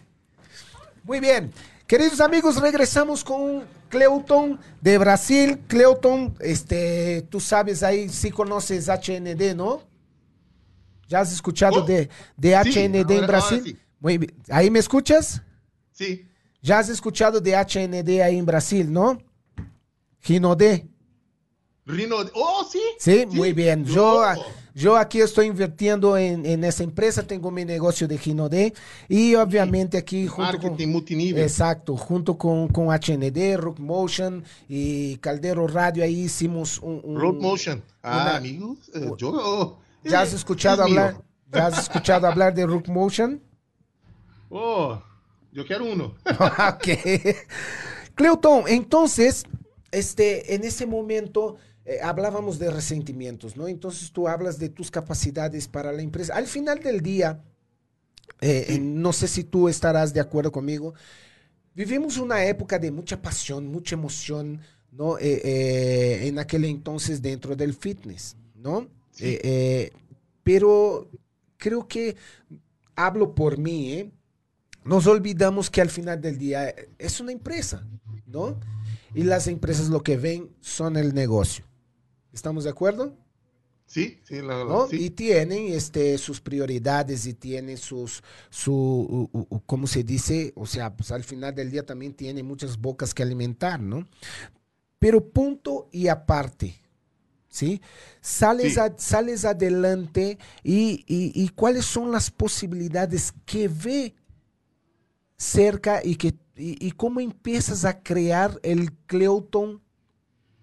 Muy 1.03 1.21
bien. 1.21 1.53
Queridos 1.87 2.21
amigos, 2.21 2.61
regresamos 2.61 3.23
con 3.23 3.65
Cleuton 3.89 4.59
de 4.81 4.99
Brasil. 4.99 5.59
Cleuton, 5.69 6.35
este, 6.41 7.23
tú 7.31 7.39
sabes 7.41 7.83
ahí, 7.83 8.09
sí 8.09 8.31
conoces 8.31 8.89
HND, 8.89 9.55
¿no? 9.55 9.83
¿Ya 11.09 11.21
has 11.21 11.33
escuchado 11.33 11.83
Oh, 11.83 11.87
de, 11.87 12.09
de 12.37 12.63
sí, 12.65 12.71
HND 12.89 12.97
ahora- 13.05 13.15
en 13.15 13.27
Brasil? 13.27 13.63
sí. 13.65 13.79
Muy 14.01 14.19
bien. 14.19 14.35
¿Ahí 14.51 14.71
me 14.71 14.79
escuchas? 14.79 15.43
Sí, 15.93 16.27
¿Ya 16.63 16.81
has 16.81 16.89
escuchado 16.89 17.41
de 17.41 17.53
HND 17.55 18.21
ahí 18.23 18.37
en 18.39 18.45
Brasil, 18.45 18.93
no? 18.93 19.19
Ginodé. 20.21 20.89
Rino. 21.85 22.17
Oh, 22.35 22.69
sí. 22.71 22.81
Sí, 22.99 23.25
muy 23.27 23.53
bien. 23.53 23.85
Yo, 23.85 23.95
Yo- 24.35 24.45
yo 24.77 24.99
aquí 24.99 25.23
estoy 25.23 25.47
invirtiendo 25.47 26.19
en, 26.19 26.45
en 26.45 26.63
esa 26.63 26.85
empresa, 26.85 27.27
tengo 27.27 27.51
mi 27.51 27.65
negocio 27.65 28.07
de 28.07 28.19
Ginodé 28.19 28.75
y 29.09 29.35
obviamente 29.35 29.97
aquí 29.97 30.27
junto 30.27 30.59
con... 30.59 30.71
Marketing 30.71 30.89
multinível. 30.93 31.43
Exacto, 31.43 31.97
junto 31.97 32.37
con, 32.37 32.69
con 32.69 32.89
HND, 32.89 33.57
Rock 33.57 33.79
Motion 33.79 34.45
y 34.69 35.17
Caldero 35.17 35.67
Radio, 35.67 36.05
ahí 36.05 36.25
hicimos 36.25 36.79
un... 36.81 37.01
un- 37.03 37.19
Road 37.19 37.37
Motion. 37.41 37.83
Ah, 38.03 38.25
una- 38.25 38.37
amigos, 38.37 38.91
eh, 38.95 39.11
yo. 39.17 39.79
¿Ya 40.05 40.21
has 40.21 40.35
eh, 40.35 40.37
escuchado 40.37 40.83
es 40.85 40.91
hablar? 40.91 41.23
¿Ya 41.51 41.67
has 41.69 41.79
escuchado 41.85 42.27
hablar 42.27 42.53
de 42.55 42.67
Rock 42.67 42.89
Motion? 42.89 43.41
Oh, 44.51 45.01
yo 45.53 45.67
quiero 45.67 45.87
uno. 45.91 46.15
ok. 46.27 46.89
Cleuton, 48.15 48.65
entonces, 48.69 49.45
este, 49.91 50.55
en 50.55 50.65
ese 50.65 50.85
momento 50.85 51.57
eh, 51.87 52.01
hablábamos 52.03 52.59
de 52.59 52.69
resentimientos, 52.71 53.57
¿no? 53.57 53.69
Entonces 53.69 54.11
tú 54.11 54.27
hablas 54.27 54.59
de 54.59 54.69
tus 54.69 54.91
capacidades 54.91 55.69
para 55.69 55.93
la 55.93 56.03
empresa. 56.03 56.35
Al 56.35 56.49
final 56.49 56.81
del 56.81 57.01
día, 57.01 57.41
eh, 58.41 58.67
eh, 58.71 58.79
no 58.81 59.13
sé 59.13 59.29
si 59.29 59.45
tú 59.45 59.69
estarás 59.69 60.13
de 60.13 60.21
acuerdo 60.21 60.51
conmigo, 60.51 60.95
vivimos 61.75 62.19
una 62.19 62.45
época 62.45 62.79
de 62.81 62.91
mucha 62.91 63.23
pasión, 63.23 63.69
mucha 63.69 63.95
emoción, 63.95 64.61
¿no? 64.91 65.17
Eh, 65.21 66.27
en 66.27 66.41
aquel 66.41 66.65
entonces 66.65 67.23
dentro 67.23 67.55
del 67.55 67.73
fitness, 67.73 68.37
¿no? 68.57 68.89
Sí. 69.13 69.39
Pero 70.43 71.09
creo 71.57 71.87
que 71.87 72.17
hablo 72.97 73.35
por 73.35 73.59
mí, 73.59 73.93
¿eh? 73.93 74.11
Nos 74.85 75.07
olvidamos 75.07 75.71
que 75.71 75.81
al 75.81 75.91
final 75.91 76.21
del 76.21 76.39
día 76.39 76.75
es 76.99 77.21
una 77.21 77.33
empresa, 77.33 77.87
¿no? 78.27 78.59
Y 79.15 79.23
las 79.23 79.47
empresas 79.47 79.89
lo 79.89 80.03
que 80.03 80.17
ven 80.17 80.51
son 80.61 80.97
el 80.97 81.15
negocio. 81.15 81.65
¿Estamos 82.37 82.65
de 82.65 82.71
acuerdo? 82.71 83.15
Sí, 83.87 84.21
sí, 84.25 84.43
la, 84.43 84.65
¿no? 84.65 84.89
sí. 84.89 84.97
Y 85.07 85.11
tienen 85.11 85.73
este, 85.73 86.19
sus 86.19 86.41
prioridades 86.41 87.25
y 87.27 87.33
tienen 87.35 87.79
sus, 87.79 88.23
su, 88.51 88.75
u- 88.75 89.31
u- 89.33 89.47
u- 89.49 89.61
¿cómo 89.65 89.87
se 89.87 90.05
dice? 90.05 90.53
O 90.55 90.67
sea, 90.67 90.95
pues 90.95 91.11
al 91.13 91.25
final 91.25 91.55
del 91.55 91.71
día 91.71 91.87
también 91.87 92.13
tiene 92.13 92.43
muchas 92.43 92.77
bocas 92.79 93.15
que 93.15 93.23
alimentar, 93.23 93.81
¿no? 93.81 94.07
Pero 94.99 95.27
punto 95.31 95.89
y 95.93 96.09
aparte, 96.09 96.77
¿sí? 97.49 97.81
Sales, 98.21 98.75
Sí. 98.75 98.81
a- 98.81 98.95
sales 98.99 99.45
adelante 99.47 100.37
y, 100.63 101.05
y- 101.07 101.33
y 101.35 101.49
cuáles 101.51 101.87
son 101.87 102.13
las 102.13 102.31
posibilidades 102.31 103.33
que 103.47 103.69
ve 103.69 104.15
cerca 105.39 106.01
y, 106.05 106.17
que, 106.17 106.35
y, 106.57 106.87
y 106.87 106.91
cómo 106.93 107.21
empiezas 107.21 107.85
a 107.87 108.03
crear 108.03 108.59
el 108.63 108.93
Cleuton 109.07 109.81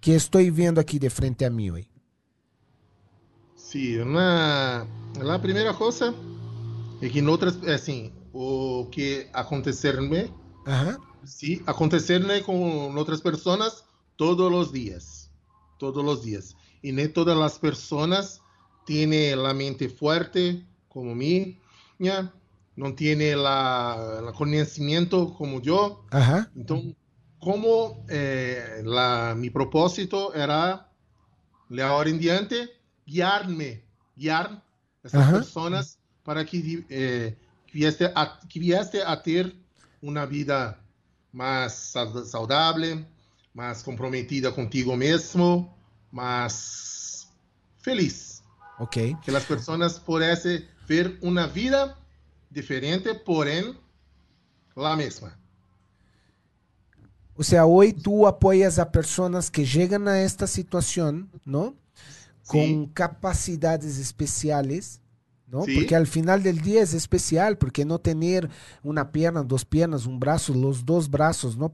que 0.04 0.14
estoy 0.14 0.52
viendo 0.52 0.82
aquí 0.82 1.00
de 1.00 1.10
frente 1.10 1.46
a 1.46 1.50
mí 1.50 1.72
hoy. 1.72 1.88
Sim, 3.56 4.04
na, 4.04 4.86
a 5.34 5.40
primeira 5.40 5.74
coisa 5.74 6.14
é 7.02 7.08
que 7.08 7.22
noutras, 7.22 7.56
assim, 7.64 8.12
o 8.34 8.86
que 8.92 9.30
acontecer-me, 9.32 10.30
Ajá. 10.66 10.98
sim, 11.24 11.62
acontecer-me 11.66 12.42
com 12.42 12.94
outras 12.98 13.22
pessoas 13.22 13.86
todos 14.18 14.52
os 14.52 14.74
dias, 14.74 15.32
todos 15.80 16.04
os 16.04 16.22
dias. 16.22 16.54
E 16.84 16.92
nem 16.92 17.08
todas 17.08 17.38
as 17.38 17.58
pessoas 17.58 18.42
têm 18.86 19.32
a 19.32 19.54
mente 19.54 19.88
forte 19.88 20.66
como 20.90 21.16
minha, 21.16 22.30
não 22.76 22.92
têm 22.92 23.16
o 23.38 24.34
conhecimento 24.34 25.28
como 25.38 25.62
eu. 25.66 26.04
Ajá. 26.12 26.52
Então, 26.58 26.94
como 27.44 28.06
eh, 28.10 28.82
la, 28.86 29.36
mi 29.36 29.50
propósito 29.50 30.34
era, 30.34 30.90
de 31.70 31.82
ahora 31.82 32.10
en 32.10 32.20
diante, 32.20 32.70
guiarme, 33.06 33.84
guiar 34.16 34.64
essas 35.04 35.22
Ajá. 35.22 35.40
pessoas 35.40 36.00
para 36.24 36.46
que, 36.46 36.86
eh, 36.90 37.36
que, 37.68 37.88
a, 38.16 38.40
que 38.48 38.76
a 38.76 39.22
ter 39.22 39.56
uma 40.02 40.26
vida 40.26 40.80
mais 41.32 41.74
sa- 41.74 42.26
saudável, 42.26 43.06
mais 43.54 43.84
comprometida 43.84 44.52
contigo 44.52 44.96
mesmo, 44.96 45.76
mais 46.12 47.28
feliz. 47.80 48.42
Ok. 48.80 49.16
Que 49.22 49.36
as 49.36 49.46
pessoas 49.46 50.00
pudessem 50.00 50.66
ver 50.88 51.18
uma 51.22 51.48
vida 51.48 51.98
diferente, 52.50 53.14
porém, 53.14 53.76
la 54.76 54.96
mesma. 54.96 55.43
O 57.36 57.44
sea, 57.44 57.66
hoy 57.66 57.94
tú 57.94 58.28
apoyas 58.28 58.78
a 58.80 58.92
personas 58.92 59.50
que 59.50 59.66
llegan 59.66 60.08
a 60.08 60.22
esta 60.22 60.48
situación, 60.48 61.30
¿no? 61.46 61.76
Con 62.48 62.62
Sí. 62.62 62.92
capacidades 62.94 63.98
especiales, 63.98 65.00
¿no? 65.54 65.64
Sí. 65.66 65.76
Porque 65.76 65.96
al 65.96 66.08
final 66.08 66.42
del 66.42 66.62
día 66.62 66.82
es 66.82 66.94
especial, 66.96 67.58
porque 67.60 67.86
no 67.86 68.00
tener 68.00 68.50
una 68.82 69.12
pierna, 69.12 69.44
dos 69.44 69.64
piernas, 69.64 70.08
un 70.08 70.20
brazo, 70.20 70.54
los 70.56 70.84
dos 70.84 71.10
brazos, 71.10 71.56
¿no? 71.56 71.72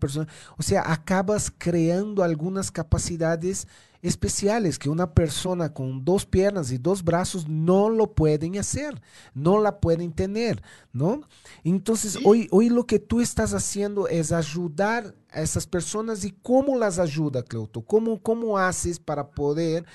O 0.57 0.61
sea, 0.61 0.83
acabas 0.91 1.51
creando 1.57 2.21
algunas 2.21 2.71
capacidades 2.71 3.67
especiales 4.01 4.79
que 4.79 4.89
una 4.89 5.13
persona 5.13 5.73
con 5.73 6.05
dos 6.05 6.25
piernas 6.25 6.71
y 6.71 6.77
dos 6.77 7.03
brazos 7.03 7.47
no 7.49 7.89
lo 7.89 8.13
pueden 8.13 8.57
hacer, 8.57 9.01
no 9.33 9.61
la 9.61 9.79
pueden 9.79 10.13
tener, 10.13 10.61
¿no? 10.93 11.21
Entonces, 11.63 12.13
Sí. 12.13 12.19
hoy, 12.25 12.47
hoy 12.51 12.69
lo 12.69 12.85
que 12.85 12.99
tú 12.99 13.21
estás 13.21 13.53
haciendo 13.53 14.07
es 14.07 14.31
ayudar 14.31 15.15
a 15.31 15.41
esas 15.41 15.67
personas 15.67 16.23
y 16.25 16.31
cómo 16.31 16.77
las 16.77 16.97
ayuda, 16.99 17.43
Cleuto, 17.43 17.81
cómo, 17.81 18.21
cómo 18.21 18.57
haces 18.57 18.99
para 18.99 19.29
poder 19.31 19.85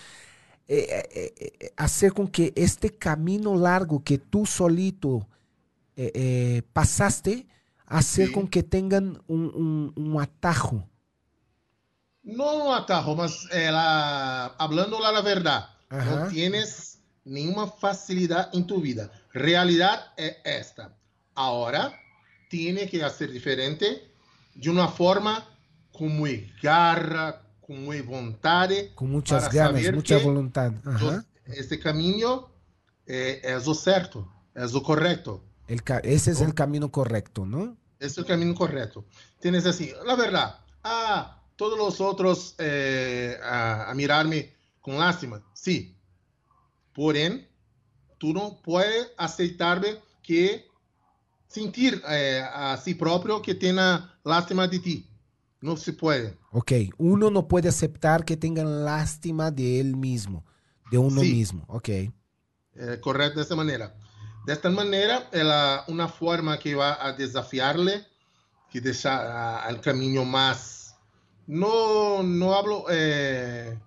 eh, 0.67 1.07
eh, 1.15 1.35
eh, 1.61 1.73
hacer 1.77 2.13
con 2.13 2.29
que 2.29 2.53
este 2.57 2.91
camino 2.91 3.55
largo 3.57 4.03
que 4.03 4.19
tú 4.19 4.47
solito 4.47 5.29
eh, 5.97 6.63
pasaste, 6.73 7.47
hacer 7.87 8.27
Sí. 8.29 8.33
con 8.33 8.49
que 8.49 8.63
tengan 8.63 9.23
un, 9.29 9.45
un- 9.55 9.93
un 9.97 10.21
atajo. 10.21 10.89
No 12.23 12.65
un 12.65 12.75
atajo, 12.75 13.15
mas 13.15 13.47
la- 13.53 14.47
hablando 14.59 14.99
la 14.99 15.21
verdad, 15.21 15.69
Ajá. 15.91 16.25
no 16.25 16.29
tienes 16.29 16.99
ninguna 17.25 17.67
facilidad 17.69 18.51
en 18.55 18.67
tu 18.67 18.81
vida. 18.81 19.11
Realidad 19.33 20.13
es 20.17 20.37
esta. 20.45 20.97
Ahora 21.35 21.93
tiene 22.49 22.89
que 22.89 23.03
hacer 23.05 23.31
diferente 23.31 24.11
de 24.55 24.71
una 24.71 24.89
forma 24.89 25.47
con 25.93 26.17
muy 26.17 26.51
garra, 26.63 27.43
con 27.67 27.85
muy 27.85 28.01
voluntad. 28.01 28.71
Con 28.95 29.11
muchas 29.11 29.53
ganas, 29.53 29.83
mucha 29.93 30.19
voluntad. 30.19 30.73
Ajá. 30.85 31.25
Este 31.47 31.79
camino 31.79 32.51
eh, 33.07 33.41
es 33.43 33.67
lo 33.67 33.75
cierto, 33.75 34.29
es 34.55 34.73
lo 34.73 34.83
correcto. 34.83 35.43
El 35.69 35.83
ese 36.03 36.33
es 36.33 36.41
¿no? 36.41 36.47
el 36.47 36.55
camino 36.55 36.91
correcto, 36.91 37.47
¿no? 37.47 37.77
Esse 37.99 38.21
é 38.21 38.23
o 38.23 38.27
caminho 38.27 38.55
correto. 38.55 39.05
Tienes 39.41 39.65
assim, 39.67 39.93
la 40.05 40.15
verdad, 40.15 40.59
ah, 40.83 41.41
todos 41.57 41.79
los 41.79 42.01
otros 42.01 42.55
eh, 42.59 43.39
a, 43.43 43.91
a 43.91 43.95
mirarme 43.95 44.53
con 44.81 44.99
lástima, 44.99 45.43
sí. 45.55 45.97
Porém, 46.93 47.47
tú 48.19 48.33
no 48.35 48.61
puedes 48.63 49.11
aceitarme 49.17 49.99
que 50.23 50.69
sentir 51.49 52.03
eh, 52.09 52.43
a 52.53 52.77
si 52.77 52.95
propio 52.95 53.41
que 53.41 53.55
tenga 53.55 54.19
lástima 54.23 54.69
de 54.69 54.79
ti. 54.79 55.09
No 55.65 55.79
se 55.79 55.95
puede. 55.95 56.37
Ok, 56.53 56.73
uno 56.99 57.31
no 57.31 57.49
puede 57.49 57.71
aceptar 57.71 58.27
que 58.27 58.37
tengan 58.37 58.85
lástima 58.85 59.51
de 59.51 59.81
él 59.81 59.97
mismo, 59.97 60.45
de 60.91 60.99
uno 60.99 61.23
Sí. 61.23 61.33
mismo. 61.33 61.65
Ok, 61.69 61.89
Eh, 62.77 62.99
correcto 63.01 63.37
de 63.39 63.45
esta 63.45 63.57
manera. 63.57 63.97
De 64.45 64.53
esta 64.53 64.69
manera, 64.69 65.27
ela, 65.33 65.85
una 65.89 66.07
forma 66.07 66.59
que 66.59 66.75
va 66.75 66.99
a 67.03 67.15
desafiarle, 67.15 68.05
que 68.71 68.83
deja 68.83 69.65
al 69.65 69.81
camino 69.81 70.27
más, 70.27 70.97
no, 71.47 72.23
no 72.23 72.53
hablo 72.53 72.85
eh, 72.91 73.81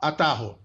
atajo, 0.00 0.58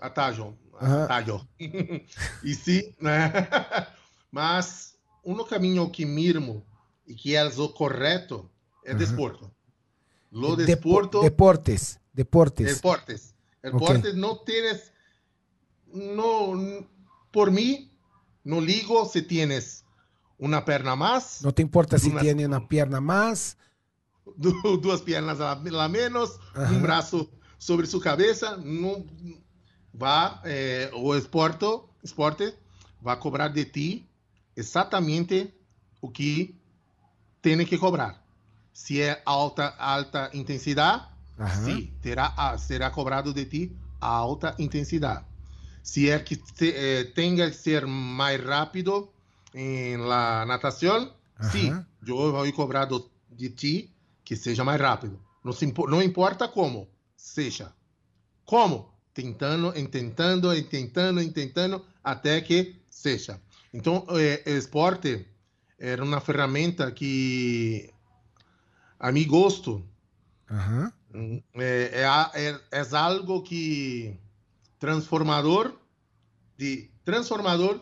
atajo, 0.00 0.56
Ajá. 0.80 1.04
atallo. 1.04 1.46
y 2.42 2.54
sí, 2.54 2.96
mas 4.30 4.96
um 5.22 5.44
caminho 5.44 5.92
que 5.92 6.06
mirmo 6.06 6.64
e 7.06 7.14
que 7.14 7.36
é 7.36 7.44
o 7.44 7.68
correto 7.68 8.48
é 8.84 8.92
Ajá. 8.92 8.98
desporto. 8.98 9.52
Lo 10.32 10.56
Depo- 10.56 10.66
desporto 10.66 11.20
deportes, 11.22 12.00
deportes. 12.12 12.74
Deportes. 12.76 13.34
El 13.62 13.74
Ok. 13.74 13.80
deporte 13.80 14.14
no 14.14 14.38
tienes, 14.38 14.92
no, 15.92 16.54
por 17.30 17.50
mí, 17.50 17.92
no 18.42 18.60
ligo 18.60 19.04
si 19.08 19.22
tienes 19.22 19.84
una 20.38 20.64
perna 20.64 20.96
más, 20.96 21.42
No 21.42 21.52
te 21.52 21.62
importa 21.62 21.98
si 21.98 22.10
Una- 22.10 22.20
tiene 22.20 22.46
una 22.46 22.66
pierna 22.66 23.00
más. 23.00 23.56
duas 24.82 25.02
piernas 25.02 25.40
a 25.40 25.54
la 25.62 25.88
menos, 25.88 26.40
Ajá. 26.54 26.70
un 26.72 26.82
brazo 26.82 27.30
sobre 27.58 27.86
su 27.86 28.00
cabeza, 28.00 28.56
no 28.56 29.04
va, 30.00 30.40
eh, 30.44 30.90
o 30.94 31.14
esporte, 31.14 31.66
esporte 32.02 32.54
va 33.06 33.12
a 33.12 33.20
cobrar 33.20 33.52
de 33.52 33.64
ti 33.66 34.08
exatamente 34.56 35.54
o 36.00 36.10
que 36.12 36.54
tem 37.40 37.64
que 37.66 37.78
cobrar. 37.78 38.21
Se 38.72 39.00
é 39.00 39.20
alta, 39.24 39.74
alta 39.78 40.30
intensidade. 40.34 41.04
Sim, 41.64 41.92
terá, 42.00 42.32
ah, 42.36 42.56
será 42.58 42.90
cobrado 42.90 43.32
de 43.34 43.44
ti 43.44 43.76
a 44.00 44.06
alta 44.08 44.54
intensidade. 44.58 45.24
Se 45.82 46.08
é 46.08 46.18
que 46.18 46.36
te- 46.36 46.72
eh, 46.74 47.04
tenha 47.14 47.50
que 47.50 47.56
ser 47.56 47.86
mais 47.86 48.40
rápido 48.42 49.10
em 49.54 49.96
la 49.96 50.44
natação, 50.46 51.12
sim, 51.50 51.68
eu 52.06 52.32
vou 52.32 52.52
cobrar 52.52 52.88
de 53.30 53.48
ti 53.50 53.92
que 54.24 54.36
seja 54.36 54.62
mais 54.64 54.80
rápido. 54.80 55.18
Não, 55.44 55.52
se 55.52 55.66
não 55.88 56.00
importa 56.00 56.46
como, 56.46 56.88
seja. 57.16 57.72
Como? 58.44 58.88
Tentando, 59.12 59.72
tentando, 59.88 60.62
tentando, 60.64 61.32
tentando, 61.32 61.84
até 62.02 62.40
que 62.40 62.76
seja. 62.88 63.40
Então, 63.74 64.06
eh, 64.10 64.42
esporte 64.46 65.26
era 65.78 66.02
uma 66.04 66.20
ferramenta 66.20 66.90
que, 66.92 67.90
a 69.02 69.10
meu 69.10 69.26
gosto, 69.26 69.84
Ajá. 70.48 70.92
é, 71.56 72.04
é, 72.04 72.48
é- 72.48 72.60
é 72.70 72.96
algo 72.96 73.42
que 73.42 74.16
transformador 74.78 75.74
de 76.56 76.88
transformador 77.04 77.80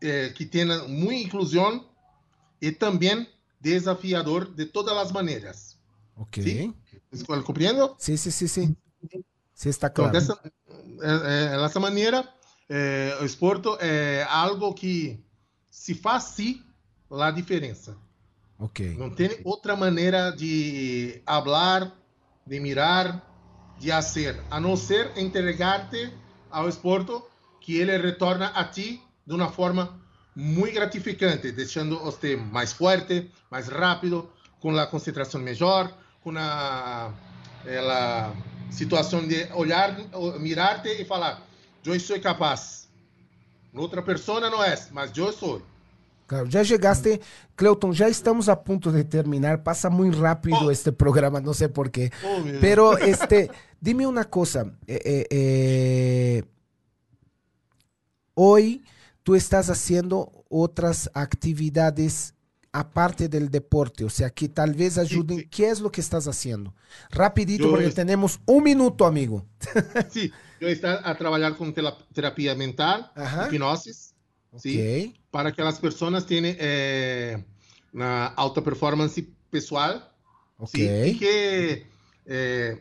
eh, 0.00 0.30
que 0.30 0.46
tem 0.46 0.64
muita 0.88 1.22
inclusão 1.26 1.86
e 2.60 2.72
também 2.72 3.28
desafiador 3.60 4.46
de 4.54 4.64
todas 4.66 4.96
as 4.96 5.12
maneiras. 5.12 5.78
Ok. 6.16 6.42
Sim. 6.42 6.74
Estou 7.12 7.42
compreendo? 7.42 7.94
Sí, 7.98 8.16
sí, 8.16 8.30
sí, 8.32 8.48
sí. 8.48 8.76
Sí, 9.54 9.68
está 9.68 9.88
Então, 9.88 10.04
claro. 10.06 10.12
dessa, 10.12 10.38
é, 11.02 11.54
é, 11.54 11.58
dessa 11.58 11.80
maneira, 11.80 12.26
é, 12.68 13.18
o 13.20 13.24
esporte 13.24 13.68
é 13.80 14.26
algo 14.28 14.72
que 14.74 15.18
se 15.70 15.94
faz 15.94 16.24
sim 16.24 16.62
a 17.10 17.30
diferença. 17.30 17.96
Ok. 18.58 18.96
Não 18.96 19.10
tem 19.10 19.40
outra 19.44 19.76
maneira 19.76 20.30
de 20.30 21.22
falar, 21.26 21.92
de 22.46 22.60
mirar, 22.60 23.22
de 23.78 23.90
fazer, 23.90 24.40
a 24.50 24.58
não 24.58 24.76
ser 24.76 25.12
entregar-te 25.16 26.12
ao 26.50 26.68
esporte 26.68 27.12
que 27.60 27.76
ele 27.76 27.96
retorna 27.98 28.46
a 28.48 28.64
ti 28.64 29.02
de 29.26 29.34
uma 29.34 29.50
forma 29.50 30.00
muito 30.34 30.74
gratificante, 30.74 31.52
deixando 31.52 31.98
você 31.98 32.36
mais 32.36 32.72
forte, 32.72 33.30
mais 33.50 33.68
rápido, 33.68 34.30
com 34.60 34.76
a 34.76 34.86
concentração 34.86 35.40
melhor, 35.40 35.92
com 36.22 36.32
a, 36.36 37.12
situação 38.70 39.26
de 39.26 39.48
olhar, 39.52 39.96
mirar-te 40.38 40.88
e 40.88 41.04
falar: 41.04 41.42
eu 41.84 41.98
sou 42.00 42.20
capaz. 42.20 42.88
Outra 43.74 44.02
pessoa 44.02 44.40
não 44.40 44.62
é, 44.62 44.74
mas 44.92 45.16
eu 45.16 45.32
sou. 45.32 45.62
Claro, 46.26 46.46
ya 46.46 46.62
llegaste, 46.62 47.20
Cleuton, 47.54 47.92
ya 47.92 48.08
estamos 48.08 48.48
a 48.48 48.62
punto 48.64 48.90
de 48.90 49.04
terminar. 49.04 49.62
Pasa 49.62 49.88
muy 49.90 50.10
rápido 50.10 50.58
Oh. 50.62 50.70
este 50.70 50.90
programa, 50.92 51.40
no 51.40 51.54
sé 51.54 51.68
por 51.68 51.90
qué. 51.90 52.10
Pero, 52.60 52.98
este, 52.98 53.48
dime 53.80 54.06
una 54.06 54.24
cosa. 54.24 54.66
eh, 54.88 55.00
eh, 55.04 55.26
eh, 55.30 56.42
hoy 58.34 58.84
tú 59.22 59.34
estás 59.34 59.70
haciendo 59.70 60.44
otras 60.48 61.10
actividades 61.14 62.34
aparte 62.72 63.28
del 63.28 63.50
deporte, 63.50 64.04
o 64.04 64.10
sea, 64.10 64.28
que 64.30 64.48
tal 64.50 64.74
vez 64.74 64.98
ayuden. 64.98 65.38
sí. 65.38 65.48
¿Qué 65.48 65.70
es 65.70 65.80
lo 65.80 65.90
que 65.90 66.00
estás 66.02 66.28
haciendo? 66.28 66.74
Rapidito, 67.10 67.64
Yo 67.64 67.70
porque 67.70 67.86
es- 67.86 67.94
tenemos 67.94 68.38
un 68.44 68.62
minuto, 68.64 69.06
amigo. 69.06 69.46
Sim, 70.10 70.30
eu 70.60 70.68
estou 70.68 70.90
a 70.90 71.14
trabalhar 71.14 71.54
com 71.56 71.72
tela- 71.72 71.96
terapia 72.12 72.54
mental, 72.54 73.10
Ajá. 73.14 73.46
hipnose, 73.50 73.92
sim, 74.58 74.78
Ok. 74.78 75.14
para 75.30 75.52
que 75.52 75.60
as 75.62 75.78
pessoas 75.78 76.24
tenham 76.24 76.54
eh, 76.58 77.42
uma 77.92 78.32
alta 78.36 78.60
performance 78.62 79.20
pessoal, 79.50 80.00
Ok. 80.58 80.80
sim, 80.80 81.10
e 81.10 81.14
que 81.14 81.86
eh, 82.26 82.78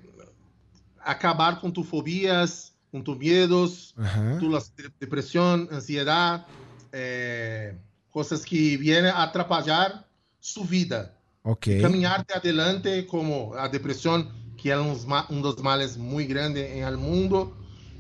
acabar 1.00 1.60
com 1.62 1.70
tu 1.72 1.84
fobias, 1.84 2.74
com 2.92 3.02
tu 3.02 3.16
medos, 3.16 3.94
Ajá. 3.98 4.38
tu 4.40 4.50
de- 4.50 4.90
depressão, 5.00 5.68
ansiedade, 5.72 6.46
eh, 6.92 7.76
coisas 8.12 8.44
que 8.46 8.78
vêm 8.78 9.08
a 9.08 9.24
atrapalhar 9.24 10.06
sua 10.40 10.66
vida. 10.66 11.14
Ok. 11.44 11.80
caminhar 11.80 12.26
de 12.26 12.34
adelante 12.34 13.04
como 13.04 13.54
a 13.54 13.68
depressão 13.68 14.32
que 14.58 14.72
é 14.72 14.80
um, 14.80 14.94
um 15.30 15.42
dos 15.42 15.58
males 15.62 15.96
muito 15.96 16.28
grandes 16.30 16.64
no 16.92 16.98
mundo 16.98 17.56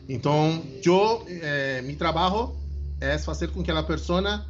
então 0.10 0.64
eu 0.84 1.24
eh, 1.28 1.82
meu 1.84 1.96
trabalho 1.96 2.56
é 3.00 3.18
fazer 3.18 3.50
com 3.50 3.64
que 3.64 3.72
a 3.72 3.84
pessoa 3.84 4.46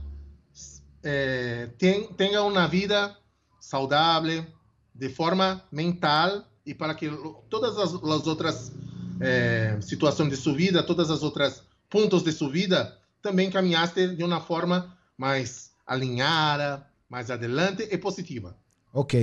ten, 1.77 2.07
tenha 2.13 2.41
uma 2.43 2.67
vida 2.67 3.15
saudável 3.59 4.45
de 4.93 5.09
forma 5.09 5.63
mental 5.71 6.43
e 6.65 6.73
para 6.73 6.95
que 6.95 7.09
todas 7.49 7.77
as, 7.77 7.93
as 7.93 8.27
outras 8.27 8.71
eh, 9.19 9.77
situações 9.81 10.29
de 10.29 10.35
sua 10.35 10.53
vida 10.53 10.83
todas 10.83 11.11
as 11.11 11.21
outras 11.21 11.63
pontos 11.89 12.23
de 12.23 12.31
sua 12.31 12.49
vida 12.49 12.97
também 13.21 13.51
caminhaste 13.51 14.15
de 14.15 14.23
uma 14.23 14.41
forma 14.41 14.97
mais 15.17 15.71
alinhada 15.85 16.85
mais 17.09 17.29
adelante 17.29 17.87
e 17.91 17.97
positiva 17.97 18.57
Ok. 18.97 19.13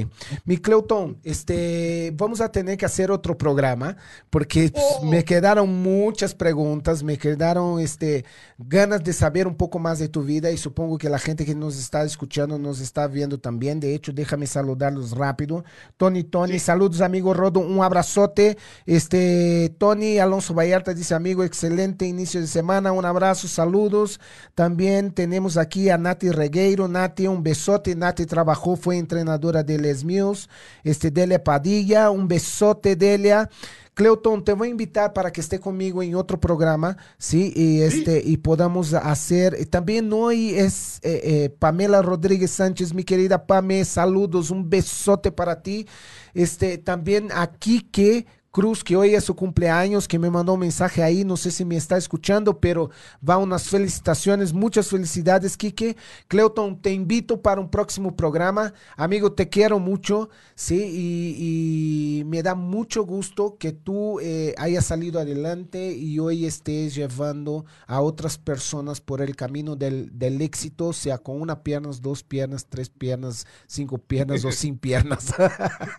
Mi 0.45 0.59
Cleuton, 0.59 1.19
este, 1.25 2.13
vamos 2.15 2.43
a 2.43 2.53
tener 2.53 2.77
que 2.77 2.85
hacer 2.85 3.11
otro 3.11 3.39
programa 3.39 3.97
porque 4.29 4.71
Oh. 4.75 5.07
me 5.07 5.25
quedaron 5.25 5.83
muchas 5.83 6.35
preguntas, 6.35 7.03
me 7.03 7.17
quedaron 7.17 7.81
este, 7.81 8.27
ganas 8.59 9.03
de 9.03 9.15
saber 9.15 9.47
un 9.47 9.55
poco 9.55 9.79
más 9.79 9.99
de 9.99 10.09
tu 10.09 10.23
vida 10.23 10.51
y 10.51 10.59
supongo 10.59 10.99
que 10.99 11.09
la 11.09 11.19
gente 11.19 11.47
que 11.47 11.55
nos 11.55 11.79
está 11.79 12.05
escuchando 12.05 12.59
nos 12.59 12.81
está 12.81 13.07
viendo 13.07 13.39
también. 13.41 13.81
De 13.81 13.95
hecho, 13.95 14.13
déjame 14.13 14.47
saludarlos 14.47 15.13
rápido. 15.17 15.65
Tony, 15.97 16.23
Tony, 16.23 16.53
Sí. 16.55 16.59
saludos 16.59 17.01
amigo 17.01 17.33
Rodo, 17.33 17.61
un 17.61 17.83
abrazote. 17.83 18.59
Este, 18.85 19.75
Tony 19.79 20.19
Alonso 20.19 20.53
Vallarta 20.53 20.93
dice, 20.93 21.15
amigo, 21.15 21.45
excelente 21.45 22.07
inicio 22.07 22.43
de 22.43 22.47
semana, 22.47 22.93
un 22.93 23.07
abrazo, 23.07 23.49
saludos. 23.49 24.21
También 24.55 25.13
tenemos 25.13 25.57
aquí 25.57 25.89
a 25.89 25.97
Nati 25.97 26.31
Regueiro. 26.31 26.89
Nati, 26.89 27.27
un 27.27 27.43
besote. 27.43 27.97
Nati 27.97 28.27
trabajó, 28.27 28.77
fue 28.77 28.99
entrenadora 28.99 29.62
de 29.63 29.79
Les 29.79 30.05
Mills. 30.05 30.49
Este, 30.85 31.11
Delia 31.11 31.43
Padilla, 31.43 32.11
un 32.11 32.29
besote, 32.29 32.97
Delia. 32.97 33.49
Cleuton, 33.95 34.43
te 34.43 34.55
voy 34.55 34.69
a 34.69 34.71
invitar 34.71 35.13
para 35.13 35.31
que 35.31 35.43
esté 35.43 35.59
conmigo 35.59 36.03
en 36.03 36.15
otro 36.15 36.41
programa, 36.41 36.97
¿sí? 37.19 37.53
Y, 37.55 37.83
este, 37.83 38.23
y 38.25 38.39
podamos 38.39 38.95
hacer. 38.95 39.57
y 39.61 39.67
También 39.67 40.11
hoy 40.13 40.55
es 40.55 40.99
eh, 41.03 41.21
eh, 41.25 41.51
Pamela 41.51 42.01
Rodríguez 42.01 42.53
Sánchez, 42.53 42.95
mi 42.95 43.05
querida 43.05 43.47
Pame, 43.47 43.85
saludos, 43.85 44.51
un 44.51 44.71
besote 44.71 45.31
para 45.31 45.63
ti. 45.63 45.87
Este, 46.33 46.79
también 46.79 47.29
a 47.33 47.49
Quique 47.49 48.27
Cruz, 48.53 48.85
que 48.85 48.97
hoy 48.97 49.15
es 49.15 49.25
su 49.25 49.35
cumpleaños, 49.35 50.07
que 50.07 50.19
me 50.19 50.29
mandó 50.29 50.53
un 50.53 50.61
mensaje 50.61 51.03
ahí, 51.03 51.25
no 51.25 51.39
sé 51.39 51.51
si 51.51 51.65
me 51.65 51.75
está 51.75 51.97
escuchando, 51.97 52.61
pero 52.61 52.91
va 53.27 53.39
unas 53.39 53.67
felicitaciones, 53.71 54.53
muchas 54.53 54.89
felicidades, 54.89 55.57
Quique. 55.57 55.97
Cleuton, 56.29 56.79
te 56.79 56.93
invito 56.93 57.41
para 57.41 57.63
un 57.63 57.71
próximo 57.71 58.15
programa. 58.15 58.75
Amigo, 58.95 59.33
te 59.33 59.49
quiero 59.49 59.79
mucho, 59.79 60.29
¿sí? 60.55 60.77
Y, 60.77 62.19
y 62.21 62.25
me 62.25 62.43
da 62.43 62.55
mucho 62.55 63.07
gusto 63.07 63.57
que 63.59 63.73
tú 63.73 64.21
eh, 64.21 64.55
hayas 64.59 64.85
salido 64.85 65.19
adelante 65.19 65.95
y 65.95 66.19
hoy 66.19 66.45
estés 66.45 66.95
llevando 66.95 67.65
a 67.87 68.03
otras 68.03 68.37
personas 68.37 69.01
por 69.01 69.23
el 69.23 69.35
camino 69.35 69.77
del, 69.77 70.11
del 70.19 70.43
éxito, 70.43 70.93
sea 70.93 71.17
con 71.17 71.41
una 71.41 71.63
pierna, 71.63 71.89
dos 72.03 72.23
piernas, 72.23 72.67
tres 72.69 72.91
piernas, 72.91 73.47
cinco 73.67 73.97
piernas 73.97 74.45
o 74.45 74.53
sin 74.53 74.77
piernas. 74.77 75.33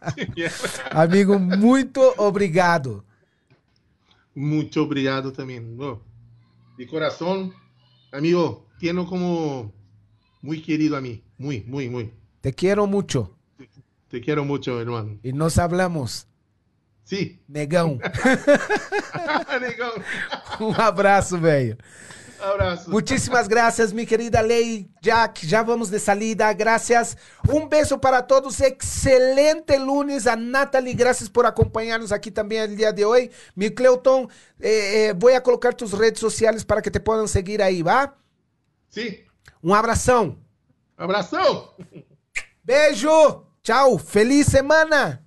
Amigo, 0.91 1.39
muito 1.39 2.13
obrigado. 2.17 2.42
Muito 4.35 4.81
obrigado 4.81 5.31
também. 5.31 5.61
De 6.77 6.85
coração, 6.85 7.53
amigo, 8.11 8.65
tenho 8.79 9.05
como 9.05 9.71
muito 10.41 10.63
querido 10.63 10.95
a 10.95 11.01
mim. 11.01 11.21
Muito, 11.37 11.69
muito, 11.69 11.91
muito. 11.91 12.13
Te 12.41 12.51
quero 12.51 12.87
muito. 12.87 13.29
Te 14.09 14.19
quero 14.19 14.43
muito, 14.43 14.69
irmão. 14.71 15.19
E 15.23 15.31
nos 15.31 15.57
hablamos. 15.57 16.27
Sim. 17.03 17.37
Negão. 17.47 17.99
Negão. 19.61 19.93
um 20.59 20.81
abraço, 20.81 21.37
velho. 21.37 21.77
Abraço. 22.43 22.91
Muchísimas 22.91 23.47
gracias, 23.47 23.93
mi 23.93 24.05
querida 24.05 24.41
Ley 24.41 24.89
Jack. 25.01 25.47
Já 25.47 25.63
vamos 25.63 25.89
de 25.89 25.97
salida. 25.97 26.51
Gracias. 26.51 27.15
Um 27.47 27.67
beijo 27.67 27.97
para 27.97 28.21
todos. 28.21 28.59
Excelente 28.59 29.77
lunes 29.77 30.27
a 30.27 30.35
Natalie. 30.35 30.93
Gracias 30.93 31.29
por 31.29 31.45
acompanhar-nos 31.45 32.11
aqui 32.11 32.29
também 32.29 32.59
el 32.59 32.75
dia 32.75 32.91
de 32.91 33.05
hoje. 33.05 33.31
Mi 33.55 33.69
Cleuton, 33.69 34.27
eh, 34.59 35.07
eh, 35.07 35.13
vou 35.13 35.33
a 35.33 35.39
colocar 35.39 35.73
tus 35.73 35.93
redes 35.93 36.19
sociais 36.19 36.65
para 36.65 36.81
que 36.81 36.91
te 36.91 36.99
possam 36.99 37.27
seguir 37.27 37.61
aí, 37.61 37.81
¿va? 37.81 38.13
Sim. 38.89 39.19
Um 39.63 39.73
abração. 39.73 40.37
Abração. 40.97 41.73
Beijo. 42.61 43.45
Tchau. 43.63 43.97
Feliz 43.97 44.47
semana. 44.47 45.22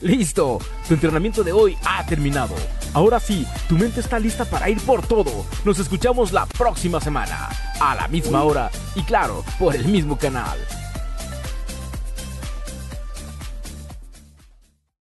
Listo, 0.00 0.60
tu 0.86 0.94
entrenamiento 0.94 1.42
de 1.42 1.50
hoy 1.50 1.76
ha 1.84 2.06
terminado. 2.06 2.54
Ahora 2.94 3.18
sí, 3.18 3.44
tu 3.68 3.76
mente 3.76 3.98
está 3.98 4.20
lista 4.20 4.44
para 4.44 4.70
ir 4.70 4.80
por 4.82 5.04
todo. 5.04 5.44
Nos 5.64 5.80
escuchamos 5.80 6.32
la 6.32 6.46
próxima 6.46 7.00
semana, 7.00 7.48
a 7.80 7.96
la 7.96 8.06
misma 8.06 8.44
hora 8.44 8.70
y 8.94 9.02
claro, 9.02 9.44
por 9.58 9.74
el 9.74 9.84
mismo 9.86 10.16
canal. 10.16 10.56